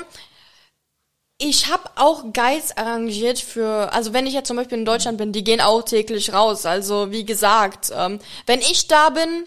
ich 1.39 1.71
habe 1.71 1.85
auch 1.97 2.33
Guides 2.33 2.77
arrangiert 2.77 3.39
für, 3.39 3.93
also 3.93 4.13
wenn 4.13 4.27
ich 4.27 4.35
jetzt 4.35 4.49
zum 4.49 4.57
Beispiel 4.57 4.79
in 4.79 4.85
Deutschland 4.85 5.19
bin, 5.19 5.33
die 5.33 5.45
gehen 5.45 5.61
auch 5.61 5.83
täglich 5.83 6.33
raus. 6.33 6.67
Also 6.67 7.11
wie 7.11 7.25
gesagt, 7.25 7.91
ähm, 7.95 8.19
wenn 8.47 8.61
ich 8.61 8.89
da 8.89 9.11
bin 9.11 9.47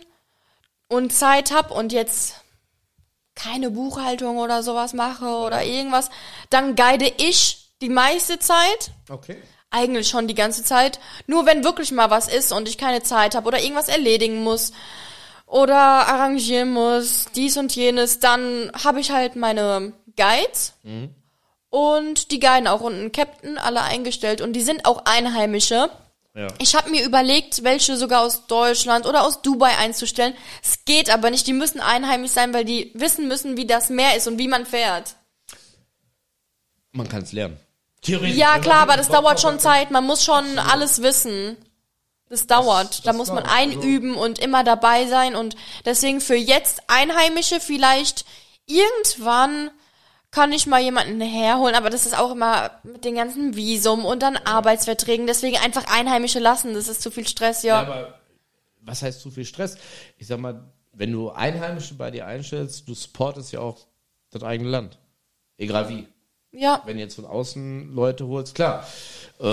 und 0.88 1.14
Zeit 1.14 1.52
hab 1.52 1.70
und 1.72 1.94
jetzt 1.94 2.36
keine 3.36 3.70
Buchhaltung 3.72 4.38
oder 4.38 4.64
sowas 4.64 4.94
mache 4.94 5.26
oder 5.26 5.64
irgendwas, 5.64 6.10
dann 6.50 6.76
guide 6.76 7.12
ich 7.18 7.63
die 7.84 7.90
meiste 7.90 8.40
Zeit. 8.40 8.92
Okay. 9.10 9.38
Eigentlich 9.70 10.08
schon 10.08 10.28
die 10.28 10.36
ganze 10.36 10.64
Zeit. 10.64 11.00
Nur 11.28 11.46
wenn 11.46 11.64
wirklich 11.64 11.92
mal 11.92 12.10
was 12.10 12.28
ist 12.28 12.52
und 12.52 12.68
ich 12.68 12.78
keine 12.78 13.04
Zeit 13.04 13.36
habe 13.36 13.48
oder 13.48 13.62
irgendwas 13.62 13.90
erledigen 13.90 14.44
muss 14.44 14.72
oder 15.46 15.76
arrangieren 15.76 16.72
muss, 16.72 17.26
dies 17.36 17.58
und 17.58 17.76
jenes, 17.76 18.20
dann 18.20 18.72
habe 18.84 19.00
ich 19.00 19.12
halt 19.12 19.36
meine 19.36 19.94
Guides. 20.16 20.74
Und 21.70 22.32
die 22.32 22.40
guiden 22.40 22.68
auch 22.68 22.82
und 22.82 22.94
einen 22.94 23.12
Captain, 23.12 23.58
alle 23.58 23.82
eingestellt. 23.82 24.42
Und 24.42 24.54
die 24.54 24.62
sind 24.62 24.86
auch 24.86 25.06
Einheimische. 25.06 25.90
Ja. 26.36 26.48
Ich 26.60 26.76
habe 26.76 26.90
mir 26.90 27.04
überlegt, 27.04 27.64
welche 27.64 27.98
sogar 27.98 28.22
aus 28.22 28.48
Deutschland 28.48 29.06
oder 29.06 29.24
aus 29.24 29.42
Dubai 29.42 29.78
einzustellen. 29.78 30.36
Es 30.64 30.86
geht 30.86 31.10
aber 31.10 31.30
nicht. 31.30 31.48
Die 31.48 31.54
müssen 31.54 31.80
einheimisch 31.80 32.32
sein, 32.32 32.54
weil 32.54 32.66
die 32.66 32.92
wissen 32.94 33.28
müssen, 33.28 33.58
wie 33.58 33.66
das 33.66 33.90
Meer 33.90 34.16
ist 34.16 34.28
und 34.28 34.38
wie 34.38 34.48
man 34.48 34.66
fährt. 34.66 35.16
Man 36.92 37.10
kann 37.10 37.24
es 37.24 37.32
lernen. 37.32 37.58
Theoretisch. 38.04 38.38
Ja, 38.38 38.60
klar, 38.60 38.82
aber 38.82 38.98
das 38.98 39.08
dauert 39.10 39.40
schon 39.40 39.60
Zeit. 39.60 39.92
Man 39.92 40.06
muss 40.06 40.24
schon 40.24 40.60
alles 40.60 41.02
wissen. 41.02 41.58
Das 42.30 42.48
dauert. 42.48 43.06
da 43.06 43.12
das 43.12 43.18
muss 43.18 43.28
man 43.30 43.44
also- 43.44 43.56
einüben 43.56 44.16
und 44.16 44.40
immer 44.40 44.64
dabei 44.64 45.06
sein. 45.08 45.36
Und 45.36 45.56
deswegen 45.86 46.20
für 46.20 46.36
jetzt 46.36 46.82
Einheimische 46.88 47.60
vielleicht 47.60 48.26
irgendwann 48.66 49.72
kann 50.32 50.52
ich 50.52 50.66
mal 50.66 50.82
jemanden 50.82 51.22
herholen, 51.22 51.76
aber 51.76 51.92
das 51.92 52.08
ist 52.08 52.18
auch 52.18 52.32
immer 52.32 52.72
mit 52.82 53.06
den 53.06 53.14
ganzen 53.16 53.56
Visum 53.56 54.04
und 54.04 54.24
dann 54.24 54.36
Arbeitsverträgen. 54.36 55.28
Deswegen 55.28 55.58
einfach 55.58 55.86
Einheimische 55.94 56.40
lassen. 56.40 56.74
Das 56.74 56.88
ist 56.88 57.04
zu 57.04 57.12
viel 57.12 57.28
Stress, 57.28 57.62
Ja, 57.62 57.76
ja. 57.84 57.88
aber 57.88 58.20
was 58.82 59.04
heißt 59.04 59.22
zu 59.22 59.30
viel 59.30 59.46
Stress? 59.46 59.78
Ich 60.18 60.26
sag 60.26 60.40
mal, 60.40 60.64
wenn 60.92 61.12
du 61.12 61.30
Einheimische 61.30 61.94
bei 61.94 62.10
dir 62.10 62.26
einstellst, 62.26 62.88
du 62.88 62.96
supportest 62.96 63.52
ja 63.54 63.60
auch 63.60 63.78
das 64.32 64.42
eigene 64.42 64.70
Land. 64.72 64.98
Egal 65.58 65.88
wie. 65.90 66.08
Ja. 66.54 66.82
Wenn 66.86 66.98
du 66.98 67.04
jetzt 67.04 67.16
von 67.16 67.26
außen 67.26 67.94
Leute 67.94 68.28
holst, 68.28 68.56
klar, 68.56 68.86
äh, 69.40 69.46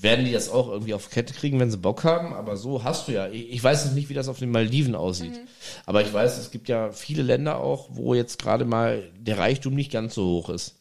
werden 0.00 0.24
die 0.24 0.32
das 0.32 0.48
auch 0.48 0.68
irgendwie 0.68 0.94
auf 0.94 1.10
Kette 1.10 1.34
kriegen, 1.34 1.58
wenn 1.58 1.70
sie 1.70 1.76
Bock 1.78 2.04
haben, 2.04 2.32
aber 2.34 2.56
so 2.56 2.84
hast 2.84 3.08
du 3.08 3.12
ja. 3.12 3.28
Ich, 3.28 3.50
ich 3.50 3.64
weiß 3.64 3.84
jetzt 3.84 3.94
nicht, 3.94 4.08
wie 4.08 4.14
das 4.14 4.28
auf 4.28 4.38
den 4.38 4.50
Maldiven 4.50 4.94
aussieht, 4.94 5.32
Mhm. 5.32 5.48
aber 5.86 6.02
ich 6.02 6.12
weiß, 6.12 6.38
es 6.38 6.50
gibt 6.52 6.68
ja 6.68 6.92
viele 6.92 7.22
Länder 7.22 7.58
auch, 7.58 7.88
wo 7.90 8.14
jetzt 8.14 8.38
gerade 8.40 8.64
mal 8.64 9.02
der 9.18 9.38
Reichtum 9.38 9.74
nicht 9.74 9.90
ganz 9.90 10.14
so 10.14 10.24
hoch 10.24 10.50
ist. 10.50 10.76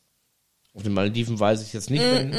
Auf 0.76 0.84
den 0.84 0.94
Maldiven 0.94 1.40
weiß 1.40 1.64
ich 1.64 1.74
jetzt 1.74 1.90
nicht, 1.90 2.04
Mm, 2.04 2.32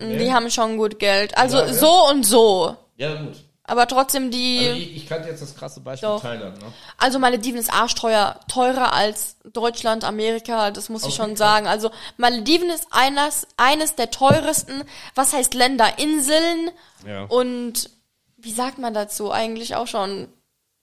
wenn, 0.00 0.18
Die 0.18 0.32
haben 0.32 0.50
schon 0.50 0.76
gut 0.76 0.98
Geld. 0.98 1.36
Also 1.38 1.58
Ja, 1.58 1.66
ja. 1.66 1.72
so 1.74 2.08
und 2.10 2.26
so. 2.26 2.76
ja 2.96 3.14
gut. 3.22 3.43
Aber 3.66 3.88
trotzdem 3.88 4.30
die. 4.30 4.58
Also 4.58 4.78
ich, 4.78 4.96
ich 4.96 5.08
kannte 5.08 5.28
jetzt 5.28 5.40
das 5.40 5.56
krasse 5.56 5.80
Beispiel 5.80 6.06
Doch. 6.08 6.20
Thailand, 6.20 6.60
ne? 6.60 6.66
Also 6.98 7.18
Malediven 7.18 7.58
ist 7.58 7.72
arschteuer, 7.72 8.38
teurer 8.46 8.92
als 8.92 9.36
Deutschland, 9.44 10.04
Amerika, 10.04 10.70
das 10.70 10.90
muss 10.90 11.02
ich 11.02 11.08
Okay, 11.08 11.16
schon 11.16 11.36
sagen. 11.36 11.66
Also 11.66 11.90
Malediven 12.18 12.68
ist 12.68 12.86
eines, 12.90 13.46
eines 13.56 13.94
der 13.94 14.10
teuersten, 14.10 14.84
was 15.14 15.32
heißt 15.32 15.54
Länder, 15.54 15.98
Inseln 15.98 16.70
Ja. 17.06 17.24
und 17.24 17.88
wie 18.36 18.52
sagt 18.52 18.78
man 18.78 18.92
dazu 18.92 19.32
eigentlich 19.32 19.74
auch 19.76 19.86
schon, 19.86 20.28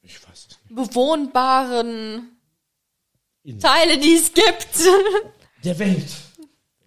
Ich 0.02 0.16
weiß 0.28 0.48
es 0.50 0.58
nicht. 0.70 0.76
bewohnbaren 0.76 2.36
Inseln. 3.44 3.60
Teile, 3.74 3.98
die 4.00 4.16
es 4.16 4.34
gibt. 4.34 4.68
Der 5.64 5.78
Welt. 5.78 6.10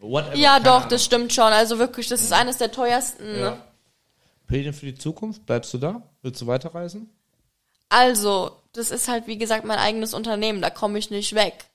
Whatever, 0.00 0.35
ja, 0.37 0.59
doch, 0.61 0.87
das 0.87 1.04
stimmt 1.04 1.33
schon. 1.33 1.52
Also 1.52 1.78
wirklich, 1.78 2.09
das 2.09 2.20
ist 2.22 2.33
eines 2.33 2.59
der 2.59 2.72
teuersten. 2.72 3.38
Ja. 3.38 3.57
Pläne 4.46 4.72
für 4.72 4.87
die 4.87 4.94
Zukunft? 4.94 5.46
Bleibst 5.46 5.72
du 5.74 5.78
da? 5.78 6.02
Willst 6.22 6.40
du 6.40 6.46
weiterreisen? 6.46 7.11
Also, 7.88 8.52
das 8.72 8.90
ist 8.90 9.09
halt, 9.09 9.26
wie 9.26 9.38
gesagt, 9.38 9.64
mein 9.64 9.78
eigenes 9.78 10.14
Unternehmen, 10.14 10.61
da 10.61 10.70
komme 10.70 10.98
ich 10.98 11.11
nicht 11.11 11.35
weg. 11.35 11.66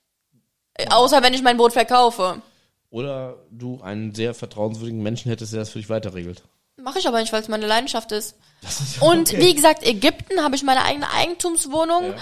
Äh, 0.74 0.88
Außer 0.90 1.22
wenn 1.22 1.34
ich 1.34 1.42
mein 1.42 1.56
Boot 1.56 1.72
verkaufe. 1.72 2.42
Oder 2.90 3.36
du 3.50 3.80
einen 3.82 4.14
sehr 4.14 4.34
vertrauenswürdigen 4.34 5.02
Menschen 5.02 5.30
hättest, 5.30 5.52
der 5.52 5.60
das 5.60 5.70
für 5.70 5.78
dich 5.78 5.88
weiterregelt? 5.88 6.42
Mache 6.76 6.98
ich 6.98 7.06
aber 7.06 7.20
nicht, 7.20 7.32
weil 7.32 7.42
es 7.42 7.48
meine 7.48 7.66
Leidenschaft 7.66 8.10
ist. 8.10 8.36
Ist 8.62 8.96
ja 8.96 9.02
Und 9.06 9.28
okay. 9.28 9.38
wie 9.38 9.54
gesagt, 9.54 9.86
Ägypten 9.86 10.42
habe 10.42 10.56
ich 10.56 10.62
meine 10.62 10.82
eigene 10.82 11.10
Eigentumswohnung. 11.10 12.14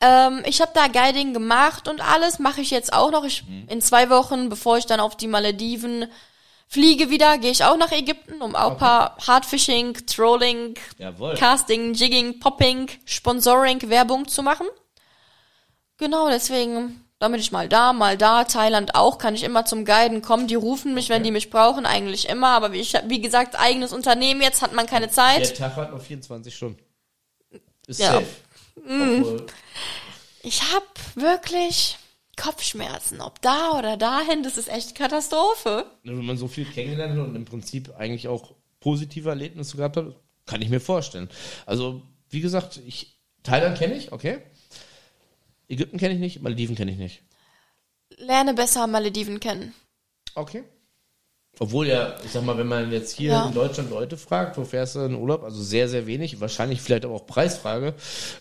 Ähm, 0.00 0.42
ich 0.46 0.60
habe 0.60 0.72
da 0.74 0.88
Guiding 0.88 1.32
gemacht 1.34 1.86
und 1.86 2.00
alles 2.00 2.38
mache 2.38 2.60
ich 2.60 2.70
jetzt 2.70 2.92
auch 2.92 3.10
noch. 3.10 3.24
Ich, 3.24 3.44
Mhm. 3.46 3.68
In 3.68 3.80
zwei 3.80 4.10
Wochen, 4.10 4.48
bevor 4.48 4.78
ich 4.78 4.86
dann 4.86 5.00
auf 5.00 5.16
die 5.16 5.28
Malediven 5.28 6.06
fliege 6.68 7.10
wieder, 7.10 7.38
gehe 7.38 7.50
ich 7.50 7.64
auch 7.64 7.76
nach 7.76 7.92
Ägypten, 7.92 8.42
um 8.42 8.54
auch 8.56 8.76
paar 8.78 9.16
Hardfishing, 9.26 9.94
Trolling, 10.06 10.74
Jawohl. 10.98 11.34
Casting, 11.34 11.94
Jigging, 11.94 12.40
Popping, 12.40 12.88
Sponsoring, 13.04 13.88
Werbung 13.88 14.26
zu 14.28 14.42
machen. 14.42 14.66
Genau, 15.98 16.28
deswegen, 16.28 17.04
damit 17.18 17.40
ich 17.40 17.52
mal 17.52 17.68
da, 17.68 17.92
mal 17.92 18.18
da, 18.18 18.44
Thailand 18.44 18.94
auch, 18.94 19.16
kann 19.18 19.34
ich 19.34 19.44
immer 19.44 19.64
zum 19.64 19.84
Guiden 19.84 20.20
kommen. 20.22 20.46
Die 20.46 20.54
rufen 20.54 20.92
mich, 20.92 21.08
wenn 21.08 21.22
die 21.22 21.30
mich 21.30 21.48
brauchen, 21.50 21.86
eigentlich 21.86 22.28
immer. 22.28 22.48
Aber 22.48 22.72
wie, 22.72 22.80
ich, 22.80 22.92
wie 23.06 23.20
gesagt, 23.20 23.58
eigenes 23.58 23.92
Unternehmen 23.94 24.42
jetzt, 24.42 24.60
hat 24.60 24.74
man 24.74 24.86
keine 24.86 25.08
Zeit. 25.10 25.40
Der 25.48 25.54
Tag 25.54 25.76
hat 25.76 25.90
nur 25.90 26.00
24 26.00 26.54
Stunden. 26.54 26.80
Ist 27.86 28.00
Ja. 28.00 28.12
safe. 28.12 28.26
Obwohl, 28.76 29.46
Ich 30.42 30.60
hab 30.74 30.84
wirklich 31.14 31.96
Kopfschmerzen. 32.36 33.20
Ob 33.20 33.40
da 33.42 33.78
oder 33.78 33.96
dahin, 33.96 34.42
das 34.42 34.58
ist 34.58 34.68
echt 34.68 34.94
Katastrophe. 34.94 35.86
wenn 36.04 36.24
man 36.24 36.36
so 36.36 36.48
viel 36.48 36.64
kennengelernt 36.66 37.12
hat 37.18 37.26
und 37.26 37.34
im 37.36 37.44
Prinzip 37.44 37.94
eigentlich 37.96 38.28
auch 38.28 38.54
positive 38.80 39.28
Erlebnisse 39.28 39.76
gehabt 39.76 39.96
hat, 39.96 40.14
kann 40.44 40.62
ich 40.62 40.68
mir 40.68 40.80
vorstellen. 40.80 41.28
Also, 41.64 42.02
wie 42.30 42.40
gesagt, 42.40 42.80
ich, 42.86 43.18
Thailand 43.42 43.78
kenne 43.78 43.94
ich, 43.96 44.12
okay. 44.12 44.38
Ägypten 45.68 45.98
kenne 45.98 46.14
ich 46.14 46.20
nicht, 46.20 46.42
Malediven 46.42 46.76
kenne 46.76 46.92
ich 46.92 46.98
nicht. 46.98 47.22
Lerne 48.18 48.54
besser 48.54 48.86
Malediven 48.86 49.40
kennen. 49.40 49.74
Okay. 50.34 50.62
Obwohl 51.58 51.86
ja, 51.88 52.16
ich 52.22 52.32
sag 52.32 52.44
mal, 52.44 52.58
wenn 52.58 52.66
man 52.68 52.92
jetzt 52.92 53.16
hier 53.16 53.30
Ja. 53.32 53.46
in 53.48 53.54
Deutschland 53.54 53.90
Leute 53.90 54.18
fragt, 54.18 54.58
wo 54.58 54.64
fährst 54.64 54.94
du 54.94 55.00
in 55.00 55.14
Urlaub, 55.14 55.42
also 55.42 55.62
sehr, 55.62 55.88
sehr 55.88 56.06
wenig, 56.06 56.38
wahrscheinlich 56.40 56.82
vielleicht 56.82 57.06
aber 57.06 57.14
auch 57.14 57.26
Preisfrage, 57.26 57.94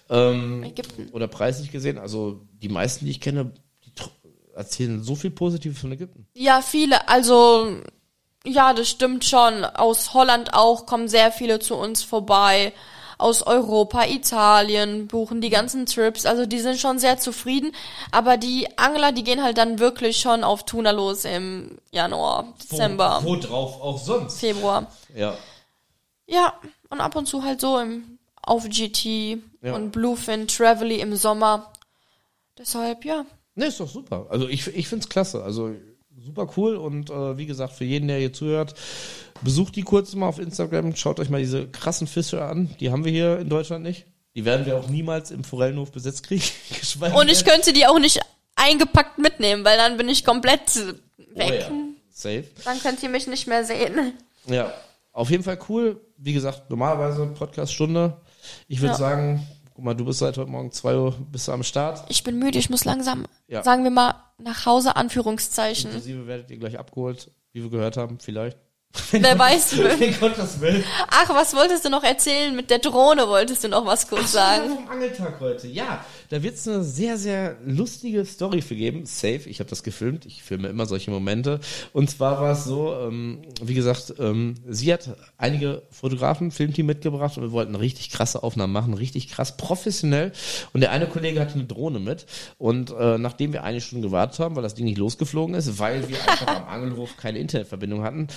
ähm, 0.09 0.63
Ägypten. 0.63 1.09
oder 1.13 1.27
preislich 1.29 1.71
gesehen, 1.71 1.97
also 1.97 2.41
die 2.61 2.67
meisten, 2.69 3.05
die 3.05 3.11
ich 3.11 3.21
kenne, 3.21 3.53
erzählen 4.55 5.03
so 5.03 5.15
viel 5.15 5.31
Positives 5.31 5.79
von 5.79 5.91
Ägypten. 5.91 6.27
Ja, 6.33 6.61
viele, 6.61 7.07
also, 7.07 7.77
ja, 8.45 8.73
das 8.73 8.89
stimmt 8.89 9.25
schon. 9.25 9.63
Aus 9.65 10.13
Holland 10.13 10.53
auch 10.53 10.85
kommen 10.85 11.07
sehr 11.07 11.31
viele 11.31 11.59
zu 11.59 11.75
uns 11.75 12.03
vorbei. 12.03 12.73
aus 13.17 13.43
Europa, 13.43 14.03
Italien, 14.07 15.07
buchen 15.07 15.39
die 15.39 15.49
ganzen 15.49 15.85
Trips. 15.85 16.25
Also 16.25 16.45
die 16.45 16.59
sind 16.59 16.77
schon 16.81 16.99
sehr 16.99 17.17
zufrieden. 17.17 17.71
Aber 18.11 18.35
die 18.35 18.67
Angler, 18.77 19.13
die 19.13 19.23
gehen 19.23 19.41
halt 19.41 19.57
dann 19.57 19.79
wirklich 19.79 20.17
schon 20.17 20.43
auf 20.43 20.65
Tuna 20.65 20.91
los 20.91 21.23
im 21.23 21.77
Januar, 21.91 22.53
Dezember, 22.61 23.21
Wo, 23.23 23.29
wo 23.29 23.35
drauf 23.37 23.81
auch 23.81 23.97
sonst. 23.97 24.41
Februar. 24.41 24.87
Ja. 25.15 25.37
Ja, 26.27 26.55
und 26.89 26.99
ab 26.99 27.15
und 27.15 27.25
zu 27.27 27.41
halt 27.43 27.61
so 27.61 27.79
im, 27.79 28.19
auf 28.41 28.67
GT 28.67 29.37
Ja. 29.61 29.75
und 29.75 29.91
Bluefin, 29.91 30.49
Travely 30.49 30.99
im 30.99 31.15
Sommer. 31.15 31.71
Deshalb, 32.57 33.05
ja. 33.05 33.25
Ne, 33.55 33.65
ist 33.67 33.79
doch 33.79 33.89
super. 33.89 34.27
Also 34.29 34.47
ich, 34.47 34.67
ich 34.75 34.87
find's 34.87 35.09
klasse. 35.09 35.43
Also 35.43 35.71
super 36.23 36.49
cool 36.57 36.75
und 36.75 37.09
äh, 37.09 37.37
wie 37.37 37.45
gesagt, 37.45 37.73
für 37.73 37.85
jeden, 37.85 38.07
der 38.07 38.19
hier 38.19 38.33
zuhört, 38.33 38.73
besucht 39.41 39.75
die 39.75 39.83
kurz 39.83 40.13
mal 40.15 40.27
auf 40.27 40.39
Instagram, 40.39 40.95
schaut 40.95 41.19
euch 41.19 41.29
mal 41.29 41.39
diese 41.41 41.67
krassen 41.67 42.07
Fische 42.07 42.43
an. 42.43 42.69
Die 42.79 42.91
haben 42.91 43.05
wir 43.05 43.11
hier 43.11 43.39
in 43.39 43.49
Deutschland 43.49 43.83
nicht. 43.83 44.05
Die 44.35 44.43
werden 44.43 44.65
wir 44.65 44.77
auch 44.77 44.89
niemals 44.89 45.31
im 45.31 45.43
Forellenhof 45.43 45.91
besetzt 45.91 46.23
kriegen. 46.27 46.43
geschweige 46.79 47.15
Und 47.15 47.31
ich 47.31 47.45
könnte 47.45 47.71
die 47.73 47.85
auch 47.85 47.99
nicht 47.99 48.19
eingepackt 48.55 49.17
mitnehmen, 49.17 49.63
weil 49.63 49.77
dann 49.77 49.97
bin 49.97 50.09
ich 50.09 50.25
komplett 50.25 50.61
oh, 50.77 51.39
weg. 51.39 51.61
ja. 51.61 51.71
Safe. 52.11 52.45
Dann 52.63 52.79
könnt 52.81 53.03
ihr 53.03 53.09
mich 53.09 53.27
nicht 53.27 53.47
mehr 53.47 53.65
sehen. 53.65 54.13
Ja, 54.47 54.73
auf 55.11 55.29
jeden 55.29 55.43
Fall 55.43 55.59
cool. 55.69 55.99
Wie 56.17 56.33
gesagt, 56.33 56.69
normalerweise 56.69 57.25
Podcast-Stunde. 57.27 58.17
Ich 58.67 58.79
würde 58.79 58.93
Ja. 58.93 58.97
sagen, 58.97 59.45
guck 59.75 59.83
mal, 59.83 59.93
du 59.93 60.05
bist 60.05 60.19
seit 60.19 60.37
heute 60.37 60.49
Morgen 60.49 60.71
2 60.71 60.95
Uhr 60.97 61.11
bist 61.31 61.47
du 61.47 61.51
am 61.51 61.63
Start. 61.63 62.05
Ich 62.09 62.23
bin 62.23 62.39
müde, 62.39 62.57
ich 62.57 62.69
muss 62.69 62.85
langsam, 62.85 63.25
Ja. 63.47 63.61
sagen 63.63 63.83
wir 63.83 63.91
mal, 63.91 64.15
nach 64.37 64.65
Hause, 64.65 64.95
Anführungszeichen. 64.95 65.91
Inklusive 65.91 66.27
werdet 66.27 66.49
ihr 66.49 66.57
gleich 66.57 66.79
abgeholt, 66.79 67.29
wie 67.51 67.61
wir 67.61 67.69
gehört 67.69 67.97
haben, 67.97 68.19
vielleicht. 68.19 68.57
Wer 69.11 69.37
weiß. 69.37 69.77
Wenn 69.77 70.19
Gott 70.19 70.37
das 70.37 70.59
will. 70.59 70.83
Ach, 71.09 71.29
was 71.29 71.55
wolltest 71.55 71.85
du 71.85 71.89
noch 71.89 72.03
erzählen? 72.03 72.55
Mit 72.55 72.69
der 72.69 72.79
Drohne 72.79 73.27
wolltest 73.27 73.63
du 73.63 73.69
noch 73.69 73.85
was 73.85 74.07
kurz 74.07 74.31
sagen. 74.31 74.69
Vom 74.69 74.89
Angeltag 74.89 75.39
heute. 75.39 75.67
Ja, 75.67 76.03
da 76.29 76.41
wird 76.41 76.55
es 76.55 76.67
eine 76.67 76.83
sehr, 76.83 77.17
sehr 77.17 77.57
lustige 77.65 78.25
Story 78.25 78.61
für 78.61 78.75
geben. 78.75 79.05
Safe, 79.05 79.41
ich 79.45 79.59
habe 79.59 79.69
das 79.69 79.83
gefilmt. 79.83 80.25
Ich 80.25 80.43
filme 80.43 80.67
immer 80.67 80.85
solche 80.85 81.11
Momente. 81.11 81.59
Und 81.93 82.09
zwar 82.09 82.41
war 82.41 82.51
es 82.53 82.65
so, 82.65 82.93
ähm, 82.93 83.41
wie 83.61 83.73
gesagt, 83.73 84.15
ähm, 84.19 84.55
sie 84.67 84.91
hat 84.91 85.15
einige 85.37 85.83
Fotografen, 85.91 86.51
Filmteam 86.51 86.85
mitgebracht 86.85 87.37
und 87.37 87.43
wir 87.43 87.51
wollten 87.51 87.75
richtig 87.75 88.09
krasse 88.09 88.43
Aufnahmen 88.43 88.73
machen, 88.73 88.93
richtig 88.93 89.29
krass 89.29 89.57
professionell. 89.57 90.31
Und 90.73 90.81
der 90.81 90.91
eine 90.91 91.07
Kollege 91.07 91.39
hatte 91.39 91.55
eine 91.55 91.65
Drohne 91.65 91.99
mit. 91.99 92.25
Und 92.57 92.91
äh, 92.91 93.17
nachdem 93.17 93.53
wir 93.53 93.63
eine 93.63 93.81
Stunde 93.81 94.07
gewartet 94.07 94.39
haben, 94.39 94.55
weil 94.55 94.63
das 94.63 94.75
Ding 94.75 94.85
nicht 94.85 94.97
losgeflogen 94.97 95.55
ist, 95.55 95.79
weil 95.79 96.07
wir 96.09 96.17
einfach 96.21 96.47
am 96.47 96.67
Angelhof 96.67 97.17
keine 97.17 97.39
Internetverbindung 97.39 98.03
hatten, 98.03 98.27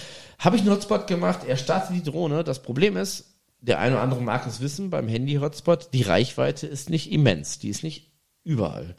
habe 0.49 0.57
ich 0.57 0.63
einen 0.63 0.71
Hotspot 0.71 1.07
gemacht. 1.07 1.41
Er 1.47 1.59
startete 1.59 1.93
die 1.93 2.11
Drohne. 2.11 2.43
Das 2.43 2.63
Problem 2.63 2.97
ist, 2.97 3.35
der 3.61 3.81
eine 3.81 3.97
oder 3.97 4.03
andere 4.03 4.23
mag 4.23 4.47
es 4.47 4.63
wissen, 4.63 4.89
beim 4.89 5.07
Handy-Hotspot, 5.07 5.91
die 5.93 6.01
Reichweite 6.01 6.67
ist 6.67 6.89
nicht 6.89 7.13
immens, 7.13 7.59
die 7.59 7.69
ist 7.69 7.83
nicht 7.83 8.13
überall. 8.45 8.97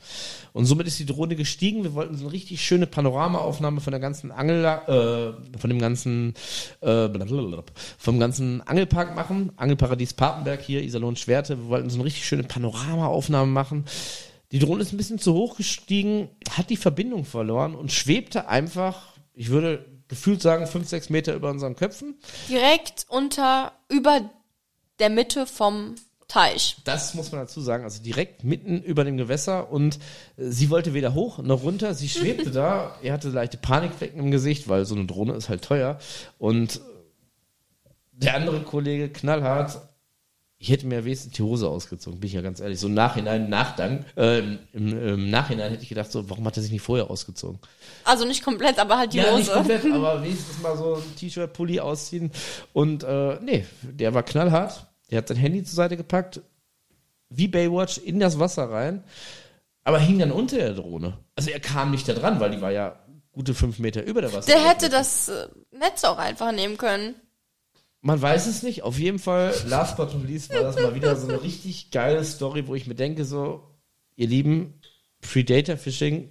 Und 0.54 0.66
somit 0.66 0.86
ist 0.86 1.00
die 1.00 1.08
Drohne 1.08 1.36
gestiegen. 1.36 1.84
Wir 1.84 1.96
wollten 1.96 2.16
so 2.16 2.26
eine 2.26 2.34
richtig 2.34 2.62
schöne 2.64 2.86
Panoramaaufnahme 2.86 3.82
von 3.82 3.90
der 3.90 4.00
ganzen 4.00 4.32
Angel, 4.32 4.64
äh, 4.64 5.58
von 5.58 5.72
dem 5.72 5.80
ganzen, 5.80 6.36
äh, 6.82 7.10
vom 7.98 8.20
ganzen 8.20 8.62
Angelpark 8.62 9.16
machen. 9.16 9.52
Angelparadies 9.56 10.14
Papenberg 10.14 10.62
hier, 10.62 10.84
Iserlohn 10.84 11.16
Schwerte. 11.16 11.58
Wir 11.58 11.68
wollten 11.70 11.90
so 11.90 11.96
eine 11.96 12.06
richtig 12.06 12.28
schöne 12.28 12.44
Panoramaaufnahme 12.44 13.52
machen. 13.52 13.86
Die 14.52 14.60
Drohne 14.60 14.84
ist 14.84 14.94
ein 14.94 14.98
bisschen 14.98 15.18
zu 15.18 15.34
hoch 15.34 15.58
gestiegen, 15.58 16.30
hat 16.52 16.70
die 16.70 16.78
Verbindung 16.78 17.26
verloren 17.26 17.74
und 17.74 17.92
schwebte 17.92 18.48
einfach, 18.50 19.16
ich 19.34 19.50
würde 19.50 19.84
gefühlt 20.10 20.42
sagen, 20.42 20.68
fünf, 20.68 20.90
sechs 20.90 21.10
Meter 21.10 21.34
über 21.34 21.50
unseren 21.50 21.78
Köpfen. 21.78 22.20
Direkt 22.50 23.06
unter, 23.08 23.72
über 23.88 24.30
der 25.00 25.10
Mitte 25.10 25.48
vom 25.48 25.96
Teich. 26.28 26.78
Das 26.84 27.16
muss 27.16 27.32
man 27.32 27.42
dazu 27.42 27.60
sagen, 27.60 27.84
also 27.84 28.04
direkt 28.04 28.44
mitten 28.44 28.84
über 28.84 29.04
dem 29.04 29.18
Gewässer 29.18 29.72
und 29.72 29.96
äh, 30.38 30.50
sie 30.50 30.70
wollte 30.70 30.94
weder 30.94 31.16
hoch 31.16 31.40
noch 31.40 31.64
runter, 31.64 31.96
sie 31.96 32.08
schwebte 32.08 32.52
da, 32.52 32.96
er 33.02 33.14
hatte 33.14 33.30
leichte 33.30 33.58
Panikflecken 33.58 34.20
im 34.20 34.30
Gesicht, 34.30 34.68
weil 34.68 34.86
so 34.86 34.94
eine 34.94 35.06
Drohne 35.06 35.34
ist 35.34 35.50
halt 35.50 35.64
teuer 35.64 35.98
und 36.38 36.82
der 38.12 38.36
andere 38.36 38.62
Kollege 38.62 39.10
knallhart, 39.10 39.82
ich 40.62 40.70
hätte 40.70 40.86
mir 40.88 41.06
wenigstens 41.06 41.32
die 41.34 41.42
Hose 41.42 41.70
ausgezogen, 41.70 42.20
bin 42.20 42.28
ich 42.28 42.34
ja 42.34 42.42
ganz 42.42 42.60
ehrlich, 42.60 42.82
so 42.82 42.88
im 42.88 42.94
Nachhinein, 42.94 43.46
im 43.46 43.50
Nachdank, 43.50 44.06
äh, 44.18 44.40
im, 44.40 44.60
im 44.74 45.30
Nachhinein 45.30 45.72
hätte 45.72 45.84
ich 45.84 45.90
gedacht, 45.90 46.12
so, 46.12 46.30
warum 46.30 46.46
hat 46.46 46.58
er 46.58 46.64
sich 46.64 46.72
nicht 46.74 46.82
vorher 46.82 47.10
ausgezogen? 47.10 47.60
Also 48.04 48.26
nicht 48.26 48.44
komplett, 48.44 48.78
aber 48.78 48.98
halt 48.98 49.14
die 49.14 49.20
ja, 49.20 49.38
nicht 49.38 49.48
Hose. 49.48 49.54
komplett, 49.54 49.86
aber 49.94 50.22
wenigstens 50.22 50.62
mal 50.62 50.78
so 50.78 50.96
ein 50.96 51.16
T-Shirt, 51.16 51.54
Pulli 51.54 51.80
ausziehen. 51.80 52.32
Und 52.74 53.04
äh, 53.04 53.40
nee, 53.42 53.66
der 53.84 54.14
war 54.14 54.24
knallhart. 54.24 54.86
Der 55.10 55.20
hat 55.20 55.30
sein 55.30 55.38
Handy 55.38 55.64
zur 55.64 55.76
Seite 55.76 55.96
gepackt, 55.96 56.42
wie 57.30 57.48
Baywatch, 57.48 57.98
in 57.98 58.20
das 58.20 58.38
Wasser 58.38 58.70
rein, 58.70 59.04
aber 59.86 60.00
hing 60.00 60.20
dann 60.20 60.32
unter 60.32 60.58
der 60.58 60.74
Drohne. 60.74 61.18
Also 61.38 61.52
er 61.52 61.62
kam 61.62 61.92
nicht 61.92 62.08
da 62.08 62.14
dran, 62.14 62.40
weil 62.42 62.52
die 62.52 62.62
war 62.62 62.72
ja 62.72 63.00
gute 63.32 63.54
fünf 63.54 63.80
Meter 63.80 64.04
über 64.04 64.22
der 64.22 64.34
Wasser. 64.34 64.52
Der 64.52 64.68
hätte 64.68 64.90
das 64.90 65.30
äh, 65.30 65.48
Netz 65.72 66.04
auch 66.04 66.18
einfach 66.18 66.52
nehmen 66.52 66.78
können. 66.78 67.16
Man 68.02 68.22
weiß 68.22 68.48
es 68.48 68.64
nicht. 68.64 68.84
Auf 68.84 68.98
jeden 68.98 69.20
Fall, 69.20 69.54
last 69.68 69.98
but 69.98 70.14
not 70.14 70.26
least, 70.28 70.54
war 70.54 70.62
das 70.62 70.76
mal 70.78 70.96
wieder 70.96 71.16
so 71.16 71.28
eine 71.28 71.42
richtig 71.42 71.92
geile 71.92 72.24
Story, 72.24 72.68
wo 72.68 72.76
ich 72.76 72.88
mir 72.88 72.96
denke, 72.96 73.26
so, 73.26 73.64
ihr 74.16 74.28
Lieben, 74.28 74.80
Predator 75.22 75.76
Fishing, 75.76 76.30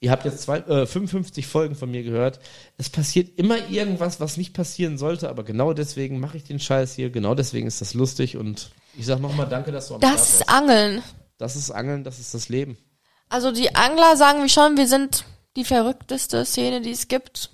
ihr 0.00 0.10
habt 0.10 0.24
jetzt 0.24 0.42
zwei, 0.42 0.58
äh, 0.58 0.86
55 0.86 1.46
Folgen 1.46 1.74
von 1.74 1.90
mir 1.90 2.02
gehört. 2.02 2.40
Es 2.76 2.90
passiert 2.90 3.38
immer 3.38 3.68
irgendwas, 3.68 4.20
was 4.20 4.36
nicht 4.36 4.52
passieren 4.54 4.98
sollte, 4.98 5.28
aber 5.28 5.44
genau 5.44 5.72
deswegen 5.72 6.18
mache 6.18 6.36
ich 6.38 6.44
den 6.44 6.58
Scheiß 6.60 6.94
hier. 6.94 7.10
Genau 7.10 7.34
deswegen 7.34 7.66
ist 7.66 7.80
das 7.80 7.94
lustig 7.94 8.36
und 8.36 8.70
ich 8.98 9.06
sag 9.06 9.20
nochmal 9.20 9.48
danke, 9.48 9.70
dass 9.70 9.88
du 9.88 9.94
am 9.94 10.00
Das 10.00 10.34
ist. 10.34 10.48
Angeln. 10.48 11.02
Das 11.38 11.56
ist 11.56 11.70
Angeln, 11.70 12.04
das 12.04 12.18
ist 12.18 12.34
das 12.34 12.48
Leben. 12.48 12.76
Also 13.28 13.52
die 13.52 13.74
Angler 13.74 14.16
sagen 14.16 14.44
wie 14.44 14.48
schon, 14.48 14.76
wir 14.76 14.88
sind 14.88 15.24
die 15.56 15.64
verrückteste 15.64 16.44
Szene, 16.44 16.80
die 16.82 16.90
es 16.90 17.08
gibt. 17.08 17.50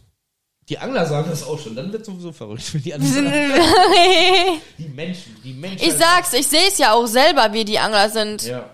Die 0.68 0.78
Angler 0.78 1.06
sagen 1.06 1.30
das 1.30 1.42
auch 1.44 1.58
schon, 1.58 1.74
dann 1.74 1.90
wird 1.92 2.04
sowieso 2.04 2.30
verrückt, 2.32 2.74
wenn 2.74 2.82
die 2.82 2.92
anderen 2.94 3.24
sagen. 3.26 4.60
Die 4.78 4.88
Menschen, 4.88 5.36
die 5.42 5.52
Menschen. 5.54 5.86
Ich 5.88 5.94
sag's, 5.94 6.32
ich 6.34 6.46
sehe 6.46 6.68
es 6.68 6.78
ja 6.78 6.92
auch 6.92 7.06
selber, 7.06 7.52
wie 7.52 7.64
die 7.64 7.78
Angler 7.78 8.10
sind. 8.10 8.42
Ja. 8.44 8.68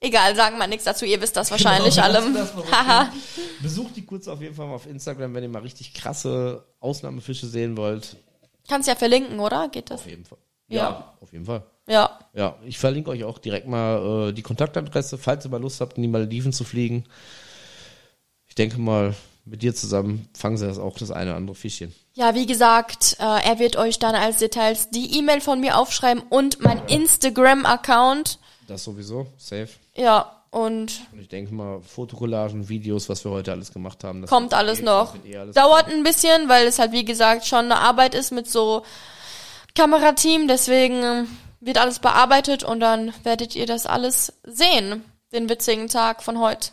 Egal, 0.00 0.36
sagen 0.36 0.58
wir 0.58 0.66
nichts 0.68 0.84
dazu, 0.84 1.04
ihr 1.04 1.20
wisst 1.20 1.36
das 1.36 1.50
wahrscheinlich 1.50 1.94
Genau, 1.94 2.06
alle. 2.06 2.20
lassen 2.20 2.34
das. 2.34 2.52
Besucht 3.62 3.96
die 3.96 4.04
kurz 4.04 4.28
auf 4.28 4.40
jeden 4.40 4.54
Fall 4.54 4.66
mal 4.66 4.74
auf 4.74 4.86
Instagram, 4.86 5.34
wenn 5.34 5.42
ihr 5.42 5.48
mal 5.48 5.62
richtig 5.62 5.92
krasse 5.92 6.64
Ausnahmefische 6.78 7.46
sehen 7.46 7.76
wollt. 7.76 8.16
Kannst 8.68 8.86
ja 8.86 8.94
verlinken, 8.94 9.40
oder? 9.40 9.68
Geht 9.68 9.90
das? 9.90 10.02
Auf 10.02 10.06
jeden 10.06 10.24
Fall. 10.24 10.38
Ja. 10.68 10.76
Ja, 10.76 11.14
auf 11.20 11.32
jeden 11.32 11.46
Fall. 11.46 11.62
Ja. 11.88 12.18
Ja, 12.34 12.54
ich 12.64 12.78
verlinke 12.78 13.10
euch 13.10 13.24
auch 13.24 13.38
direkt 13.38 13.66
mal 13.66 14.28
äh, 14.28 14.32
die 14.32 14.42
Kontaktadresse, 14.42 15.16
falls 15.18 15.46
ihr 15.46 15.50
mal 15.50 15.60
Lust 15.60 15.80
habt, 15.80 15.96
in 15.96 16.02
die 16.02 16.08
Malediven 16.08 16.52
zu 16.52 16.62
fliegen. 16.62 17.04
Ich 18.46 18.54
denke 18.54 18.78
mal, 18.78 19.14
mit 19.50 19.62
dir 19.62 19.74
zusammen 19.74 20.28
fangen 20.36 20.56
sie 20.58 20.66
das 20.66 20.78
auch 20.78 20.96
das 20.98 21.10
eine 21.10 21.30
oder 21.30 21.36
andere 21.36 21.54
Fischchen. 21.56 21.94
Ja, 22.14 22.34
wie 22.34 22.46
gesagt, 22.46 23.16
äh, 23.20 23.22
er 23.48 23.58
wird 23.58 23.76
euch 23.76 23.98
dann 23.98 24.14
als 24.14 24.38
Details 24.38 24.90
die 24.90 25.18
E-Mail 25.18 25.40
von 25.40 25.60
mir 25.60 25.78
aufschreiben 25.78 26.22
und 26.30 26.60
mein 26.62 26.80
Instagram-Account. 26.86 28.38
Das 28.66 28.84
sowieso, 28.84 29.26
safe. 29.38 29.68
Ja, 29.96 30.34
und 30.50 31.00
Und 31.12 31.20
ich 31.20 31.28
denke 31.28 31.52
mal, 31.54 31.80
Fotokollagen, 31.82 32.68
Videos, 32.68 33.08
was 33.08 33.24
wir 33.24 33.30
heute 33.30 33.52
alles 33.52 33.72
gemacht 33.72 34.02
haben. 34.04 34.22
das 34.22 34.30
kommt 34.30 34.54
alles 34.54 34.80
eh- 34.80 34.84
noch. 34.84 35.14
eh 35.24 35.36
alles 35.36 35.54
Dauert 35.54 35.88
ein 35.88 36.02
bisschen, 36.02 36.48
weil 36.48 36.66
es 36.66 36.78
halt, 36.78 36.92
wie 36.92 37.04
gesagt, 37.04 37.46
schon 37.46 37.66
eine 37.66 37.78
Arbeit 37.78 38.14
ist 38.14 38.32
mit 38.32 38.48
so 38.50 38.82
Kamerateam. 39.74 40.48
Deswegen 40.48 41.02
ähm, 41.02 41.26
wird 41.60 41.78
alles 41.78 41.98
bearbeitet 41.98 42.64
und 42.64 42.80
dann 42.80 43.12
werdet 43.24 43.54
ihr 43.56 43.66
das 43.66 43.86
alles 43.86 44.32
sehen. 44.44 45.04
Den 45.32 45.48
witzigen 45.50 45.88
Tag 45.88 46.22
von 46.22 46.38
heute. 46.40 46.70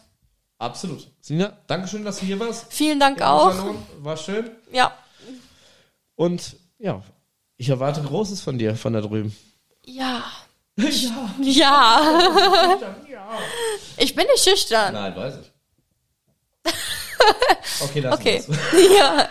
Absolut. 0.58 1.08
Sina, 1.22 1.54
Dankeschön, 1.68 2.06
dass 2.06 2.20
du 2.20 2.26
hier 2.26 2.40
warst. 2.40 2.72
Vielen 2.72 3.00
Dank 3.00 3.20
Ja, 3.20 3.32
auch. 3.34 3.76
War 4.00 4.16
schön. 4.18 4.50
Ja. 4.72 4.94
Und 6.16 6.56
ja, 6.80 7.02
ich 7.58 7.70
erwarte 7.70 8.02
Großes 8.02 8.42
von 8.42 8.58
dir, 8.58 8.76
von 8.76 8.94
da 8.94 9.02
drüben. 9.02 9.36
Ja. 9.86 10.24
ja. 10.78 11.34
Ja. 11.42 13.40
Ich 13.98 14.16
bin 14.16 14.26
nicht 14.28 14.44
schüchtern. 14.44 14.94
Nein, 14.94 15.16
weiß 15.16 15.36
ich. 15.42 15.52
Okay, 17.82 18.00
lass 18.00 18.14
Okay. 18.20 18.44
das. 18.48 18.58
Ja. 18.98 19.28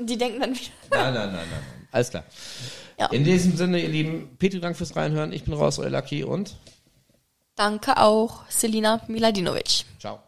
Die 0.00 0.16
denken 0.16 0.40
dann 0.40 0.54
wieder. 0.54 0.70
Nein, 0.90 1.14
nein, 1.14 1.26
nein, 1.32 1.32
nein, 1.32 1.48
nein. 1.50 1.88
Alles 1.92 2.10
klar. 2.10 2.24
Ja. 2.98 3.06
In 3.06 3.22
diesem 3.24 3.56
Sinne, 3.56 3.80
ihr 3.80 3.88
Lieben, 3.88 4.36
Petri, 4.38 4.60
Dank 4.60 4.76
fürs 4.76 4.96
Reinhören. 4.96 5.32
Ich 5.32 5.44
bin 5.44 5.54
raus, 5.54 5.78
euer 5.78 5.90
Lucky 5.90 6.24
und 6.24 6.56
Danke 7.54 7.98
auch, 7.98 8.40
Selina 8.48 9.00
Miladinovic. 9.06 9.84
ciao. 10.00 10.20